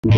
Suara 0.00 0.16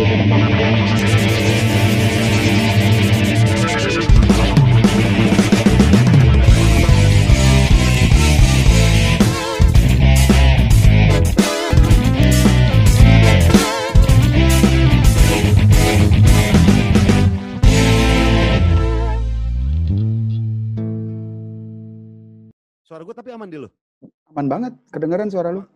gue 23.03 23.11
tapi 23.11 23.35
aman 23.35 23.51
di 23.51 23.59
lu? 23.59 23.67
Aman 24.31 24.47
banget, 24.47 24.71
kedengeran 24.95 25.27
suara 25.27 25.51
lu. 25.51 25.67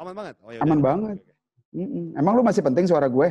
Aman 0.00 0.16
banget? 0.16 0.40
Oh, 0.40 0.48
ya 0.56 0.64
Aman 0.64 0.80
banget. 0.80 1.31
Mm-mm. 1.72 2.12
Emang 2.14 2.36
lu 2.36 2.44
masih 2.44 2.60
penting 2.60 2.84
suara 2.84 3.08
gue? 3.08 3.28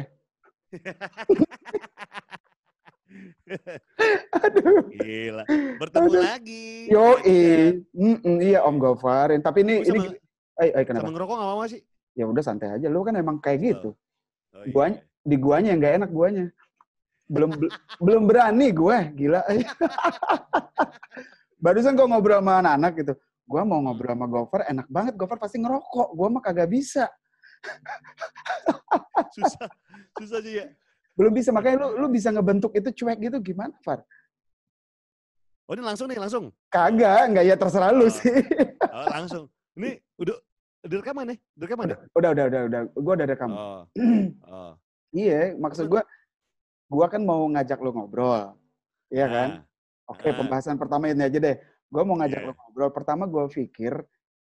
Aduh. 4.34 4.82
Gila. 4.98 5.44
Bertemu 5.78 6.10
Aduh. 6.10 6.22
lagi. 6.26 6.66
Yo, 6.90 7.22
Iya. 7.22 7.86
iya 8.42 8.60
Om 8.66 8.82
Gofarin. 8.82 9.46
Tapi 9.46 9.62
ini, 9.62 9.86
ini, 9.86 10.00
eh, 10.58 10.74
eh, 10.74 10.86
kenapa? 10.86 11.06
sama 11.06 11.14
ngerokok 11.14 11.36
gak 11.38 11.70
sih? 11.70 11.82
Ya 12.18 12.26
udah 12.26 12.44
santai 12.44 12.74
aja. 12.74 12.88
Lu 12.90 13.06
kan 13.06 13.14
emang 13.16 13.38
kayak 13.38 13.60
gitu. 13.62 13.90
Oh, 14.52 14.66
iya. 14.66 14.74
Guanya, 14.74 15.00
di 15.22 15.36
guanya 15.38 15.70
yang 15.72 15.80
gak 15.80 15.96
enak 16.02 16.12
guanya. 16.12 16.46
Belum 17.32 17.50
bel- 17.56 17.76
belum 18.02 18.24
berani 18.28 18.68
gue, 18.74 18.98
gila. 19.16 19.40
Barusan 21.64 21.94
gue 21.94 22.08
ngobrol 22.10 22.42
sama 22.42 22.60
anak-anak 22.60 22.92
gitu. 22.98 23.14
Gue 23.46 23.62
mau 23.64 23.80
ngobrol 23.86 24.18
sama 24.18 24.26
Gofar, 24.28 24.62
enak 24.66 24.88
banget. 24.90 25.14
Gofar 25.16 25.38
pasti 25.38 25.62
ngerokok. 25.62 26.10
Gue 26.12 26.28
mah 26.28 26.42
kagak 26.42 26.68
bisa. 26.68 27.06
Susah. 29.36 29.68
Susah 30.18 30.40
sih 30.42 30.54
ya. 30.60 30.66
Belum 31.16 31.32
bisa. 31.32 31.50
Makanya 31.52 31.78
lu, 31.88 31.88
lu 31.98 32.08
bisa 32.10 32.30
ngebentuk 32.30 32.72
itu 32.74 32.90
cuek 33.04 33.20
gitu 33.22 33.38
gimana, 33.42 33.76
Far? 33.82 34.02
Oh 35.66 35.74
ini 35.74 35.84
langsung 35.86 36.12
nih, 36.12 36.20
langsung. 36.20 36.52
Kagak, 36.68 37.32
nggak 37.32 37.46
ya 37.48 37.56
terserah 37.56 37.92
lu 37.96 38.08
Oh. 38.08 38.12
sih. 38.12 38.36
Oh, 38.92 39.08
langsung. 39.08 39.44
Ini 39.80 40.04
udah 40.20 40.36
udah 40.84 40.98
rekaman 41.00 41.26
nih? 41.32 41.38
Udah 41.56 41.66
rekaman 41.66 41.86
ya? 41.88 41.98
udah, 42.12 42.30
udah, 42.36 42.46
udah, 42.52 42.62
udah. 42.68 42.82
Gue 42.92 43.14
udah 43.16 43.28
rekam. 43.28 43.52
Oh. 43.52 43.82
Oh. 44.52 44.74
Iya, 45.12 45.56
maksud 45.56 45.88
gue, 45.88 46.02
gue 46.88 47.06
kan 47.08 47.22
mau 47.24 47.44
ngajak 47.48 47.80
lu 47.80 47.92
ngobrol. 47.92 48.56
Iya 49.08 49.28
kan? 49.28 49.50
Nah, 49.60 49.64
Oke, 50.12 50.28
Ah. 50.28 50.36
pembahasan 50.36 50.76
pertama 50.76 51.08
ini 51.08 51.24
aja 51.24 51.40
deh. 51.40 51.56
Gue 51.88 52.04
mau 52.04 52.20
ngajak 52.20 52.40
Iya. 52.44 52.48
lu 52.48 52.54
ngobrol. 52.54 52.92
Pertama 52.92 53.24
gue 53.28 53.44
pikir, 53.48 53.96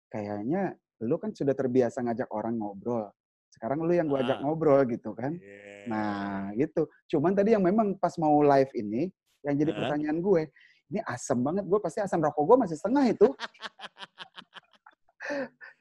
kayaknya 0.08 0.76
lu 1.04 1.20
kan 1.20 1.28
sudah 1.34 1.52
terbiasa 1.52 2.00
ngajak 2.00 2.28
orang 2.32 2.56
ngobrol. 2.56 3.12
Sekarang 3.52 3.84
lu 3.84 3.92
yang 3.92 4.08
gue 4.08 4.20
ajak 4.20 4.38
Ah. 4.38 4.42
ngobrol 4.44 4.80
gitu 4.88 5.12
kan. 5.12 5.36
iya. 5.36 5.84
Nah, 5.88 6.52
gitu. 6.56 6.88
Cuman 7.08 7.36
tadi 7.36 7.52
yang 7.56 7.64
memang 7.64 7.96
pas 7.96 8.16
mau 8.16 8.40
live 8.40 8.72
ini, 8.76 9.08
yang 9.44 9.56
jadi 9.56 9.70
Ah. 9.72 9.76
pertanyaan 9.76 10.18
gue, 10.20 10.42
ini 10.88 11.00
asem 11.04 11.38
banget. 11.40 11.64
Gue 11.68 11.80
pasti 11.80 12.00
asam 12.00 12.20
rokok 12.20 12.44
gue 12.44 12.56
masih 12.68 12.76
setengah 12.76 13.04
itu. 13.12 13.28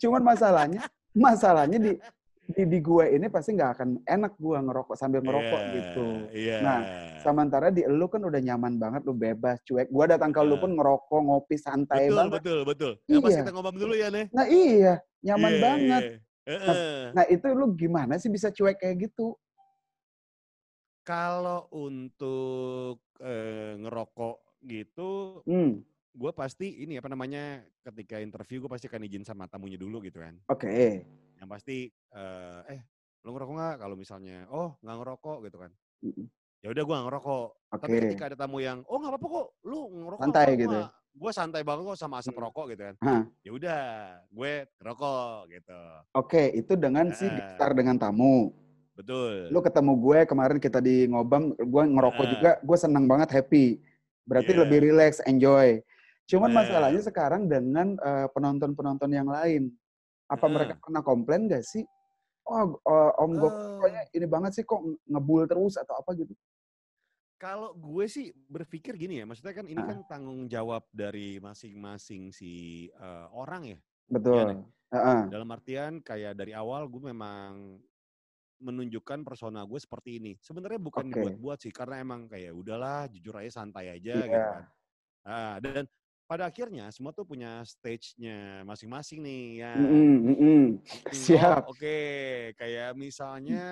Cuman 0.02 0.22
masalahnya, 0.24 0.82
masalahnya 1.16 1.78
di 1.80 1.92
di, 2.46 2.64
di 2.70 2.80
gue 2.80 3.06
ini 3.10 3.26
pasti 3.28 3.58
nggak 3.58 3.72
akan 3.74 3.90
enak 4.06 4.38
gue 4.38 4.58
ngerokok 4.58 4.96
sambil 4.96 5.26
ngerokok 5.26 5.62
Iya, 5.62 5.74
gitu. 5.74 6.08
Iya. 6.32 6.58
Nah, 6.62 6.80
Sementara 7.26 7.74
di 7.74 7.82
lu 7.90 8.06
kan 8.06 8.22
udah 8.22 8.38
nyaman 8.38 8.78
banget, 8.78 9.02
lu 9.02 9.18
bebas, 9.18 9.58
cuek. 9.66 9.90
Gua 9.90 10.06
datang 10.06 10.30
ke 10.30 10.38
lu 10.46 10.54
Iya. 10.54 10.62
pun 10.62 10.72
ngerokok, 10.78 11.22
ngopi, 11.26 11.58
santai 11.58 12.06
betul, 12.06 12.18
banget. 12.22 12.34
betul, 12.38 12.60
betul. 12.70 12.92
Yang 13.10 13.22
pas 13.26 13.32
Iya. 13.34 13.40
kita 13.42 13.52
ngomong 13.58 13.76
dulu 13.82 13.94
ya, 13.98 14.08
Nih. 14.14 14.26
Nah 14.30 14.46
iya, 14.46 14.94
nyaman 15.26 15.54
Iya, 15.58 15.62
banget. 15.66 16.04
iya. 16.06 16.18
Heeh. 16.46 17.02
Nah 17.18 17.26
itu 17.26 17.48
lu 17.50 17.66
gimana 17.74 18.22
sih 18.22 18.30
bisa 18.30 18.54
cuek 18.54 18.78
kayak 18.78 19.10
gitu? 19.10 19.34
Kalau 21.02 21.66
untuk 21.74 23.02
eh, 23.26 23.74
ngerokok 23.82 24.62
gitu, 24.62 25.42
Hmm, 25.50 25.82
gue 26.14 26.32
pasti 26.38 26.86
ini 26.86 27.02
apa 27.02 27.10
namanya 27.10 27.66
ketika 27.82 28.22
interview 28.22 28.62
gue 28.62 28.70
pasti 28.70 28.86
akan 28.86 29.02
izin 29.02 29.26
sama 29.26 29.50
tamunya 29.50 29.82
dulu 29.82 29.98
gitu 30.06 30.22
kan. 30.22 30.38
oke. 30.46 31.25
Yang 31.46 31.62
pasti 31.62 31.78
eh, 32.18 32.60
eh 32.74 32.82
lo 33.22 33.30
ngerokok 33.38 33.54
nggak? 33.54 33.76
Kalau 33.78 33.94
misalnya 33.94 34.50
oh 34.50 34.74
nggak 34.82 34.98
ngerokok 34.98 35.38
gitu 35.46 35.58
kan. 35.62 35.72
Ya 36.66 36.68
udah 36.74 36.84
gue 36.90 36.98
ngerokok. 37.06 37.48
Tapi 37.78 37.86
Oke. 37.94 38.02
ketika 38.10 38.24
ada 38.34 38.38
tamu 38.42 38.58
yang 38.58 38.82
oh 38.90 38.98
nggak 38.98 39.14
apa-apa 39.14 39.28
kok, 39.30 39.48
lu 39.62 39.80
ngerokok 39.94 40.24
Santai 40.26 40.46
nggak 40.50 40.62
gitu 40.66 40.74
ya? 40.74 40.86
apa-apa." 40.90 41.04
Gue 41.16 41.32
santai 41.32 41.64
banget 41.64 41.84
kok 41.88 41.96
sama 42.02 42.20
asap 42.20 42.36
rokok 42.36 42.66
gitu 42.76 42.82
kan. 42.92 42.96
Ya 43.40 43.52
udah, 43.56 43.84
gue 44.28 44.52
ngerokok 44.82 45.38
gitu. 45.48 45.82
Oke, 46.12 46.44
itu 46.52 46.74
dengan 46.76 47.08
si 47.16 47.24
Heeh. 47.30 47.40
gitar 47.40 47.72
dengan 47.72 47.96
tamu. 47.96 48.52
Betul. 49.00 49.48
Lu 49.48 49.64
ketemu 49.64 49.96
gue 49.96 50.20
kemarin 50.28 50.60
kita 50.60 50.84
di 50.84 51.08
ngobam, 51.08 51.56
gue 51.56 51.84
ngerokok 51.88 52.20
Heeh. 52.20 52.34
juga, 52.36 52.52
gue 52.60 52.78
senang 52.82 53.08
banget, 53.08 53.32
happy. 53.32 53.80
Berarti 54.28 54.52
Iya. 54.52 54.60
lebih 54.68 54.80
relax, 54.92 55.24
enjoy. 55.24 55.80
Cuman 56.28 56.52
Bener. 56.52 56.68
masalahnya 56.68 57.02
sekarang 57.06 57.48
dengan 57.48 57.96
eh, 57.96 58.28
penonton-penonton 58.36 59.08
yang 59.14 59.32
lain. 59.32 59.72
Apa 60.30 60.50
Heeh. 60.50 60.50
mereka 60.50 60.74
pernah 60.82 61.06
komplain 61.06 61.46
gak 61.46 61.62
sih? 61.62 61.86
Oh, 62.50 62.80
eh, 62.82 63.12
Om 63.22 63.32
Eh, 63.34 63.46
pokoknya 63.46 64.02
ini 64.18 64.26
banget 64.30 64.52
sih 64.62 64.66
kok 64.66 64.82
ngebul 65.10 65.46
terus 65.50 65.78
atau 65.78 65.96
apa 66.02 66.12
gitu. 66.18 66.34
Kalau 67.42 67.76
gue 67.76 68.08
sih 68.08 68.32
berpikir 68.48 68.96
gini 68.96 69.20
ya, 69.20 69.28
maksudnya 69.28 69.52
kan 69.52 69.68
ini 69.68 69.84
Ah. 69.84 69.84
kan 69.84 70.08
tanggung 70.08 70.48
jawab 70.48 70.88
dari 70.96 71.36
masing-masing 71.44 72.32
si 72.32 72.88
eh, 72.96 73.28
orang 73.28 73.64
ya. 73.76 73.80
Betul. 74.10 74.70
Heeh. 74.94 75.36
Dalam 75.36 75.50
artian 75.52 76.00
kayak 76.06 76.38
dari 76.38 76.54
awal 76.54 76.86
gue 76.92 77.02
memang 77.12 77.82
menunjukkan 78.62 79.24
persona 79.28 79.64
gue 79.68 79.80
seperti 79.82 80.18
ini. 80.24 80.34
Sebenarnya 80.42 80.80
bukan 80.82 81.06
Oke. 81.14 81.16
dibuat-buat 81.16 81.60
sih, 81.64 81.74
karena 81.76 82.02
emang 82.04 82.28
kayak 82.32 82.54
udahlah, 82.56 83.08
jujur 83.12 83.36
aja 83.40 83.52
santai 83.64 83.92
aja 83.94 84.26
gitu 84.32 84.48
Iya. 84.48 84.56
kan. 84.56 84.66
Ah, 85.28 85.58
dan 85.64 85.86
pada 86.26 86.50
akhirnya 86.50 86.90
semua 86.90 87.14
tuh 87.14 87.26
punya 87.26 87.62
stage-nya 87.62 88.66
masing-masing 88.66 89.22
nih 89.22 89.46
ya. 89.62 89.74
Mm-mm. 89.78 90.14
Hmm, 90.34 90.68
Siap. 91.14 91.70
Oh, 91.70 91.78
oke, 91.78 91.98
kayak 92.58 92.98
misalnya 92.98 93.64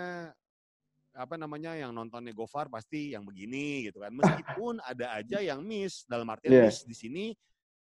apa 1.13 1.38
namanya 1.38 1.78
yang 1.78 1.94
nontonnya 1.94 2.34
Gofar 2.34 2.69
pasti 2.69 3.13
yang 3.13 3.25
begini 3.25 3.90
gitu 3.90 4.02
kan. 4.02 4.13
Meskipun 4.22 4.81
ada 4.86 5.18
aja 5.18 5.42
yang 5.42 5.66
miss 5.66 6.06
dalam 6.06 6.30
artian 6.30 6.53
Iya. 6.53 6.69
miss 6.69 6.86
di 6.86 6.96
sini 6.97 7.25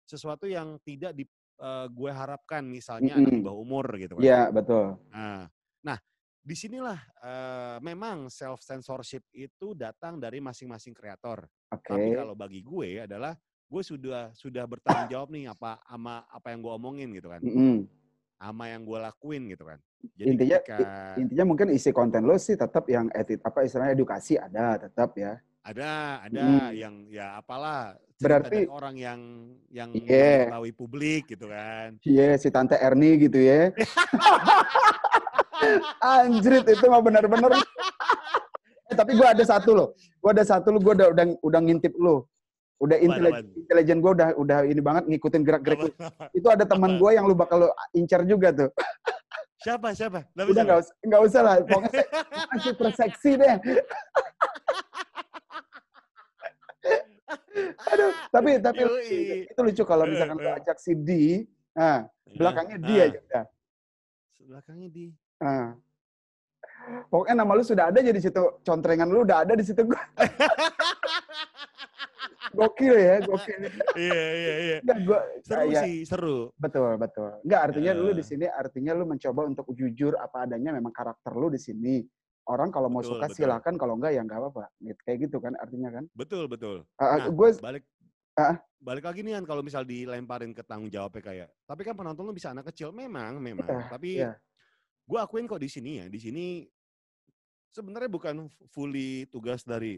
sesuatu 0.07 0.47
yang 0.47 0.79
tidak 0.83 1.16
di 1.16 1.23
eh, 1.57 1.88
gue 1.89 2.11
harapkan 2.11 2.63
misalnya 2.67 3.17
anak 3.19 3.33
di 3.39 3.44
bawah 3.44 3.59
umur 3.63 3.88
gitu 3.95 4.19
kan. 4.19 4.23
Iya, 4.23 4.41
betul. 4.51 5.00
Nah, 5.11 5.47
nah 5.83 5.97
di 6.44 6.56
sinilah 6.56 7.00
eh, 7.23 7.77
memang 7.79 8.27
self 8.27 8.59
censorship 8.63 9.23
itu 9.31 9.72
datang 9.75 10.19
dari 10.19 10.44
masing-masing 10.44 10.91
kreator. 10.91 11.47
Tapi 11.72 12.11
Oke. 12.11 12.19
kalau 12.19 12.35
bagi 12.35 12.63
gue 12.63 13.03
adalah 13.07 13.35
gue 13.67 13.81
sudah 13.81 14.31
sudah 14.31 14.63
bertanggung 14.63 15.09
jawab 15.09 15.28
nih 15.28 15.47
apa 15.47 15.78
ama 15.85 16.23
apa 16.28 16.50
yang 16.50 16.59
gue 16.61 16.72
omongin 16.72 17.07
gitu 17.11 17.28
kan, 17.28 17.39
Mm-mm. 17.41 17.83
ama 18.39 18.63
yang 18.66 18.81
gue 18.81 18.97
lakuin 18.97 19.45
gitu 19.47 19.63
kan. 19.63 19.78
Jadi 20.16 20.28
Intinya 20.29 20.57
ketika 20.61 20.88
intinya 21.17 21.44
mungkin 21.45 21.67
isi 21.69 21.89
konten 21.91 22.23
lo 22.23 22.38
sih 22.38 22.53
tetap 22.53 22.85
yang 22.88 23.07
edit 23.11 23.41
apa 23.41 23.61
istilahnya 23.61 23.94
edukasi 23.94 24.35
ada 24.35 24.77
tetap 24.77 25.13
ya. 25.16 25.38
ada 25.61 26.23
ada 26.23 26.39
Mm. 26.39 26.69
yang 26.73 26.95
ya 27.11 27.35
apalah 27.35 27.91
Berarti- 28.17 28.66
orang 28.66 28.95
yang 28.95 29.19
yang 29.67 29.91
Iya. 29.91 30.47
mengetahui 30.47 30.72
publik 30.73 31.22
gitu 31.27 31.45
kan. 31.45 32.00
Iya, 32.01 32.33
si 32.39 32.47
tante 32.47 32.73
Erni 32.73 33.19
gitu 33.19 33.35
ya. 33.35 33.69
Anjrit 36.00 36.66
itu 36.66 36.85
mah 36.88 36.97
benar-benar. 36.97 37.51
eh, 38.88 38.95
tapi 38.95 39.11
gua 39.13 39.35
ada 39.35 39.44
satu 39.44 39.75
loh. 39.75 39.88
Gua 40.17 40.31
ada 40.31 40.41
satu 40.41 40.72
lo, 40.72 40.79
gua 40.79 40.95
udah 40.95 41.07
udah 41.11 41.25
udah 41.44 41.59
ngintip 41.61 41.94
lo. 42.00 42.25
Udah 42.77 42.97
intelijen, 43.01 43.97
gua 43.97 44.13
udah 44.13 44.27
udah 44.38 44.59
ini 44.63 44.77
banget 44.77 45.09
ngikutin 45.09 45.41
gerak-gerik 45.41 45.97
Itu 46.29 46.47
ada 46.47 46.61
teman 46.61 47.01
gua 47.01 47.09
yang 47.09 47.25
lu 47.25 47.33
bakal 47.33 47.65
lu 47.65 47.69
incar 47.91 48.21
juga 48.21 48.53
tuh. 48.53 48.69
Siapa 49.57 49.89
siapa? 49.91 50.29
Nama 50.31 50.45
Udah 50.45 50.61
nggak 50.63 50.79
usah 50.79 50.93
nggak 51.01 51.21
usah 51.25 51.41
lah. 51.41 51.55
Pokoknya 51.65 51.91
se- 51.91 52.09
pokoknya 52.13 52.59
super 52.61 52.89
seksi 52.94 53.31
deh. 53.35 53.56
Aduh, 57.88 58.12
tapi 58.29 58.50
tapi 58.62 58.81
Yoi. 58.85 59.50
itu 59.50 59.59
lucu 59.59 59.83
kalau 59.83 60.06
misalkan 60.06 60.38
lu 60.38 60.45
Eh, 60.45 60.53
eh. 60.53 60.59
ajak 60.62 60.77
si 60.77 60.94
D, 60.94 61.09
nah, 61.74 62.06
belakangnya 62.29 62.77
dia 62.79 63.01
Ah, 63.01 63.07
aja 63.09 63.19
udah. 63.19 63.44
Belakangnya 64.47 64.88
di 64.88 65.06
Nah. 65.38 65.75
Pokoknya 67.12 67.35
nama 67.35 67.51
lu 67.51 67.68
sudah 67.68 67.91
ada 67.91 68.00
jadi 68.00 68.15
situ 68.15 68.39
contrengan 68.63 69.12
lu 69.12 69.27
udah 69.27 69.44
ada 69.44 69.53
di 69.53 69.63
situ 69.65 69.83
gua. 69.83 70.00
gokil 72.51 72.95
ya, 72.95 73.15
gokil. 73.19 73.59
Iya 73.94 74.23
iya 74.33 74.55
iya. 74.59 74.77
Enggak 74.81 74.99
gua 75.03 75.19
Seru 75.41 75.59
kayak- 75.67 75.83
sih, 75.83 75.97
seru. 76.03 76.39
betul, 76.55 76.91
betul. 76.95 77.29
Enggak 77.41 77.61
artinya 77.67 77.91
lu 77.94 78.11
di 78.11 78.21
Eh. 78.21 78.27
sini 78.27 78.45
artinya 78.45 78.91
lu 78.94 79.03
mencoba 79.03 79.41
untuk 79.44 79.65
jujur 79.71 80.13
apa 80.15 80.44
adanya 80.44 80.71
memang 80.71 80.91
karakter 80.91 81.31
lu 81.31 81.47
di 81.47 81.57
sini. 81.57 82.03
Orang 82.47 82.71
kalau 82.71 82.88
mau 82.88 83.03
Betul, 83.03 83.19
suka 83.19 83.27
betul. 83.27 83.38
silakan, 83.44 83.75
kalau 83.75 83.94
enggak 83.95 84.15
ya 84.15 84.23
enggak 84.23 84.39
apa-apa. 84.39 84.71
Gitu, 84.79 84.99
kayak 85.03 85.17
gitu 85.27 85.38
kan 85.38 85.51
artinya 85.55 85.89
kan. 85.91 86.03
Betul 86.15 86.47
betul. 86.47 86.88
Ah, 86.95 87.19
Nah, 87.19 87.27
gue 87.27 87.49
balik 87.59 87.83
Ah. 88.33 88.55
balik 88.77 89.03
lagi 89.03 89.19
nih 89.19 89.35
kan 89.35 89.43
kalau 89.43 89.59
misal 89.59 89.81
dilemparin 89.81 90.53
ke 90.53 90.61
tanggung 90.61 90.88
jawabnya 90.88 91.19
kayak 91.19 91.50
tapi 91.65 91.81
kan 91.81 91.91
penonton 91.91 92.21
lu 92.21 92.31
bisa 92.31 92.53
anak 92.53 92.69
kecil 92.69 92.93
memang 92.93 93.41
memang 93.41 93.65
Iya, 93.65 93.89
tapi 93.89 94.09
iya. 94.15 94.38
gue 95.03 95.17
akuin 95.17 95.43
kok 95.43 95.57
di 95.57 95.65
sini 95.65 95.97
ya 95.97 96.05
di 96.05 96.21
sini 96.21 96.45
sebenarnya 97.73 98.05
bukan 98.07 98.45
fully 98.69 99.25
tugas 99.27 99.61
dari 99.61 99.97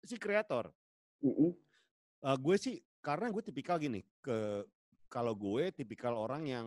si 0.00 0.16
kreator. 0.16 0.72
Eh, 1.22 2.36
gue 2.36 2.56
sih 2.56 2.76
karena 3.00 3.28
gue 3.28 3.40
tipikal 3.40 3.76
gini 3.76 4.04
ke 4.20 4.64
kalau 5.08 5.32
gue 5.32 5.72
tipikal 5.72 6.12
orang 6.14 6.44
yang 6.44 6.66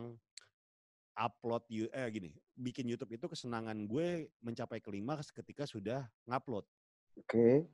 upload 1.14 1.62
you 1.70 1.86
eh 1.94 2.10
gini 2.10 2.34
bikin 2.54 2.90
YouTube 2.90 3.14
itu 3.14 3.30
kesenangan 3.30 3.78
gue 3.86 4.34
mencapai 4.42 4.82
klimaks 4.82 5.30
ketika 5.30 5.66
sudah 5.66 6.06
ngupload. 6.26 6.66
Oke. 7.18 7.70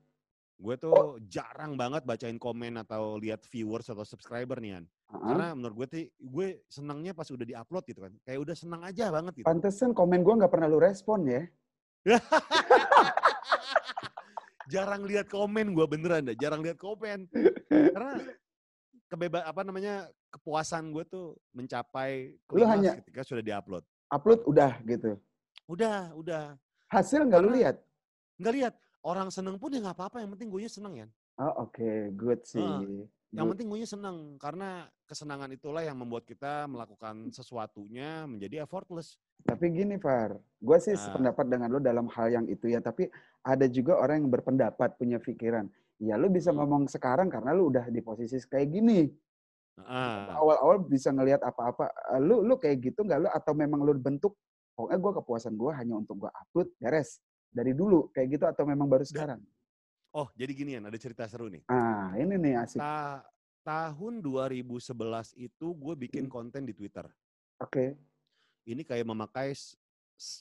Gue 0.59 0.75
tuh 0.75 0.91
Oh. 0.91 1.15
jarang 1.23 1.79
banget 1.79 2.03
bacain 2.03 2.35
komen 2.35 2.75
atau 2.77 3.15
lihat 3.15 3.47
viewers 3.47 3.87
atau 3.87 4.03
subscriber 4.03 4.59
nih 4.59 4.75
kan. 4.75 4.85
Ah, 5.07 5.19
Karena 5.23 5.47
menurut 5.55 5.75
gue 5.75 5.87
tuh 5.87 5.99
gue 6.19 6.47
senangnya 6.67 7.15
pas 7.15 7.31
udah 7.31 7.47
diupload 7.47 7.83
gitu 7.87 8.03
kan. 8.03 8.13
Kayak 8.27 8.39
udah 8.43 8.55
senang 8.59 8.81
aja 8.83 9.07
banget 9.07 9.39
gitu. 9.39 9.47
Pantesan 9.47 9.95
komen 9.95 10.19
gue 10.19 10.35
nggak 10.35 10.51
pernah 10.51 10.67
lu 10.67 10.83
respon 10.83 11.23
ya. 11.23 11.47
jarang 14.69 15.01
lihat 15.04 15.25
komen 15.25 15.74
gue 15.74 15.86
beneran 15.89 16.30
dah, 16.30 16.38
jarang 16.38 16.62
lihat 16.62 16.77
komen. 16.77 17.25
Karena 17.68 18.13
kebeba 19.10 19.42
apa 19.42 19.66
namanya 19.66 20.06
kepuasan 20.30 20.94
gue 20.94 21.01
tuh 21.10 21.33
mencapai 21.51 22.38
Lu 22.54 22.62
hanya- 22.69 23.01
ketika 23.01 23.25
sudah 23.25 23.42
diupload. 23.42 23.81
Upload 24.13 24.45
udah 24.45 24.77
gitu. 24.86 25.18
Udah, 25.66 26.13
udah. 26.13 26.57
Hasil 26.89 27.25
nggak 27.25 27.42
lu 27.42 27.50
lihat? 27.54 27.77
Nggak 28.38 28.54
lihat. 28.57 28.74
Orang 29.01 29.30
seneng 29.33 29.57
pun 29.57 29.74
ya 29.74 29.81
nggak 29.81 29.98
apa-apa. 29.98 30.21
Yang 30.21 30.31
penting 30.38 30.50
gue 30.54 30.62
seneng 30.69 30.94
ya. 31.06 31.07
Oh 31.39 31.66
oke, 31.69 32.13
good 32.18 32.42
sih. 32.45 32.62
Heeh. 32.62 33.06
Yang 33.29 33.47
penting 33.53 33.67
gue 33.69 33.85
seneng. 33.85 34.17
Karena 34.41 34.89
kesenangan 35.05 35.49
itulah 35.53 35.85
yang 35.85 35.97
membuat 35.97 36.25
kita 36.25 36.65
melakukan 36.65 37.29
sesuatunya 37.29 38.25
menjadi 38.25 38.65
effortless. 38.65 39.21
Tapi 39.39 39.71
gini, 39.71 39.95
Far, 40.01 40.35
gue 40.35 40.77
sih 40.81 40.97
Nah. 40.97 40.99
sependapat 40.99 41.45
dengan 41.47 41.69
lo 41.71 41.79
dalam 41.79 42.09
hal 42.11 42.27
yang 42.33 42.45
itu 42.49 42.67
ya. 42.67 42.81
Tapi 42.81 43.07
ada 43.45 43.65
juga 43.69 44.01
orang 44.01 44.25
yang 44.25 44.31
berpendapat, 44.33 44.97
punya 44.97 45.21
pikiran. 45.21 45.69
Ya 45.99 46.15
lu 46.15 46.27
bisa 46.27 46.49
Hmm. 46.49 46.63
ngomong 46.63 46.83
sekarang 46.87 47.29
karena 47.29 47.51
lu 47.53 47.69
udah 47.69 47.87
di 47.87 48.01
posisi 48.01 48.39
kayak 48.41 48.67
gini. 48.71 49.07
Heeh. 49.79 50.19
Awal-awal 50.35 50.83
bisa 50.83 51.11
ngelihat 51.11 51.39
apa-apa. 51.39 51.87
Eh, 52.17 52.21
Lu 52.23 52.43
lu 52.43 52.59
kayak 52.59 52.83
gitu 52.83 53.03
nggak 53.03 53.19
lu? 53.19 53.27
Atau 53.31 53.55
memang 53.55 53.79
lu 53.83 53.95
bentuk, 53.95 54.35
pokoknya 54.75 54.97
gue 54.99 55.11
kepuasan 55.23 55.53
gue 55.55 55.71
hanya 55.71 55.95
untuk 55.95 56.19
gue 56.19 56.31
upload, 56.31 56.67
beres. 56.79 57.19
Dari 57.49 57.71
dulu 57.71 58.11
kayak 58.11 58.27
gitu 58.35 58.45
atau 58.45 58.63
memang 58.67 58.87
baru 58.87 59.03
sekarang? 59.03 59.39
Oh, 60.09 60.25
jadi 60.33 60.51
ginian, 60.51 60.81
ada 60.81 60.97
cerita 60.97 61.29
seru 61.29 61.45
nih. 61.47 61.61
Ah, 61.69 62.09
ini 62.17 62.33
nih 62.33 62.53
asik. 62.57 62.81
Ta- 62.81 63.21
tahun 63.61 64.25
2011 64.25 64.89
itu 65.38 65.67
gue 65.69 65.94
bikin 66.00 66.25
Hmm. 66.25 66.33
konten 66.33 66.65
di 66.65 66.73
Twitter. 66.73 67.06
Oke. 67.61 67.94
Ini 68.65 68.81
kayak 68.81 69.06
memakai 69.06 69.53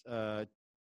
eh, 0.05 0.43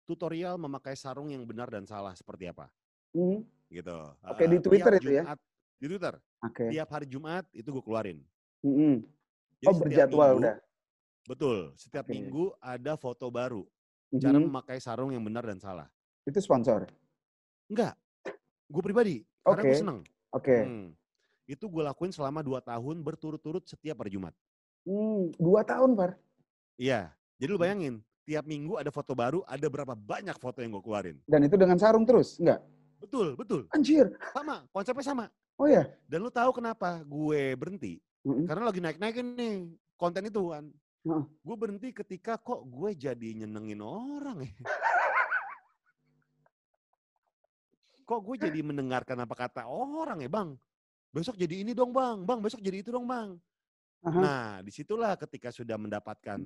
tutorial 0.07 0.55
memakai 0.55 0.95
sarung 0.95 1.27
yang 1.27 1.43
benar 1.43 1.67
dan 1.67 1.83
salah 1.83 2.15
seperti 2.15 2.47
apa, 2.47 2.71
Hmm, 3.11 3.43
gitu. 3.67 3.97
Oke, 4.23 4.45
Eh, 4.45 4.49
di 4.49 4.57
Twitter 4.61 4.93
itu 4.95 5.11
ya? 5.11 5.35
Di 5.75 5.85
Twitter. 5.85 6.15
Oke. 6.39 6.71
Tiap 6.71 6.87
hari 6.87 7.03
Jumat 7.05 7.43
itu 7.51 7.67
gue 7.67 7.83
keluarin. 7.83 8.23
Mm-mm. 8.63 9.03
Jadi 9.59 9.67
Oh 9.67 9.75
berjadwal 9.75 10.29
minggu- 10.29 10.39
udah. 10.39 10.55
Betul. 11.27 11.57
Setiap 11.75 12.07
Oke. 12.07 12.13
minggu 12.13 12.43
ada 12.57 12.95
foto 12.95 13.27
baru. 13.27 13.67
Cara 14.15 14.39
Mhm. 14.39 14.47
memakai 14.47 14.79
sarung 14.79 15.11
yang 15.11 15.19
benar 15.21 15.43
dan 15.43 15.59
salah. 15.59 15.91
Itu 16.23 16.39
sponsor. 16.39 16.87
Enggak. 17.67 17.99
Gue 18.67 18.83
pribadi. 18.83 19.15
Karena 19.41 19.63
gue 19.63 19.79
seneng. 19.79 19.99
Oke. 20.35 20.57
Hmm. 20.63 20.87
Itu 21.47 21.71
gue 21.71 21.79
lakuin 21.79 22.11
selama 22.11 22.43
2 22.43 22.59
tahun 22.59 22.95
berturut-turut 22.99 23.63
setiap 23.63 24.03
hari 24.03 24.19
Jumat. 24.19 24.35
Hmm, 24.87 25.35
dua 25.35 25.67
tahun, 25.67 25.99
Par. 25.99 26.15
Iya. 26.79 27.11
Jadi 27.39 27.49
lu 27.51 27.59
Hmm. 27.59 27.63
bayangin. 27.67 27.95
Tiap 28.27 28.43
minggu 28.43 28.75
ada 28.75 28.91
foto 28.91 29.15
baru, 29.15 29.39
ada 29.47 29.67
berapa 29.71 29.95
banyak 29.95 30.35
foto 30.35 30.59
yang 30.59 30.75
gue 30.75 30.83
keluarin. 30.83 31.15
Dan 31.23 31.47
itu 31.47 31.55
dengan 31.55 31.79
sarung 31.79 32.03
terus? 32.03 32.35
Enggak? 32.39 32.59
Betul, 32.99 33.39
betul. 33.39 33.71
Anjir. 33.71 34.11
Sama, 34.35 34.67
konsepnya 34.75 35.03
sama. 35.03 35.25
Oh 35.55 35.63
ya? 35.63 35.87
Dan 36.11 36.27
lu 36.27 36.31
tahu 36.31 36.51
kenapa 36.51 37.07
gue 37.07 37.55
berhenti? 37.55 38.03
Mm-mm. 38.27 38.43
Karena 38.43 38.63
lagi 38.67 38.83
naik-naikin 38.83 39.27
nih 39.31 39.55
konten 39.95 40.27
itu 40.27 40.43
kan. 40.51 40.67
Heeh. 41.07 41.23
Gue 41.23 41.55
berhenti 41.55 41.95
ketika 41.95 42.35
kok 42.35 42.67
gue 42.67 42.91
jadi 42.99 43.29
nyenengin 43.31 43.79
orang 43.79 44.43
ya. 44.43 44.51
kok 48.07 48.23
gue 48.23 48.35
jadi 48.39 48.59
mendengarkan 48.63 49.19
apa 49.19 49.35
kata 49.35 49.67
orang 49.67 50.23
ya 50.23 50.31
bang. 50.31 50.55
Besok 51.11 51.35
jadi 51.35 51.59
ini 51.59 51.75
dong 51.75 51.91
bang, 51.91 52.23
bang 52.23 52.39
besok 52.39 52.63
jadi 52.63 52.79
itu 52.79 52.87
dong 52.87 53.03
bang. 53.03 53.35
Aha. 54.07 54.19
Nah 54.23 54.45
di 54.63 54.71
situlah 54.71 55.19
ketika 55.19 55.51
sudah 55.51 55.75
mendapatkan 55.75 56.39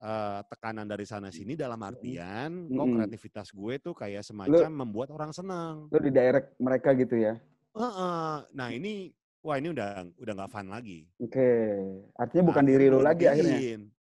eh, 0.00 0.40
tekanan 0.48 0.88
dari 0.88 1.04
sana 1.04 1.28
sini 1.28 1.52
dalam 1.52 1.76
artian 1.84 2.64
kok 2.64 2.80
Mm-mm. 2.80 2.96
kreativitas 2.96 3.52
gue 3.52 3.74
tuh 3.76 3.92
kayak 3.92 4.24
semacam 4.24 4.72
membuat 4.72 5.12
orang 5.12 5.36
senang. 5.36 5.92
Lu 5.92 6.00
di 6.00 6.08
direct 6.08 6.56
mereka 6.56 6.96
gitu 6.96 7.20
ya? 7.20 7.36
Heeh. 7.76 8.34
Nah 8.56 8.68
ini, 8.72 9.12
wah 9.44 9.60
ini 9.60 9.76
udah 9.76 10.08
udah 10.16 10.32
nggak 10.32 10.48
fun 10.50 10.72
lagi. 10.72 11.04
Oke. 11.20 11.76
Artinya 12.16 12.44
bukan 12.48 12.64
Akhirnya 12.64 12.80
diri 12.80 12.86
lu 12.88 12.96
gua 12.96 13.06
lagi 13.12 13.24
akhirnya? 13.28 13.58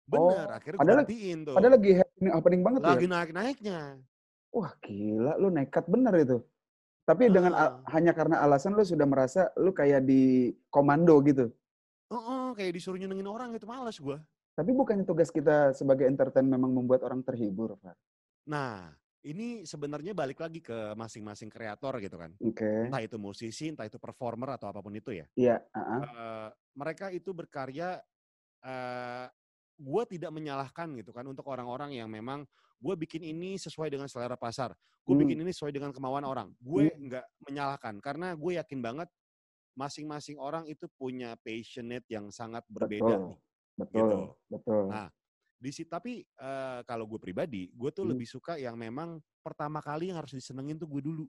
Bener, 0.08 0.24
Oh, 0.24 0.32
akhirnya 0.48 0.78
gue 0.78 0.82
padahal- 0.86 0.98
berhentiin 1.04 1.38
tuh. 1.44 1.56
Padahal 1.58 1.74
lagi 1.74 1.92
happening, 1.98 2.32
happening 2.32 2.62
banget 2.62 2.82
lagi 2.86 3.06
ya? 3.06 3.12
naik-naiknya. 3.12 3.80
Wah 4.48 4.72
gila, 4.80 5.34
lu 5.36 5.48
nekat 5.50 5.86
bener 5.90 6.14
itu. 6.16 6.38
Tapi 7.08 7.32
dengan 7.32 7.56
Ah. 7.56 7.80
hanya 7.96 8.12
karena 8.12 8.44
alasan 8.44 8.76
lu 8.76 8.84
sudah 8.84 9.08
merasa 9.08 9.48
lu 9.56 9.72
kayak 9.72 10.04
di 10.04 10.52
komando 10.68 11.24
gitu. 11.24 11.48
Heeh, 12.12 12.46
kayak 12.52 12.72
disuruh 12.76 13.00
nyenengin 13.00 13.32
orang 13.32 13.56
itu 13.56 13.64
males 13.64 13.96
gue. 13.96 14.20
Tapi 14.60 14.72
bukannya 14.76 15.08
tugas 15.08 15.32
kita 15.32 15.72
sebagai 15.72 16.04
entertain 16.04 16.44
memang 16.44 16.76
membuat 16.76 17.08
orang 17.08 17.24
terhibur, 17.24 17.80
Pak? 17.80 17.96
Nah, 18.52 18.92
ini 19.24 19.64
sebenarnya 19.64 20.12
balik 20.12 20.44
lagi 20.44 20.60
ke 20.60 20.92
masing-masing 21.00 21.48
kreator 21.48 21.96
gitu 22.04 22.20
kan. 22.20 22.36
Oke. 22.44 22.68
Entah 22.92 23.00
itu 23.00 23.16
musisi, 23.16 23.72
entah 23.72 23.88
itu 23.88 23.96
performer 23.96 24.60
atau 24.60 24.68
apa 24.68 24.84
pun 24.84 24.92
itu 24.92 25.16
ya. 25.16 25.26
Iya, 25.40 25.64
ah, 25.72 26.04
Eh, 26.04 26.50
mereka 26.76 27.08
itu 27.16 27.32
berkarya, 27.32 28.04
eh 28.68 29.28
gue 29.78 30.04
tidak 30.10 30.34
menyalahkan 30.34 30.90
gitu 30.98 31.14
kan 31.14 31.24
untuk 31.30 31.46
orang-orang 31.48 31.94
yang 31.94 32.10
memang 32.10 32.50
gue 32.78 32.94
bikin 32.98 33.22
ini 33.26 33.58
sesuai 33.58 33.90
dengan 33.90 34.06
selera 34.10 34.38
pasar. 34.38 34.74
Gue 35.04 35.16
Hmm. 35.16 35.24
bikin 35.26 35.38
ini 35.42 35.52
sesuai 35.56 35.74
dengan 35.74 35.92
kemauan 35.96 36.26
orang. 36.28 36.54
Gue 36.60 36.92
nggak 36.94 37.26
menyalahkan 37.48 37.96
karena 38.04 38.36
gue 38.36 38.60
yakin 38.60 38.80
banget 38.84 39.10
masing-masing 39.78 40.38
orang 40.42 40.66
itu 40.66 40.90
punya 40.98 41.38
passionate 41.42 42.06
yang 42.10 42.34
sangat 42.34 42.66
berbeda 42.70 43.14
betul, 43.14 43.22
nih. 43.30 43.40
betul, 43.78 44.10
gitu. 44.10 44.18
betul. 44.50 44.84
Nah, 44.90 45.08
di 45.58 45.72
situ 45.74 45.90
tapi 45.90 46.14
eh, 46.26 46.80
kalau 46.86 47.06
gue 47.06 47.20
pribadi, 47.22 47.70
gue 47.74 47.90
tuh 47.94 48.06
Hmm. 48.06 48.12
lebih 48.14 48.28
suka 48.30 48.58
yang 48.58 48.74
memang 48.78 49.22
pertama 49.46 49.80
kali 49.82 50.10
yang 50.10 50.18
harus 50.18 50.34
disenengin 50.34 50.78
tuh 50.78 50.90
gue 50.90 51.02
dulu. 51.06 51.26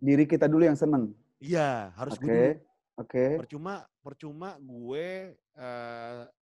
Diri 0.00 0.24
kita 0.24 0.48
dulu 0.48 0.64
yang 0.64 0.76
seneng. 0.76 1.12
Iya, 1.40 1.92
harus 1.96 2.16
Oke, 2.16 2.24
gue 2.24 2.32
dulu. 2.32 2.50
oke. 3.00 3.24
Percuma, 3.44 3.74
percuma 4.00 4.48
gue 4.58 5.06
eh, 5.36 6.03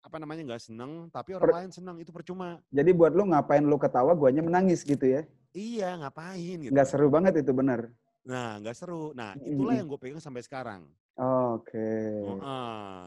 apa 0.07 0.17
namanya 0.23 0.41
nggak 0.47 0.63
seneng, 0.63 1.11
tapi 1.11 1.35
orang 1.35 1.51
Per- 1.51 1.57
lain 1.59 1.71
seneng 1.75 1.95
itu 1.99 2.15
percuma. 2.15 2.63
Jadi 2.71 2.95
buat 2.95 3.11
lu 3.11 3.27
ngapain 3.27 3.59
lu 3.59 3.75
ketawa, 3.75 4.15
guanya 4.15 4.39
menangis 4.39 4.87
gitu 4.87 5.03
ya? 5.03 5.27
Iya, 5.51 5.99
ngapain 5.99 6.57
gitu. 6.63 6.71
Nggak 6.71 6.87
kan. 6.87 6.91
seru 6.95 7.07
banget 7.11 7.43
itu 7.43 7.51
benar. 7.51 7.91
Nah, 8.23 8.59
nggak 8.63 8.75
seru. 8.75 9.11
Nah, 9.11 9.35
itulah 9.43 9.75
mm, 9.75 9.79
yang 9.83 9.87
gue 9.91 9.99
pegang 9.99 10.23
sampai 10.23 10.43
sekarang. 10.43 10.87
Oke. 11.19 11.91
Heeh. 12.23 13.03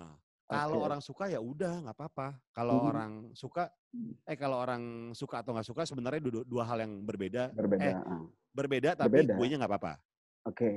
Kalau 0.51 0.77
Oke. 0.83 0.87
orang 0.91 1.01
suka 1.01 1.25
ya 1.31 1.39
udah 1.39 1.75
nggak 1.89 1.97
apa-apa. 1.97 2.29
Kalau 2.51 2.77
Mhm. 2.83 2.89
orang 2.91 3.13
suka, 3.39 3.71
eh 4.27 4.37
kalau 4.37 4.59
orang 4.59 5.15
suka 5.15 5.41
atau 5.41 5.55
nggak 5.55 5.69
suka 5.69 5.83
sebenarnya 5.87 6.21
dua, 6.21 6.43
dua 6.43 6.65
hal 6.67 6.83
yang 6.85 7.01
berbeda. 7.07 7.55
Berbeda. 7.55 7.87
Eh, 7.87 7.95
ah. 7.97 8.25
berbeda 8.51 8.91
tapi 8.99 9.23
Berbeda. 9.23 9.35
gue 9.39 9.47
nya 9.47 9.57
nggak 9.63 9.71
apa-apa. 9.71 9.93
Oke. 10.51 10.71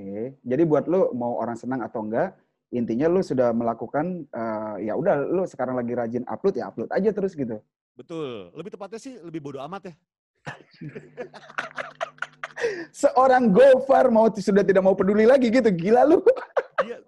Jadi 0.45 0.63
buat 0.67 0.85
lu 0.85 1.09
mau 1.17 1.41
orang 1.41 1.57
senang 1.57 1.81
atau 1.81 2.05
enggak, 2.05 2.37
intinya 2.73 3.05
lu 3.05 3.21
sudah 3.21 3.53
melakukan 3.53 4.25
eh, 4.27 4.89
ya 4.89 4.97
udah 4.97 5.21
lu 5.23 5.45
sekarang 5.45 5.77
lagi 5.77 5.93
rajin 5.93 6.25
upload 6.25 6.57
ya 6.57 6.67
upload 6.67 6.89
aja 6.89 7.09
terus 7.13 7.37
gitu. 7.37 7.61
Betul. 7.93 8.49
Lebih 8.57 8.73
tepatnya 8.73 8.97
sih 8.97 9.13
lebih 9.21 9.39
bodoh 9.39 9.61
amat 9.61 9.93
ya. 9.93 9.93
Seorang 12.93 13.51
Gofar 13.51 14.07
mau 14.07 14.31
sudah 14.31 14.63
tidak 14.63 14.81
mau 14.81 14.95
peduli 14.95 15.27
lagi 15.27 15.53
gitu. 15.53 15.69
Gila 15.69 16.03
lu. 16.03 16.19
Iya. 16.83 16.99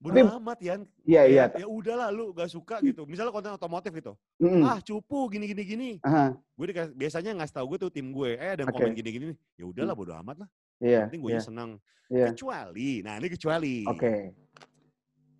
Bodoh 0.00 0.26
amat 0.42 0.58
Yan. 0.64 0.80
Iya, 1.06 1.22
iya. 1.28 1.44
Ya, 1.54 1.62
ya 1.62 1.66
udahlah 1.70 2.08
lu 2.10 2.32
gak 2.34 2.48
suka 2.50 2.80
gitu. 2.82 3.04
Misalnya 3.06 3.30
konten 3.30 3.52
otomotif 3.54 3.92
gitu. 3.94 4.16
Mm-mm. 4.42 4.64
Ah 4.66 4.80
cupu 4.80 5.28
gini 5.30 5.44
gini 5.46 5.62
gini. 5.62 5.90
Aha, 6.02 6.34
Gue 6.56 6.72
dikasih- 6.72 6.96
biasanya 6.96 7.30
ngasih 7.38 7.54
tahu 7.54 7.76
gue 7.76 7.78
tuh 7.86 7.90
tim 7.92 8.10
gue. 8.10 8.34
Eh 8.34 8.56
ada 8.56 8.64
yang 8.64 8.72
Oke. 8.72 8.80
komen 8.80 8.96
gini 8.96 9.10
gini. 9.12 9.26
Ya 9.54 9.68
udahlah 9.70 9.92
bodoh 9.94 10.16
amat 10.24 10.42
lah. 10.42 10.48
Iya. 10.80 10.90
Yang 10.90 11.02
penting 11.12 11.22
gue 11.22 11.30
Iya. 11.30 11.42
seneng. 11.44 11.70
Iya. 12.10 12.26
Kecuali, 12.34 12.90
nah 13.06 13.14
ini 13.22 13.28
kecuali. 13.30 13.74
Oke. 13.86 14.12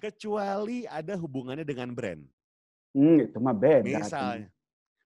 Kecuali 0.00 0.88
ada 0.88 1.12
hubungannya 1.20 1.68
dengan 1.68 1.92
brand. 1.92 2.24
Hmm, 2.96 3.20
itu 3.20 3.36
mah 3.36 3.52
beda. 3.52 4.00
Misalnya, 4.00 4.48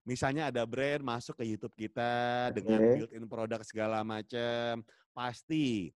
misalnya 0.07 0.43
ada 0.47 0.63
brand 0.63 1.03
masuk 1.03 1.35
ke 1.35 1.43
YouTube 1.43 1.75
kita 1.75 2.49
dengan 2.55 2.79
Oke. 2.79 2.91
built-in 3.03 3.25
produk 3.27 3.61
segala 3.67 4.01
macam, 4.07 4.81
pasti 5.11 5.91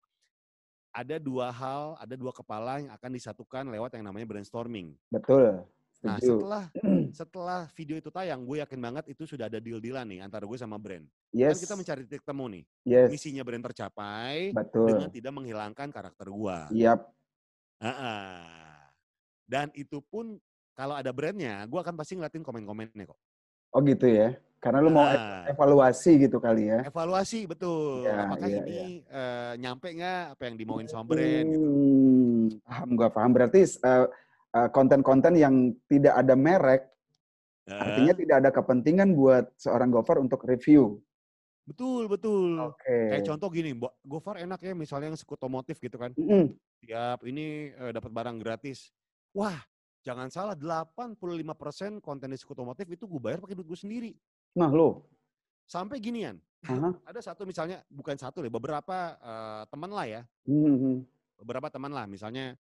ada 0.95 1.19
dua 1.19 1.51
hal, 1.51 1.99
ada 1.99 2.15
dua 2.15 2.31
kepala 2.31 2.79
yang 2.79 2.91
akan 2.95 3.11
disatukan 3.11 3.67
lewat 3.67 3.99
yang 3.99 4.07
namanya 4.07 4.31
brainstorming. 4.31 4.95
Betul. 5.11 5.67
Nah, 6.05 6.21
Setuju. 6.21 6.39
setelah 6.39 6.63
setelah 7.19 7.61
video 7.75 7.95
itu 7.99 8.09
tayang, 8.13 8.47
gue 8.47 8.63
yakin 8.63 8.79
banget 8.79 9.05
itu 9.11 9.27
sudah 9.27 9.51
ada 9.51 9.59
deal-dealan 9.59 10.07
nih 10.07 10.19
antara 10.23 10.47
gue 10.47 10.55
sama 10.55 10.79
brand. 10.79 11.03
Yes. 11.35 11.59
Kan 11.59 11.67
kita 11.67 11.75
mencari 11.75 12.01
titik 12.07 12.23
temu 12.23 12.45
nih. 12.47 12.63
Yes. 12.87 13.09
Misinya 13.11 13.43
brand 13.43 13.63
tercapai 13.67 14.55
Betul. 14.55 14.87
dengan 14.87 15.09
tidak 15.11 15.33
menghilangkan 15.35 15.87
karakter 15.91 16.27
gua. 16.31 16.71
Yap. 16.71 17.11
Heeh. 17.83 18.14
Dan 19.55 19.71
itu 19.71 20.03
pun 20.03 20.35
kalau 20.75 20.99
ada 20.99 21.15
brandnya, 21.15 21.63
gue 21.63 21.79
akan 21.79 21.95
pasti 21.95 22.19
ngeliatin 22.19 22.43
komen-komennya 22.43 23.07
kok. 23.07 23.19
Oh 23.71 23.79
gitu 23.79 24.03
ya. 24.03 24.35
Karena 24.59 24.83
lu 24.83 24.91
mau 24.91 25.07
Ah. 25.07 25.47
evaluasi 25.47 26.27
gitu 26.27 26.43
kali 26.43 26.67
ya. 26.67 26.83
Evaluasi 26.83 27.47
betul. 27.47 28.03
Iya, 28.03 28.27
Apakah 28.27 28.47
iya, 28.51 28.59
ini 28.67 28.83
eh, 29.07 29.53
nyampe 29.63 29.95
nggak 29.95 30.35
apa 30.35 30.41
yang 30.51 30.55
dimauin 30.59 30.87
sama 30.91 31.07
brand? 31.07 31.47
Gitu. 31.47 31.63
Hmm, 31.63 32.43
paham 32.67 32.89
gua 32.99 33.09
paham. 33.13 33.31
Berarti 33.31 33.63
eh, 33.63 34.05
eh, 34.51 34.69
konten-konten 34.75 35.39
yang 35.39 35.71
tidak 35.87 36.19
ada 36.19 36.35
merek, 36.35 36.83
artinya 37.69 38.11
Eh, 38.11 38.19
tidak 38.19 38.35
ada 38.43 38.49
kepentingan 38.51 39.15
buat 39.15 39.55
seorang 39.55 39.87
Gofar 39.87 40.19
untuk 40.19 40.43
review. 40.43 40.99
betul 41.65 42.05
betul. 42.05 42.61
Oke. 42.61 43.09
Kayak 43.09 43.25
contoh 43.25 43.49
gini, 43.49 43.71
Gofar 44.03 44.37
enak 44.37 44.59
ya 44.61 44.73
misalnya 44.77 45.09
yang 45.13 45.17
sekut 45.17 45.39
otomotif 45.39 45.79
gitu 45.79 45.95
kan. 45.95 46.11
Mm-mm. 46.13 46.51
Tiap 46.83 47.23
ini 47.23 47.71
eh, 47.71 47.91
dapat 47.95 48.11
barang 48.11 48.37
gratis. 48.43 48.91
Wah, 49.35 49.59
jangan 49.99 50.31
salah 50.31 50.55
85% 50.55 51.99
konten 51.99 52.31
di 52.31 52.37
otomotif 52.39 52.87
itu 52.87 53.03
gue 53.03 53.19
bayar 53.19 53.43
pakai 53.43 53.59
duit 53.59 53.67
gue 53.67 53.79
sendiri. 53.79 54.11
Nah 54.55 54.71
lo, 54.71 55.11
Sampai 55.67 55.99
ginian. 55.99 56.39
Aha. 56.65 56.93
Ada 57.05 57.33
satu 57.33 57.43
misalnya, 57.43 57.81
bukan 57.89 58.15
satu 58.15 58.41
deh, 58.41 58.53
beberapa 58.53 59.17
eh, 59.19 59.63
teman 59.67 59.91
lah 59.91 60.05
ya. 60.07 60.21
Hmm, 60.47 61.03
beberapa 61.39 61.67
teman 61.67 61.91
lah 61.91 62.07
misalnya 62.07 62.55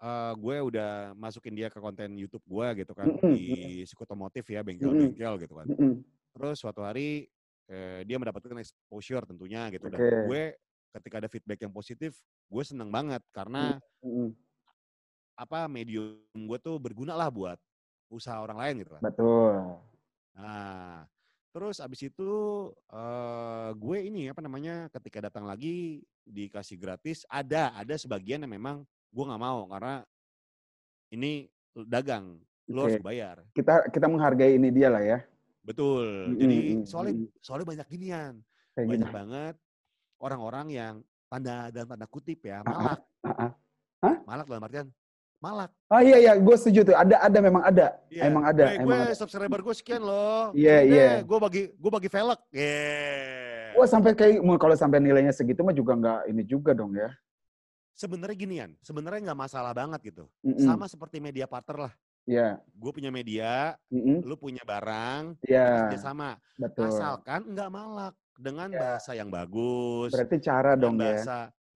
eh 0.00 0.32
gue 0.32 0.56
udah 0.72 1.12
masukin 1.12 1.52
dia 1.52 1.68
ke 1.68 1.76
konten 1.76 2.16
YouTube 2.16 2.40
gue 2.48 2.68
gitu 2.84 2.96
kan 2.96 3.04
Mm-mm, 3.04 3.36
di 3.36 3.84
Suku 3.84 4.08
Otomotif 4.08 4.48
ya 4.48 4.64
bengkel-bengkel 4.64 5.44
gitu 5.44 5.54
kan 5.60 5.68
mm-mm. 5.68 6.00
terus 6.32 6.56
suatu 6.56 6.80
hari 6.80 7.28
eh, 7.68 8.00
dia 8.08 8.16
mendapatkan 8.16 8.56
exposure 8.56 9.28
tentunya 9.28 9.68
gitu 9.68 9.92
dan 9.92 10.00
Oke. 10.00 10.18
gue 10.24 10.42
ketika 10.96 11.20
ada 11.20 11.28
feedback 11.28 11.60
yang 11.60 11.72
positif 11.76 12.16
gue 12.48 12.64
seneng 12.64 12.88
banget 12.88 13.20
karena 13.28 13.76
Mm-mm. 14.00 14.32
Apa 15.40 15.64
medium 15.64 16.20
gue 16.36 16.58
tuh 16.60 16.76
berguna 16.76 17.16
lah 17.16 17.32
buat 17.32 17.56
usaha 18.12 18.36
orang 18.36 18.60
lain 18.60 18.74
gitu 18.84 18.90
kan 18.92 19.02
Betul. 19.02 19.54
nah 20.36 21.08
terus 21.50 21.80
abis 21.80 22.06
itu 22.06 22.30
eh 22.92 23.68
gue 23.74 23.98
ini 24.04 24.28
apa 24.28 24.38
namanya 24.38 24.92
ketika 24.92 25.26
datang 25.26 25.48
lagi 25.48 26.04
dikasih 26.22 26.76
gratis 26.76 27.24
ada 27.26 27.72
ada 27.72 27.96
sebagian 27.96 28.44
yang 28.44 28.52
memang 28.52 28.76
gue 29.08 29.24
nggak 29.24 29.40
mau 29.40 29.64
karena 29.66 30.04
ini 31.10 31.48
dagang 31.74 32.38
lo 32.70 32.86
harus 32.86 33.02
bayar 33.02 33.42
Kita 33.50 33.90
kita 33.90 34.06
menghargai 34.06 34.54
ini 34.54 34.70
dia 34.70 34.86
lah 34.86 35.02
ya. 35.02 35.18
betul 35.60 36.30
Mm, 36.30 36.36
jadi 36.38 36.56
mm, 36.56 36.82
soalnya 36.86 37.14
soalnya 37.42 37.66
banyak 37.66 37.86
ginian 37.88 38.34
Kayak 38.72 38.86
banyak 38.86 39.08
gini. 39.08 39.16
banget 39.18 39.54
orang-orang 40.16 40.66
yang 40.70 40.94
tanda 41.26 41.68
dan 41.68 41.84
tanda 41.84 42.06
kutip 42.06 42.38
ya 42.44 42.62
Ah, 42.62 42.68
ah, 42.68 42.70
malak 42.70 43.00
ah, 43.26 43.52
ah. 44.06 44.16
malak 44.24 44.46
dalam 44.46 44.62
artian 44.62 44.86
malak 45.40 45.72
Oh 45.90 45.98
iya 45.98 46.16
iya, 46.16 46.32
gue 46.38 46.54
setuju 46.54 46.86
tuh. 46.86 46.94
Ada 46.94 47.18
ada 47.18 47.38
memang 47.40 47.66
ada. 47.66 47.98
Iya. 48.06 48.30
Emang 48.30 48.46
ada, 48.46 48.62
Eh, 48.70 48.78
emang 48.78 48.86
gue 48.86 49.10
ada. 49.10 49.18
subscriber 49.18 49.58
gue 49.58 49.74
sekian 49.74 49.98
loh 49.98 50.54
Iya, 50.54 50.76
Ini 50.80 50.86
iya. 50.86 51.08
deh, 51.10 51.26
gue 51.26 51.38
bagi 51.40 51.62
gue 51.66 51.90
bagi 51.90 52.06
velg 52.06 52.38
yeah. 52.52 53.74
Wah 53.74 53.88
sampai 53.88 54.12
kayak 54.12 54.38
kalau 54.54 54.76
sampai 54.76 54.98
nilainya 54.98 55.32
segitu 55.32 55.60
mah 55.60 55.72
juga 55.72 55.96
nggak 55.96 56.20
ini 56.26 56.42
juga 56.44 56.70
dong 56.72 56.94
ya. 56.94 57.10
sebenarnya 57.92 58.32
ginian 58.34 58.70
sebenarnya 58.80 59.20
nggak 59.26 59.40
masalah 59.40 59.72
banget 59.72 60.00
gitu 60.06 60.24
Mm-mm. 60.40 60.56
sama 60.58 60.86
seperti 60.86 61.18
media 61.18 61.44
partner 61.44 61.84
lah 61.84 61.92
Iya. 62.24 62.56
gue 62.72 62.92
punya 62.94 63.10
media 63.10 63.76
Mm-mm. 63.88 64.24
lu 64.24 64.36
punya 64.36 64.62
barang 64.62 65.36
Iya. 65.42 65.90
kerja 65.90 65.98
sama 66.06 66.40
Betul. 66.56 66.88
asalkan 66.88 67.44
nggak 67.46 67.68
malak 67.68 68.14
dengan 68.38 68.70
Ya. 68.70 68.78
bahasa 68.78 69.12
yang 69.12 69.28
bagus 69.28 70.14
Berarti 70.14 70.36
cara 70.38 70.72
dong 70.74 70.96
ya. 70.96 71.18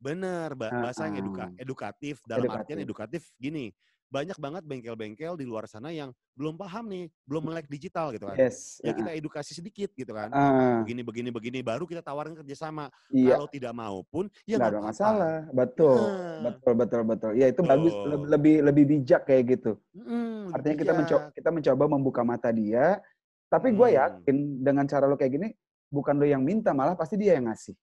Bener 0.05 0.53
ba- 0.53 0.69
bahasa 0.83 1.09
yang 1.09 1.17
eduka- 1.19 1.53
edukatif 1.57 2.21
dalam 2.23 2.45
artian 2.47 2.77
Edukatif. 2.77 3.25
edukatif 3.25 3.41
gini 3.41 3.73
banyak 4.07 4.37
banget 4.37 4.63
bengkel-bengkel 4.63 5.35
di 5.35 5.43
luar 5.43 5.65
sana 5.65 5.91
yang 5.91 6.13
belum 6.35 6.55
paham 6.55 6.87
nih 6.87 7.09
belum 7.25 7.43
melek 7.43 7.67
digital 7.67 8.13
gitu 8.13 8.29
kan 8.29 8.37
Yes. 8.37 8.79
ya 8.79 8.93
kita 8.93 9.11
edukasi 9.11 9.51
sedikit 9.51 9.91
gitu 9.91 10.13
kan 10.13 10.29
ah, 10.29 10.85
begini 10.85 11.03
begini 11.03 11.29
begini 11.31 11.59
baru 11.61 11.83
kita 11.83 11.99
tawarin 11.99 12.37
kerjasama 12.37 12.93
iya. 13.09 13.35
kalau 13.35 13.49
tidak 13.49 13.73
mau 13.73 14.05
pun 14.05 14.29
ya 14.45 14.55
Nggak 14.55 14.69
ada 14.69 14.77
apa-apa. 14.77 14.91
masalah. 14.93 15.37
Betul. 15.51 15.99
Nah, 15.99 16.41
Betul 16.45 16.73
betul 16.77 17.01
betul. 17.03 17.31
Ya 17.33 17.47
itu 17.49 17.61
bagus. 17.61 17.91
Tuh. 17.91 18.07
Leb- 18.07 18.29
Lebih 18.29 18.57
lebih 18.63 18.85
bijak 18.89 19.23
kayak 19.25 19.43
gitu. 19.51 19.73
mm, 19.91 20.53
Artinya 20.53 20.77
kita 20.77 20.93
mencoba 20.93 21.23
kita 21.33 21.51
mencoba 21.51 21.85
membuka 21.89 22.23
mata 22.23 22.49
dia. 22.53 23.01
Tapi 23.49 23.73
gue 23.73 23.89
Hmm. 23.89 23.97
yakin 23.97 24.37
dengan 24.61 24.85
cara 24.85 25.05
lo 25.05 25.15
kayak 25.15 25.33
gini, 25.33 25.49
bukan 25.89 26.15
lo 26.15 26.25
yang 26.25 26.41
minta, 26.41 26.71
malah 26.71 26.93
pasti 26.93 27.15
dia 27.15 27.35
yang 27.35 27.47
ngasih. 27.47 27.75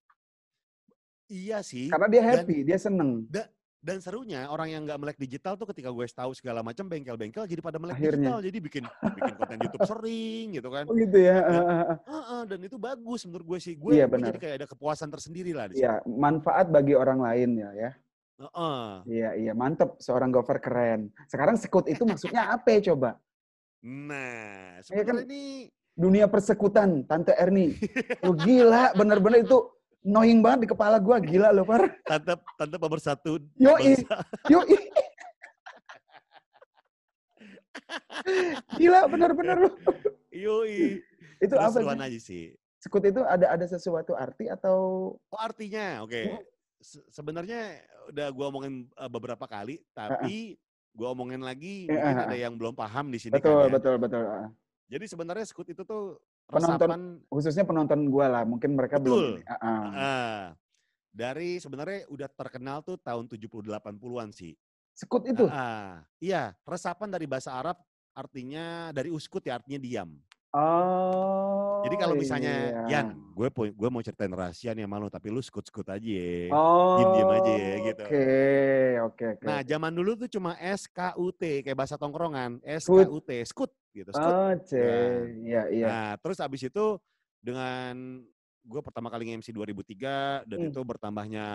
Iya 1.32 1.64
sih 1.64 1.88
Karena 1.88 2.08
dia 2.08 2.22
Dan- 2.22 2.30
happy, 2.44 2.58
dia 2.62 2.78
seneng. 2.78 3.24
dan 3.82 3.98
serunya 3.98 4.46
orang 4.46 4.70
yang 4.70 4.82
nggak 4.86 5.00
melek 5.00 5.18
digital 5.18 5.58
tuh 5.58 5.66
ketika 5.66 5.90
gue 5.90 6.06
tahu 6.06 6.38
segala 6.38 6.62
macam 6.62 6.86
bengkel-bengkel 6.86 7.50
jadi 7.50 7.58
pada 7.60 7.82
melek 7.82 7.98
Akhirnya. 7.98 8.30
digital 8.30 8.40
jadi 8.46 8.58
bikin 8.62 8.84
bikin 8.86 9.34
konten 9.34 9.58
YouTube 9.58 9.90
sering 9.90 10.46
gitu 10.54 10.70
kan 10.70 10.84
Oh 10.86 10.94
gitu 10.94 11.18
ya. 11.18 11.38
Dan- 11.42 11.66
ah. 11.66 11.96
Heeh, 12.06 12.42
dan 12.46 12.60
itu 12.62 12.78
bagus 12.78 13.26
menurut 13.26 13.46
gue 13.48 13.60
sih 13.60 13.74
gue, 13.74 13.92
Iya, 13.92 14.06
gue 14.06 14.14
benar. 14.14 14.28
jadi 14.30 14.38
kayak 14.38 14.56
ada 14.62 14.68
kepuasan 14.70 15.10
tersendiri 15.10 15.50
lah. 15.52 15.66
Iya, 15.74 15.98
manfaat 16.06 16.70
bagi 16.70 16.94
orang 16.94 17.26
lain 17.26 17.50
ya 17.58 17.70
ya. 17.74 17.92
Heeh. 18.38 18.86
Iya, 19.08 19.30
iya, 19.40 19.54
mantep. 19.54 19.98
Seorang 19.98 20.30
golfer 20.30 20.58
keren. 20.58 21.10
Sekarang 21.26 21.58
sekut 21.58 21.86
itu 21.86 22.02
maksudnya 22.04 22.52
apa 22.52 22.68
ya 22.74 22.94
coba? 22.94 23.18
nah 23.82 24.78
kan- 24.78 24.84
sebenarnya 24.86 25.26
ini 25.26 25.44
Dunia 25.92 26.26
persekutan, 26.26 27.04
Tante 27.04 27.36
Erni. 27.36 27.76
Lu 28.24 28.32
gila, 28.34 28.94
bener-bener 28.94 29.42
itu 29.42 29.58
knowing 30.02 30.42
banget 30.42 30.66
di 30.66 30.70
kepala 30.70 30.98
gua. 30.98 31.18
Gila 31.22 31.54
lo, 31.54 31.64
Far. 31.64 31.90
tante 32.06 32.34
tante 32.58 32.76
pemersatu 32.78 33.38
Yoi. 33.58 33.96
bangsa. 33.98 34.16
Yuk, 34.50 34.66
ih. 34.68 34.82
Gila, 38.78 39.08
bener-bener 39.10 39.58
lu. 39.68 39.70
Yoi. 40.32 41.02
Itu 41.42 41.54
apa 41.58 41.74
sih? 41.74 41.86
aja 41.86 42.20
sih. 42.22 42.44
Sekut 42.82 43.02
itu 43.06 43.22
ada 43.22 43.54
ada 43.54 43.66
sesuatu 43.66 44.18
arti 44.18 44.50
atau 44.50 45.14
Oh 45.18 45.40
artinya, 45.42 46.02
oke. 46.02 46.18
Hmm. 46.18 46.42
Se- 46.82 47.06
Sebenarnya 47.14 47.78
udah 48.10 48.28
gua 48.34 48.50
omongin 48.50 48.90
uh, 48.98 49.06
beberapa 49.06 49.46
kali, 49.46 49.86
tapi 49.94 50.58
gua 50.98 51.14
omongin 51.14 51.46
lagi 51.46 51.86
Eh, 51.86 51.94
mungkin 51.94 52.18
eh, 52.18 52.26
ada 52.26 52.36
eh. 52.36 52.42
yang 52.42 52.54
belum 52.58 52.74
paham 52.74 53.14
di 53.14 53.22
sini 53.22 53.38
betul, 53.38 53.54
kan 53.54 53.70
ya. 53.70 53.74
betul, 53.78 53.96
betul. 54.02 54.24
Jadi 54.92 55.06
sebenarnya 55.08 55.46
skut 55.46 55.70
itu 55.70 55.86
tuh 55.86 56.18
Penonton 56.52 56.78
resapan 56.84 57.02
Khususnya 57.32 57.64
penonton 57.64 58.00
gua 58.12 58.28
lah, 58.28 58.44
mungkin 58.44 58.76
mereka 58.76 59.00
Betul. 59.00 59.40
belum. 59.40 59.48
Ah, 59.48 59.56
ah. 59.56 59.86
ah, 59.96 60.42
dari 61.12 61.58
sebenarnya 61.64 62.08
udah 62.12 62.28
terkenal 62.28 62.84
tuh 62.84 63.00
tahun 63.00 63.32
70 63.32 63.72
80-an 63.72 64.30
sih. 64.36 64.54
Sekut 64.92 65.24
itu. 65.24 65.48
Ah, 65.48 66.04
iya, 66.20 66.52
resapan 66.68 67.08
dari 67.08 67.24
bahasa 67.24 67.56
Arab 67.56 67.80
artinya 68.12 68.92
dari 68.92 69.08
uskut 69.08 69.48
ya 69.48 69.56
artinya 69.60 69.80
diam. 69.80 70.12
Oh. 70.52 71.80
Jadi 71.88 71.96
kalau 71.96 72.16
misalnya 72.20 72.54
iya. 72.86 73.02
Yan, 73.02 73.08
gue 73.34 73.48
gue 73.72 73.90
mau 73.90 74.04
ceritain 74.04 74.30
rahasia 74.30 74.76
nih 74.76 74.84
sama 74.84 75.00
lu 75.00 75.08
tapi 75.08 75.32
lu 75.32 75.40
skut-skut 75.40 75.88
aja 75.88 76.04
ya. 76.04 76.52
Oh. 76.52 77.00
diem-diem 77.00 77.32
aja 77.32 77.52
ya, 77.56 77.74
gitu. 77.88 78.04
Oke, 78.04 78.28
oke, 79.02 79.24
oke. 79.40 79.46
Nah, 79.48 79.60
zaman 79.64 79.92
dulu 79.96 80.12
tuh 80.20 80.30
cuma 80.30 80.60
SKUT 80.60 81.42
kayak 81.64 81.78
bahasa 81.78 81.96
tongkrongan, 81.96 82.60
SKUT, 82.84 83.30
skut 83.48 83.72
gitu, 83.96 84.12
skut. 84.12 84.34
Oh, 84.36 84.52
C. 84.68 84.72
Iya, 85.42 85.62
iya. 85.72 85.86
Nah, 85.88 86.10
terus 86.20 86.38
abis 86.44 86.68
itu 86.68 86.86
dengan 87.40 88.22
gue 88.62 88.82
pertama 88.86 89.10
kali 89.10 89.26
nge-MC 89.26 89.50
2003 89.50 90.46
dan 90.46 90.58
Hmm. 90.62 90.70
itu 90.70 90.80
bertambahnya 90.86 91.46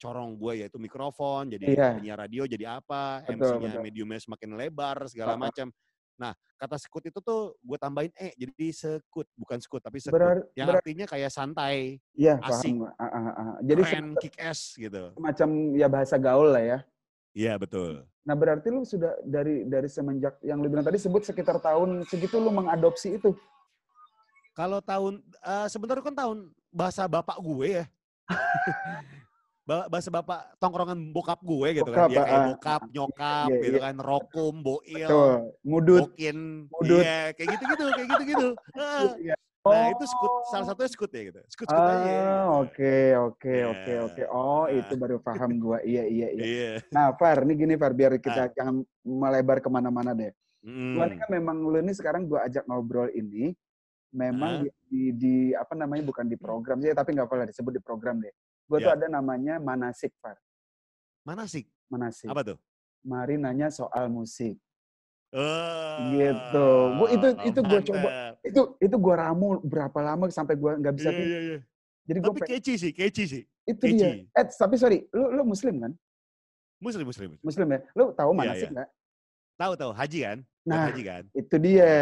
corong 0.00 0.40
gue 0.40 0.64
yaitu 0.64 0.80
mikrofon, 0.80 1.52
jadi 1.52 1.66
Iya. 1.68 1.88
penyiar 2.00 2.16
radio 2.16 2.48
jadi 2.48 2.80
apa, 2.80 3.20
MC-nya 3.28 3.76
mediumnya 3.76 4.16
semakin 4.16 4.56
lebar 4.56 5.04
segala 5.04 5.36
macam. 5.36 5.68
Nah, 6.16 6.32
kata 6.56 6.80
sekut 6.80 7.04
itu 7.04 7.20
tuh 7.20 7.52
gue 7.60 7.76
tambahin 7.76 8.08
eh 8.16 8.32
jadi 8.34 8.72
sekut, 8.72 9.28
bukan 9.36 9.60
sekut 9.60 9.84
tapi 9.84 10.00
sekut. 10.00 10.16
Berar- 10.16 10.48
yang 10.56 10.72
berar- 10.72 10.80
artinya 10.80 11.04
kayak 11.04 11.28
santai, 11.28 12.00
Iya, 12.16 12.40
asik. 12.40 12.72
paham 12.72 12.80
gua. 12.80 12.90
Ah, 12.96 13.04
ah, 13.06 13.28
ah. 13.36 13.56
Jadi 13.60 13.80
keren, 13.84 14.06
kick 14.16 14.34
ass 14.40 14.60
gitu. 14.74 15.12
semacam 15.12 15.48
ya 15.76 15.86
bahasa 15.92 16.16
gaul 16.16 16.48
lah 16.56 16.64
ya. 16.64 16.78
Iya, 17.36 17.60
betul. 17.60 18.08
Nah, 18.24 18.32
berarti 18.34 18.72
lu 18.72 18.80
sudah 18.82 19.12
dari 19.22 19.68
dari 19.68 19.86
semenjak 19.86 20.40
yang 20.40 20.58
lu 20.58 20.72
bilang 20.72 20.82
tadi 20.82 20.96
sebut 20.96 21.20
sekitar 21.22 21.60
tahun 21.60 22.08
segitu 22.08 22.40
lu 22.40 22.48
mengadopsi 22.48 23.20
itu. 23.20 23.36
Kalau 24.56 24.80
tahun 24.80 25.20
eh 25.44 25.68
sebenarnya 25.68 26.00
kan 26.02 26.16
tahun 26.16 26.38
bahasa 26.72 27.04
bapak 27.04 27.36
gue 27.38 27.84
ya. 27.84 27.84
Ba- 29.66 29.90
bahasa 29.90 30.14
bapak 30.14 30.54
tongkrongan 30.62 31.10
bokap 31.10 31.42
gue 31.42 31.68
gitu 31.74 31.90
kan. 31.90 32.06
Bokap, 32.06 32.10
Dia 32.14 32.22
kayak 32.22 32.38
ah. 32.38 32.46
bokap, 32.54 32.82
nyokap 32.94 33.48
Iya, 33.50 33.58
gitu 33.66 33.76
iya. 33.76 33.82
kan, 33.82 33.94
rokum, 33.98 34.54
boil, 34.62 35.08
Betul. 35.10 35.32
Mudut. 35.66 36.02
bokin, 36.06 36.38
Mudut. 36.70 37.02
iya 37.02 37.18
kayak 37.34 37.48
gitu-gitu, 37.58 37.84
kayak 37.90 38.08
gitu-gitu. 38.14 38.48
Ah. 38.78 39.10
Iya. 39.18 39.34
Nah, 39.66 39.90
itu 39.90 40.04
skut, 40.06 40.30
salah 40.46 40.62
satunya 40.64 40.90
skut 40.94 41.10
ya 41.10 41.22
gitu. 41.26 41.40
Skut-skut 41.50 41.74
aja. 41.74 42.06
Ah, 42.06 42.46
oke, 42.62 42.94
oke, 43.18 43.50
Iya. 43.50 43.66
oke, 43.66 43.92
oke. 44.06 44.22
Oh, 44.30 44.62
Nah. 44.62 44.78
itu 44.78 44.92
baru 44.94 45.18
paham 45.18 45.50
gua. 45.58 45.82
Iya, 45.82 46.06
iya, 46.06 46.28
iya. 46.30 46.44
Iya. 46.46 46.70
Nah, 46.94 47.10
Far, 47.18 47.42
ini 47.42 47.58
gini 47.58 47.74
Far, 47.74 47.90
biar 47.90 48.14
Ah. 48.14 48.22
kita 48.22 48.42
jangan 48.54 48.86
melebar 49.02 49.58
ke 49.58 49.66
mana-mana 49.66 50.14
deh. 50.14 50.30
Gua 50.62 51.10
ini 51.10 51.18
kan 51.18 51.30
memang 51.32 51.66
lu 51.66 51.74
ini 51.76 51.90
sekarang 51.90 52.30
gua 52.30 52.46
ajak 52.46 52.62
ngobrol 52.62 53.10
ini, 53.10 53.50
memang 54.12 54.62
Heeh. 54.62 54.70
di 54.86 54.86
di 54.86 55.02
di 55.18 55.34
apa 55.50 55.74
namanya, 55.74 56.06
bukan 56.06 56.30
di 56.30 56.38
program 56.38 56.78
sih, 56.78 56.94
tapi 56.94 57.10
nggak 57.10 57.26
apa 57.26 57.34
lah 57.36 57.46
disebut 57.50 57.72
di 57.74 57.82
program 57.82 58.22
deh. 58.22 58.30
Gua 58.66 58.78
tuh 58.82 58.90
Ya. 58.90 58.96
ada 58.98 59.06
namanya 59.06 59.62
Manasik, 59.62 60.10
Far. 60.18 60.36
Manasik? 61.22 61.70
Manasik. 61.86 62.26
Apa 62.26 62.42
tuh? 62.42 62.58
Mari 63.06 63.38
nanya 63.38 63.70
soal 63.70 64.10
musik. 64.10 64.58
Gitu. 66.10 66.66
Oh, 66.66 66.96
Gua 66.98 67.08
itu 67.10 67.28
itu 67.46 67.60
gua 67.62 67.80
coba 67.82 68.08
itu 68.42 68.60
itu 68.78 68.96
gua 68.96 69.14
ramu 69.26 69.58
berapa 69.62 69.98
lama 70.02 70.26
sampai 70.30 70.54
gua 70.54 70.74
nggak 70.78 70.94
bisa 70.96 71.10
Iya 71.10 71.18
tidur. 71.18 71.30
iya 71.30 71.40
iya. 71.40 71.58
Jadi 72.06 72.18
gua 72.22 72.30
Tapi 72.34 72.40
catchy 72.46 72.74
sih 72.78 72.92
catchy 72.94 73.24
sih. 73.26 73.42
itu 73.66 73.82
dia. 73.90 74.22
Catchy. 74.30 74.30
Eh, 74.30 74.44
tapi 74.58 74.74
sorry, 74.78 74.98
lu 75.10 75.30
lu 75.32 75.42
muslim 75.42 75.74
kan? 75.82 75.92
Muslim 76.78 77.06
muslim. 77.06 77.30
muslim. 77.42 77.66
Ya? 77.68 77.78
Lu 77.94 78.14
tahu 78.14 78.30
Iya 78.32 78.38
manasik 78.38 78.68
iya. 78.70 78.74
nggak? 78.74 78.88
Tahu 79.56 79.72
tahu, 79.72 79.90
haji 79.96 80.18
kan? 80.20 80.38
Nah, 80.68 80.90
haji 80.90 81.02
kan? 81.06 81.22
itu 81.32 81.56
dia. 81.56 81.92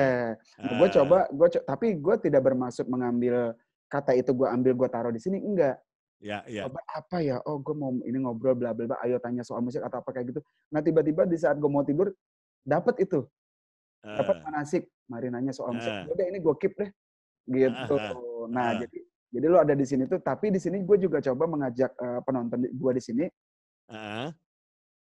Ah. 0.59 0.75
Gue 0.75 0.89
coba, 0.91 1.19
gue 1.31 1.49
co 1.55 1.59
tapi 1.63 1.87
gue 1.95 2.15
tidak 2.19 2.43
bermaksud 2.43 2.89
mengambil 2.89 3.53
kata 3.87 4.11
itu 4.17 4.35
gue 4.35 4.49
ambil 4.49 4.73
gue 4.75 4.89
taruh 4.91 5.13
di 5.15 5.21
sini 5.23 5.39
enggak. 5.39 5.79
Ya 6.23 6.41
ya. 6.47 6.69
Coba 6.69 6.81
apa 6.87 7.17
ya? 7.21 7.37
Oh, 7.45 7.59
gue 7.59 7.75
mau 7.75 7.91
ini 8.03 8.19
ngobrol 8.23 8.55
bla 8.55 8.71
bla 8.73 8.87
bla. 8.87 8.97
Ayo 9.03 9.19
tanya 9.19 9.43
soal 9.43 9.61
musik 9.61 9.83
atau 9.83 9.99
apa 10.01 10.11
kayak 10.11 10.31
gitu. 10.33 10.41
Nah 10.71 10.81
tiba-tiba 10.81 11.27
di 11.27 11.37
saat 11.37 11.59
gue 11.59 11.69
mau 11.69 11.83
tidur 11.83 12.15
dapat 12.65 12.97
itu, 13.03 13.27
dapat 14.01 14.41
Ah. 14.41 14.43
manasik. 14.49 14.89
Mari 15.05 15.29
nanya 15.29 15.53
soal 15.53 15.77
musik. 15.77 15.91
Ah. 15.93 16.09
Udah 16.09 16.25
ini 16.25 16.39
gue 16.41 16.55
keep 16.57 16.75
deh. 16.79 16.91
Gitu. 17.45 17.95
Ah, 17.99 18.15
Nah 18.49 18.67
ah. 18.73 18.75
jadi 18.81 18.99
jadi 19.35 19.47
lu 19.51 19.59
ada 19.59 19.75
di 19.75 19.85
sini 19.85 20.07
tuh. 20.07 20.23
Tapi 20.23 20.49
di 20.49 20.61
sini 20.63 20.81
gue 20.81 20.97
juga 20.97 21.19
coba 21.21 21.45
mengajak 21.45 21.93
eh, 21.93 22.21
penonton 22.25 22.65
gue 22.65 22.93
di 22.97 23.03
sini 23.03 23.25
Heeh. 23.91 24.29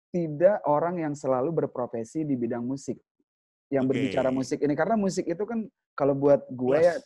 tidak 0.09 0.57
orang 0.65 1.05
yang 1.05 1.13
selalu 1.13 1.53
berprofesi 1.53 2.25
di 2.25 2.33
bidang 2.33 2.65
musik 2.65 2.97
yang 3.69 3.85
Oke. 3.85 3.93
berbicara 3.95 4.33
musik 4.33 4.57
ini 4.59 4.73
karena 4.73 4.97
musik 4.97 5.23
itu 5.23 5.43
kan 5.45 5.63
kalau 5.93 6.17
buat 6.17 6.43
gue 6.49 6.77
ya 6.81 6.97
Luas. 6.97 7.05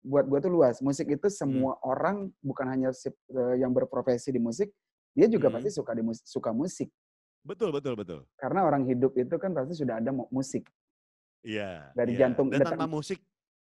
Buat 0.00 0.24
gue 0.24 0.38
tuh 0.40 0.52
luas 0.52 0.78
musik 0.78 1.08
itu 1.08 1.26
Hmm. 1.26 1.34
semua 1.34 1.72
orang 1.82 2.30
bukan 2.38 2.66
hanya 2.66 2.88
eh, 2.94 3.54
yang 3.56 3.70
berprofesi 3.70 4.30
di 4.30 4.38
musik 4.38 4.70
dia 5.12 5.26
juga 5.26 5.48
Mhm. 5.48 5.54
pasti 5.54 5.70
suka 5.72 5.92
di 5.92 6.02
mus- 6.02 6.24
suka 6.24 6.50
musik 6.50 6.88
Betul 7.42 7.70
betul 7.70 7.94
betul. 7.94 8.20
karena 8.34 8.62
orang 8.62 8.84
hidup 8.84 9.14
itu 9.14 9.34
kan 9.34 9.50
pasti 9.52 9.74
sudah 9.74 9.98
ada 9.98 10.10
mu- 10.10 10.30
musik 10.30 10.66
Iya. 11.38 11.94
Dari 11.94 12.18
iya. 12.18 12.26
jantung, 12.26 12.50
Dan 12.50 12.58
detak- 12.60 12.74
tanpa 12.74 12.86
musik 12.88 13.18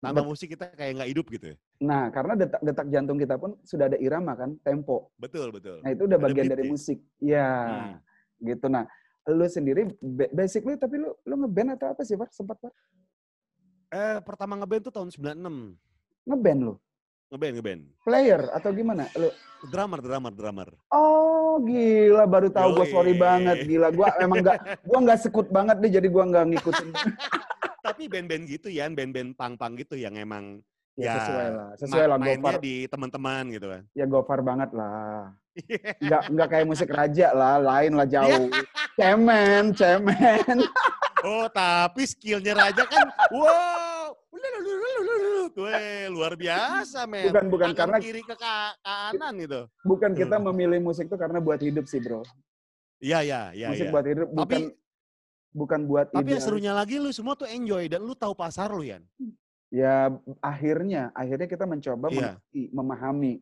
tanpa 0.00 0.24
musik 0.24 0.48
kita 0.48 0.72
kayak 0.72 0.96
nggak 0.96 1.10
hidup 1.12 1.26
gitu 1.28 1.46
ya. 1.52 1.56
nah 1.78 2.08
karena 2.08 2.32
detak 2.34 2.60
detak 2.62 2.86
jantung 2.88 3.16
kita 3.16 3.36
pun 3.36 3.52
sudah 3.62 3.84
ada 3.86 3.96
irama 3.96 4.32
kan 4.32 4.56
tempo 4.60 5.12
Betul 5.16 5.52
betul. 5.52 5.84
nah 5.84 5.92
itu 5.92 6.04
udah 6.04 6.16
Ada 6.16 6.24
bagian 6.26 6.46
dari 6.46 6.56
beatnya. 6.64 6.72
musik 6.72 6.98
ya 7.20 7.48
Hmm. 7.60 7.96
gitu 8.40 8.66
nah 8.66 8.84
lu 9.28 9.44
sendiri 9.44 9.92
ba- 10.00 10.32
basically 10.34 10.76
tapi 10.76 10.96
lu 10.96 11.12
lu 11.22 11.34
ngeband 11.38 11.76
atau 11.76 11.92
apa 11.92 12.00
sih 12.02 12.16
Far? 12.16 12.32
sempat 12.32 12.56
Far? 12.58 12.72
Eh 13.90 14.18
pertama 14.22 14.56
ngeband 14.56 14.88
tuh 14.88 14.94
tahun 14.94 15.08
96. 15.12 15.76
Ngeband 16.26 16.60
lu? 16.62 16.74
Ngeband 17.30 17.54
ngeband. 17.60 17.82
player 18.02 18.40
atau 18.50 18.70
gimana? 18.74 19.06
Lu 19.14 19.30
Drummer 19.60 20.00
drummer 20.00 20.32
drummer. 20.32 20.68
Oh 20.88 21.60
gila 21.60 22.24
baru 22.24 22.48
tahu 22.48 22.80
gue 22.80 22.86
sorry 22.88 23.12
banget. 23.12 23.68
Gila 23.68 23.92
gue 23.92 24.08
emang 24.24 24.40
nggak 24.40 24.58
gue 24.88 24.98
nggak 25.04 25.18
sekut 25.20 25.52
banget 25.52 25.76
deh 25.84 25.92
jadi 25.92 26.08
gue 26.08 26.24
nggak 26.24 26.44
ngikutin. 26.56 26.88
Tapi 27.86 28.08
band-band 28.08 28.44
gitu 28.48 28.68
ya, 28.68 28.88
band-band 28.88 29.36
pang-pang 29.36 29.72
gitu 29.76 29.96
yang 29.96 30.16
emang 30.16 30.60
ya, 30.96 31.04
Ya, 31.04 31.14
sesuai 31.16 31.48
lah 31.52 31.68
sesuai 31.80 32.06
lah 32.08 32.16
Gofar. 32.20 32.56
di 32.60 32.74
teman-teman 32.88 33.44
gitu 33.52 33.66
kan. 33.68 33.82
ya 33.92 34.04
Gofar 34.08 34.40
banget 34.40 34.70
lah. 34.72 35.32
Nggak 36.04 36.22
nggak 36.32 36.48
kayak 36.48 36.66
musik 36.68 36.88
raja 36.88 37.36
lah 37.36 37.60
lain 37.60 38.00
lah 38.00 38.08
jauh. 38.08 38.48
Cemen 38.96 39.76
cemen. 39.76 40.56
Oh, 41.20 41.44
tapi 41.52 42.08
skillnya 42.08 42.56
Raja 42.56 42.80
kan 42.88 43.12
wow. 43.28 44.16
Weh, 45.56 46.06
luar 46.08 46.34
biasa, 46.34 47.04
men. 47.04 47.28
bukan 47.28 47.44
bukan 47.48 47.68
Tangan 47.70 47.78
karena 47.80 47.98
kiri 47.98 48.22
ke 48.22 48.34
ka- 48.34 48.76
kanan 48.80 49.34
gitu. 49.38 49.60
bukan 49.82 50.10
kita 50.12 50.36
Hmm. 50.36 50.44
memilih 50.52 50.78
musik 50.80 51.06
itu 51.06 51.16
karena 51.16 51.38
buat 51.38 51.58
hidup 51.58 51.84
sih 51.84 51.98
bro 51.98 52.22
Iya, 53.00 53.24
iya, 53.24 53.40
iya, 53.50 53.68
musik 53.68 53.88
iya. 53.88 53.92
buat 53.92 54.04
hidup 54.04 54.28
bukan 54.28 54.60
Tapi- 54.60 54.74
bukan 55.50 55.80
buat 55.84 56.06
Tapi 56.10 56.30
yang 56.30 56.40
serunya 56.40 56.72
lagi 56.72 56.96
lu 56.96 57.10
semua 57.10 57.34
tuh 57.34 57.46
enjoy 57.46 57.88
dan 57.88 58.00
lu 58.00 58.12
tahu 58.12 58.32
pasar 58.32 58.70
lu, 58.70 58.84
Yan. 58.84 59.02
ya 59.68 60.12
akhirnya 60.40 61.10
akhirnya 61.10 61.46
kita 61.46 61.64
mencoba 61.64 62.06
Iya. 62.08 62.36
memahami 62.70 63.40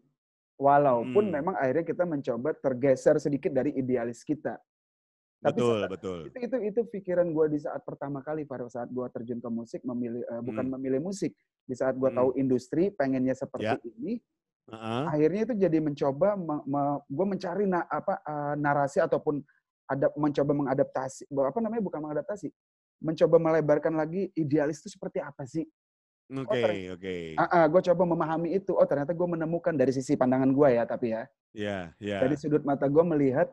walaupun 0.54 1.24
Hmm. 1.26 1.35
memang 1.35 1.54
akhirnya 1.54 1.85
kita 1.85 2.04
mencoba 2.04 2.54
tergeser 2.54 3.18
sedikit 3.18 3.50
dari 3.50 3.72
idealis 3.72 4.22
kita 4.22 4.56
Tapi 5.38 5.55
Betul, 5.55 5.79
saat- 5.79 5.90
betul. 5.92 6.18
itu 6.27 6.38
itu 6.42 6.57
itu 6.66 6.81
pikiran 6.90 7.27
gue 7.29 7.46
di 7.48 7.59
saat 7.59 7.79
pertama 7.81 8.18
kali 8.20 8.42
pada 8.42 8.66
saat 8.66 8.90
gue 8.90 9.07
terjun 9.09 9.38
ke 9.38 9.46
musik 9.48 9.81
memilih 9.83 10.27
eh, 10.27 10.42
bukan 10.42 10.66
Hmm. 10.66 10.74
memilih 10.74 10.98
musik 11.01 11.31
di 11.62 11.74
saat 11.74 11.94
gue 11.94 12.11
Hmm. 12.11 12.18
tahu 12.18 12.29
industri 12.35 12.90
pengennya 12.90 13.33
seperti 13.33 13.70
Ya. 13.70 13.79
ini 13.79 14.18
Heeh. 14.66 15.03
akhirnya 15.07 15.40
itu 15.44 15.55
jadi 15.57 15.79
mencoba 15.79 16.35
gue 17.07 17.27
mencari 17.29 17.64
na, 17.64 17.87
apa 17.87 18.18
eh, 18.18 18.55
narasi 18.57 18.98
ataupun 18.98 19.38
ada 19.87 20.11
mencoba 20.12 20.53
mengadaptasi 20.55 21.31
apa 21.31 21.59
namanya 21.62 21.81
bukan 21.81 22.01
mengadaptasi 22.03 22.51
mencoba 22.98 23.38
melebarkan 23.38 23.94
lagi 23.94 24.35
idealis 24.35 24.83
itu 24.83 24.90
seperti 24.90 25.22
apa 25.22 25.46
sih 25.46 25.62
Oke, 26.29 26.51
ternyata- 26.53 26.92
oke. 26.92 27.16
ah, 27.38 27.64
gue 27.64 27.83
coba 27.87 28.03
memahami 28.05 28.48
itu 28.53 28.74
oh 28.74 28.85
ternyata 28.85 29.14
gue 29.14 29.29
menemukan 29.31 29.72
dari 29.72 29.94
sisi 29.94 30.12
pandangan 30.12 30.51
gue 30.51 30.68
ya 30.68 30.83
tapi 30.83 31.14
ya 31.14 31.22
Iya, 31.55 31.79
iya. 31.96 32.18
dari 32.20 32.35
sudut 32.35 32.61
mata 32.61 32.85
gue 32.85 33.01
melihat 33.07 33.48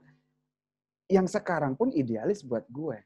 yang 1.08 1.30
sekarang 1.30 1.78
pun 1.78 1.94
idealis 1.94 2.42
buat 2.42 2.66
gue 2.68 2.98